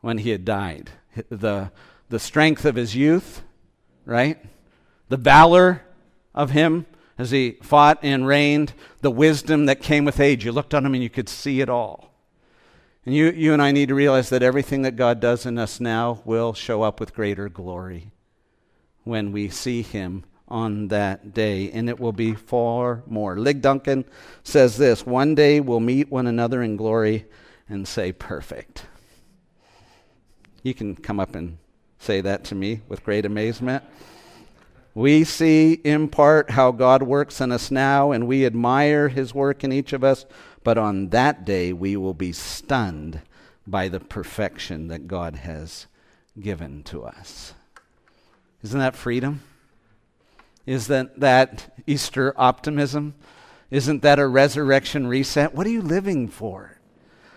when 0.00 0.18
he 0.18 0.30
had 0.30 0.44
died. 0.44 0.90
The, 1.28 1.72
the 2.08 2.18
strength 2.18 2.64
of 2.64 2.76
his 2.76 2.94
youth, 2.94 3.42
right? 4.04 4.38
The 5.08 5.16
valor 5.16 5.82
of 6.34 6.50
him 6.50 6.86
as 7.18 7.32
he 7.32 7.58
fought 7.62 7.98
and 8.02 8.26
reigned, 8.26 8.72
the 9.00 9.10
wisdom 9.10 9.66
that 9.66 9.82
came 9.82 10.04
with 10.04 10.20
age. 10.20 10.44
You 10.44 10.52
looked 10.52 10.72
on 10.72 10.86
him 10.86 10.94
and 10.94 11.02
you 11.02 11.10
could 11.10 11.28
see 11.28 11.60
it 11.60 11.68
all. 11.68 12.07
And 13.08 13.16
you, 13.16 13.30
you 13.30 13.54
and 13.54 13.62
I 13.62 13.72
need 13.72 13.88
to 13.88 13.94
realize 13.94 14.28
that 14.28 14.42
everything 14.42 14.82
that 14.82 14.96
God 14.96 15.18
does 15.18 15.46
in 15.46 15.56
us 15.56 15.80
now 15.80 16.20
will 16.26 16.52
show 16.52 16.82
up 16.82 17.00
with 17.00 17.14
greater 17.14 17.48
glory 17.48 18.10
when 19.04 19.32
we 19.32 19.48
see 19.48 19.80
Him 19.80 20.24
on 20.46 20.88
that 20.88 21.32
day, 21.32 21.70
and 21.70 21.88
it 21.88 21.98
will 21.98 22.12
be 22.12 22.34
far 22.34 23.02
more. 23.06 23.38
Lig 23.38 23.62
Duncan 23.62 24.04
says 24.42 24.76
this 24.76 25.06
One 25.06 25.34
day 25.34 25.58
we'll 25.58 25.80
meet 25.80 26.10
one 26.10 26.26
another 26.26 26.62
in 26.62 26.76
glory 26.76 27.24
and 27.66 27.88
say, 27.88 28.12
Perfect. 28.12 28.84
You 30.62 30.74
can 30.74 30.94
come 30.94 31.18
up 31.18 31.34
and 31.34 31.56
say 31.98 32.20
that 32.20 32.44
to 32.44 32.54
me 32.54 32.82
with 32.88 33.04
great 33.04 33.24
amazement. 33.24 33.84
We 34.94 35.24
see 35.24 35.72
in 35.72 36.08
part 36.08 36.50
how 36.50 36.72
God 36.72 37.02
works 37.02 37.40
in 37.40 37.52
us 37.52 37.70
now, 37.70 38.10
and 38.10 38.28
we 38.28 38.44
admire 38.44 39.08
His 39.08 39.32
work 39.32 39.64
in 39.64 39.72
each 39.72 39.94
of 39.94 40.04
us 40.04 40.26
but 40.64 40.78
on 40.78 41.08
that 41.08 41.44
day, 41.44 41.72
we 41.72 41.96
will 41.96 42.14
be 42.14 42.32
stunned 42.32 43.20
by 43.66 43.88
the 43.88 44.00
perfection 44.00 44.88
that 44.88 45.06
God 45.06 45.36
has 45.36 45.86
given 46.40 46.82
to 46.84 47.04
us. 47.04 47.54
Isn't 48.62 48.80
that 48.80 48.96
freedom? 48.96 49.42
Isn't 50.66 51.18
that 51.20 51.74
Easter 51.86 52.34
optimism? 52.36 53.14
Isn't 53.70 54.02
that 54.02 54.18
a 54.18 54.26
resurrection 54.26 55.06
reset? 55.06 55.54
What 55.54 55.66
are 55.66 55.70
you 55.70 55.82
living 55.82 56.28
for? 56.28 56.78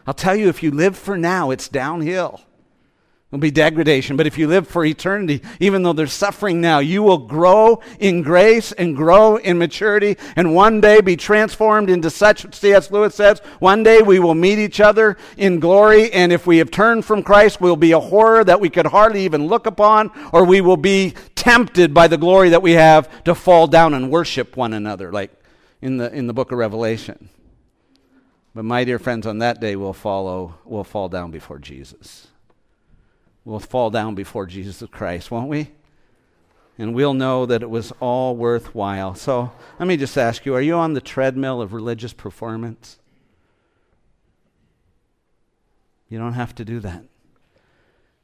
I'll 0.07 0.13
tell 0.13 0.35
you, 0.35 0.49
if 0.49 0.63
you 0.63 0.71
live 0.71 0.97
for 0.97 1.17
now, 1.17 1.51
it's 1.51 1.67
downhill. 1.67 2.41
It'll 3.31 3.39
be 3.39 3.49
degradation. 3.49 4.17
But 4.17 4.27
if 4.27 4.37
you 4.37 4.45
live 4.47 4.67
for 4.67 4.83
eternity, 4.83 5.41
even 5.61 5.83
though 5.83 5.93
there's 5.93 6.11
suffering 6.11 6.59
now, 6.59 6.79
you 6.79 7.01
will 7.01 7.17
grow 7.17 7.81
in 7.97 8.23
grace 8.23 8.73
and 8.73 8.93
grow 8.93 9.37
in 9.37 9.57
maturity 9.57 10.17
and 10.35 10.53
one 10.53 10.81
day 10.81 10.99
be 10.99 11.15
transformed 11.15 11.89
into 11.89 12.09
such, 12.09 12.53
C.S. 12.53 12.91
Lewis 12.91 13.15
says, 13.15 13.39
one 13.59 13.83
day 13.83 14.01
we 14.01 14.19
will 14.19 14.35
meet 14.35 14.59
each 14.59 14.81
other 14.81 15.15
in 15.37 15.61
glory. 15.61 16.11
And 16.11 16.33
if 16.33 16.45
we 16.45 16.57
have 16.57 16.71
turned 16.71 17.05
from 17.05 17.23
Christ, 17.23 17.61
we'll 17.61 17.77
be 17.77 17.93
a 17.93 18.01
horror 18.01 18.43
that 18.43 18.59
we 18.59 18.69
could 18.69 18.87
hardly 18.87 19.23
even 19.23 19.47
look 19.47 19.65
upon, 19.65 20.11
or 20.33 20.43
we 20.43 20.59
will 20.59 20.75
be 20.75 21.13
tempted 21.33 21.93
by 21.93 22.09
the 22.09 22.17
glory 22.17 22.49
that 22.49 22.61
we 22.61 22.73
have 22.73 23.23
to 23.23 23.33
fall 23.33 23.65
down 23.65 23.93
and 23.93 24.11
worship 24.11 24.57
one 24.57 24.73
another, 24.73 25.09
like 25.09 25.31
in 25.81 25.95
the, 25.95 26.13
in 26.13 26.27
the 26.27 26.33
book 26.33 26.51
of 26.51 26.57
Revelation. 26.57 27.29
But 28.53 28.65
my 28.65 28.83
dear 28.83 28.99
friends, 28.99 29.25
on 29.25 29.37
that 29.37 29.61
day 29.61 29.77
we'll 29.77 29.93
follow, 29.93 30.55
we'll 30.65 30.83
fall 30.83 31.07
down 31.07 31.31
before 31.31 31.59
Jesus 31.59 32.27
we'll 33.45 33.59
fall 33.59 33.89
down 33.89 34.15
before 34.15 34.45
Jesus 34.45 34.83
Christ, 34.91 35.31
won't 35.31 35.49
we? 35.49 35.71
And 36.77 36.95
we'll 36.95 37.13
know 37.13 37.45
that 37.45 37.61
it 37.61 37.69
was 37.69 37.91
all 37.99 38.35
worthwhile. 38.35 39.15
So 39.15 39.51
let 39.79 39.87
me 39.87 39.97
just 39.97 40.17
ask 40.17 40.45
you 40.45 40.55
are 40.55 40.61
you 40.61 40.75
on 40.75 40.93
the 40.93 41.01
treadmill 41.01 41.61
of 41.61 41.73
religious 41.73 42.13
performance? 42.13 42.97
You 46.09 46.17
don't 46.17 46.33
have 46.33 46.53
to 46.55 46.65
do 46.65 46.79
that. 46.81 47.03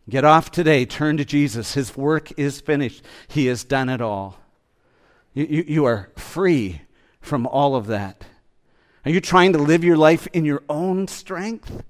Get 0.10 0.24
off 0.24 0.52
today. 0.52 0.86
Turn 0.86 1.18
to 1.18 1.26
Jesus. 1.26 1.74
His 1.74 1.96
work 1.96 2.38
is 2.38 2.62
finished, 2.62 3.04
He 3.28 3.48
has 3.48 3.64
done 3.64 3.90
it 3.90 4.02
all. 4.02 4.40
You, 5.34 5.46
you, 5.46 5.66
you 5.68 5.86
are 5.86 6.10
free 6.16 6.82
from 7.22 7.46
all 7.46 7.76
of 7.76 7.88
that. 7.88 8.26
Are 9.06 9.12
you 9.12 9.22
trying 9.22 9.54
to 9.54 9.60
live 9.60 9.84
your 9.84 9.98
life 9.98 10.28
in 10.34 10.46
your 10.46 10.64
own 10.68 11.08
strength? 11.08 11.84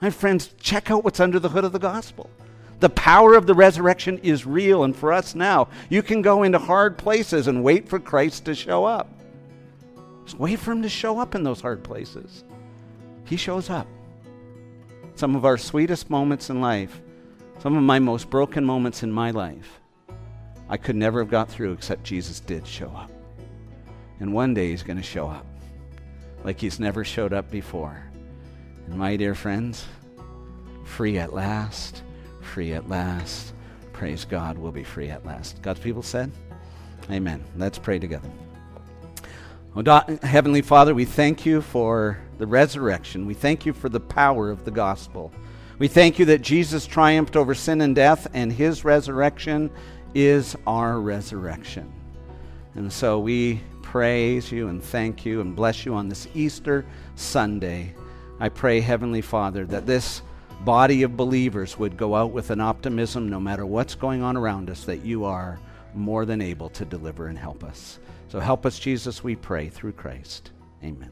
My 0.00 0.10
friends, 0.10 0.54
check 0.58 0.90
out 0.90 1.04
what's 1.04 1.20
under 1.20 1.38
the 1.38 1.50
hood 1.50 1.64
of 1.64 1.72
the 1.72 1.78
gospel. 1.78 2.30
The 2.82 2.90
power 2.90 3.34
of 3.34 3.46
the 3.46 3.54
resurrection 3.54 4.18
is 4.24 4.44
real, 4.44 4.82
and 4.82 4.96
for 4.96 5.12
us 5.12 5.36
now, 5.36 5.68
you 5.88 6.02
can 6.02 6.20
go 6.20 6.42
into 6.42 6.58
hard 6.58 6.98
places 6.98 7.46
and 7.46 7.62
wait 7.62 7.88
for 7.88 8.00
Christ 8.00 8.46
to 8.46 8.56
show 8.56 8.84
up. 8.84 9.08
Just 10.24 10.36
wait 10.36 10.58
for 10.58 10.72
him 10.72 10.82
to 10.82 10.88
show 10.88 11.20
up 11.20 11.36
in 11.36 11.44
those 11.44 11.60
hard 11.60 11.84
places. 11.84 12.42
He 13.24 13.36
shows 13.36 13.70
up. 13.70 13.86
Some 15.14 15.36
of 15.36 15.44
our 15.44 15.56
sweetest 15.58 16.10
moments 16.10 16.50
in 16.50 16.60
life, 16.60 17.00
some 17.60 17.76
of 17.76 17.84
my 17.84 18.00
most 18.00 18.28
broken 18.28 18.64
moments 18.64 19.04
in 19.04 19.12
my 19.12 19.30
life, 19.30 19.78
I 20.68 20.76
could 20.76 20.96
never 20.96 21.20
have 21.20 21.30
got 21.30 21.48
through 21.48 21.74
except 21.74 22.02
Jesus 22.02 22.40
did 22.40 22.66
show 22.66 22.88
up. 22.88 23.12
And 24.18 24.34
one 24.34 24.54
day 24.54 24.70
he's 24.70 24.82
going 24.82 24.96
to 24.96 25.04
show 25.04 25.28
up 25.28 25.46
like 26.42 26.60
he's 26.60 26.80
never 26.80 27.04
showed 27.04 27.32
up 27.32 27.48
before. 27.48 28.02
And 28.88 28.98
my 28.98 29.14
dear 29.14 29.36
friends, 29.36 29.84
free 30.82 31.18
at 31.18 31.32
last 31.32 32.02
free 32.42 32.72
at 32.72 32.88
last. 32.88 33.54
Praise 33.92 34.24
God, 34.24 34.58
we'll 34.58 34.72
be 34.72 34.84
free 34.84 35.08
at 35.08 35.24
last. 35.24 35.62
God's 35.62 35.80
people 35.80 36.02
said, 36.02 36.30
Amen. 37.10 37.42
Let's 37.56 37.78
pray 37.78 37.98
together. 37.98 38.30
Oh, 39.74 40.18
Heavenly 40.22 40.62
Father, 40.62 40.94
we 40.94 41.04
thank 41.04 41.46
you 41.46 41.62
for 41.62 42.18
the 42.38 42.46
resurrection. 42.46 43.26
We 43.26 43.34
thank 43.34 43.64
you 43.64 43.72
for 43.72 43.88
the 43.88 44.00
power 44.00 44.50
of 44.50 44.64
the 44.64 44.70
gospel. 44.70 45.32
We 45.78 45.88
thank 45.88 46.18
you 46.18 46.26
that 46.26 46.42
Jesus 46.42 46.86
triumphed 46.86 47.36
over 47.36 47.54
sin 47.54 47.80
and 47.80 47.94
death, 47.94 48.26
and 48.34 48.52
his 48.52 48.84
resurrection 48.84 49.70
is 50.14 50.56
our 50.66 51.00
resurrection. 51.00 51.92
And 52.74 52.92
so 52.92 53.18
we 53.18 53.60
praise 53.82 54.52
you 54.52 54.68
and 54.68 54.82
thank 54.82 55.24
you 55.24 55.40
and 55.40 55.56
bless 55.56 55.84
you 55.84 55.94
on 55.94 56.08
this 56.08 56.28
Easter 56.34 56.84
Sunday. 57.14 57.94
I 58.40 58.48
pray, 58.48 58.80
Heavenly 58.80 59.20
Father, 59.22 59.64
that 59.66 59.86
this 59.86 60.22
body 60.64 61.02
of 61.02 61.16
believers 61.16 61.78
would 61.78 61.96
go 61.96 62.14
out 62.14 62.32
with 62.32 62.50
an 62.50 62.60
optimism 62.60 63.28
no 63.28 63.40
matter 63.40 63.66
what's 63.66 63.94
going 63.94 64.22
on 64.22 64.36
around 64.36 64.70
us 64.70 64.84
that 64.84 65.04
you 65.04 65.24
are 65.24 65.58
more 65.94 66.24
than 66.24 66.40
able 66.40 66.68
to 66.70 66.84
deliver 66.84 67.26
and 67.26 67.38
help 67.38 67.64
us. 67.64 67.98
So 68.28 68.40
help 68.40 68.64
us, 68.64 68.78
Jesus, 68.78 69.24
we 69.24 69.36
pray 69.36 69.68
through 69.68 69.92
Christ. 69.92 70.52
Amen. 70.82 71.10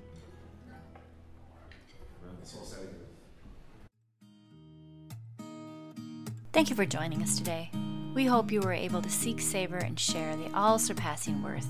Thank 6.53 6.69
you 6.69 6.77
for 6.77 6.87
joining 6.87 7.23
us 7.23 7.39
today. 7.39 7.71
We 8.15 8.27
hope 8.27 8.51
you 8.51 8.61
were 8.61 8.73
able 8.73 9.03
to 9.03 9.11
seek, 9.11 9.41
savor, 9.41 9.77
and 9.77 9.99
share 9.99 10.35
the 10.37 10.51
all 10.53 10.79
surpassing 10.79 11.43
worth 11.43 11.69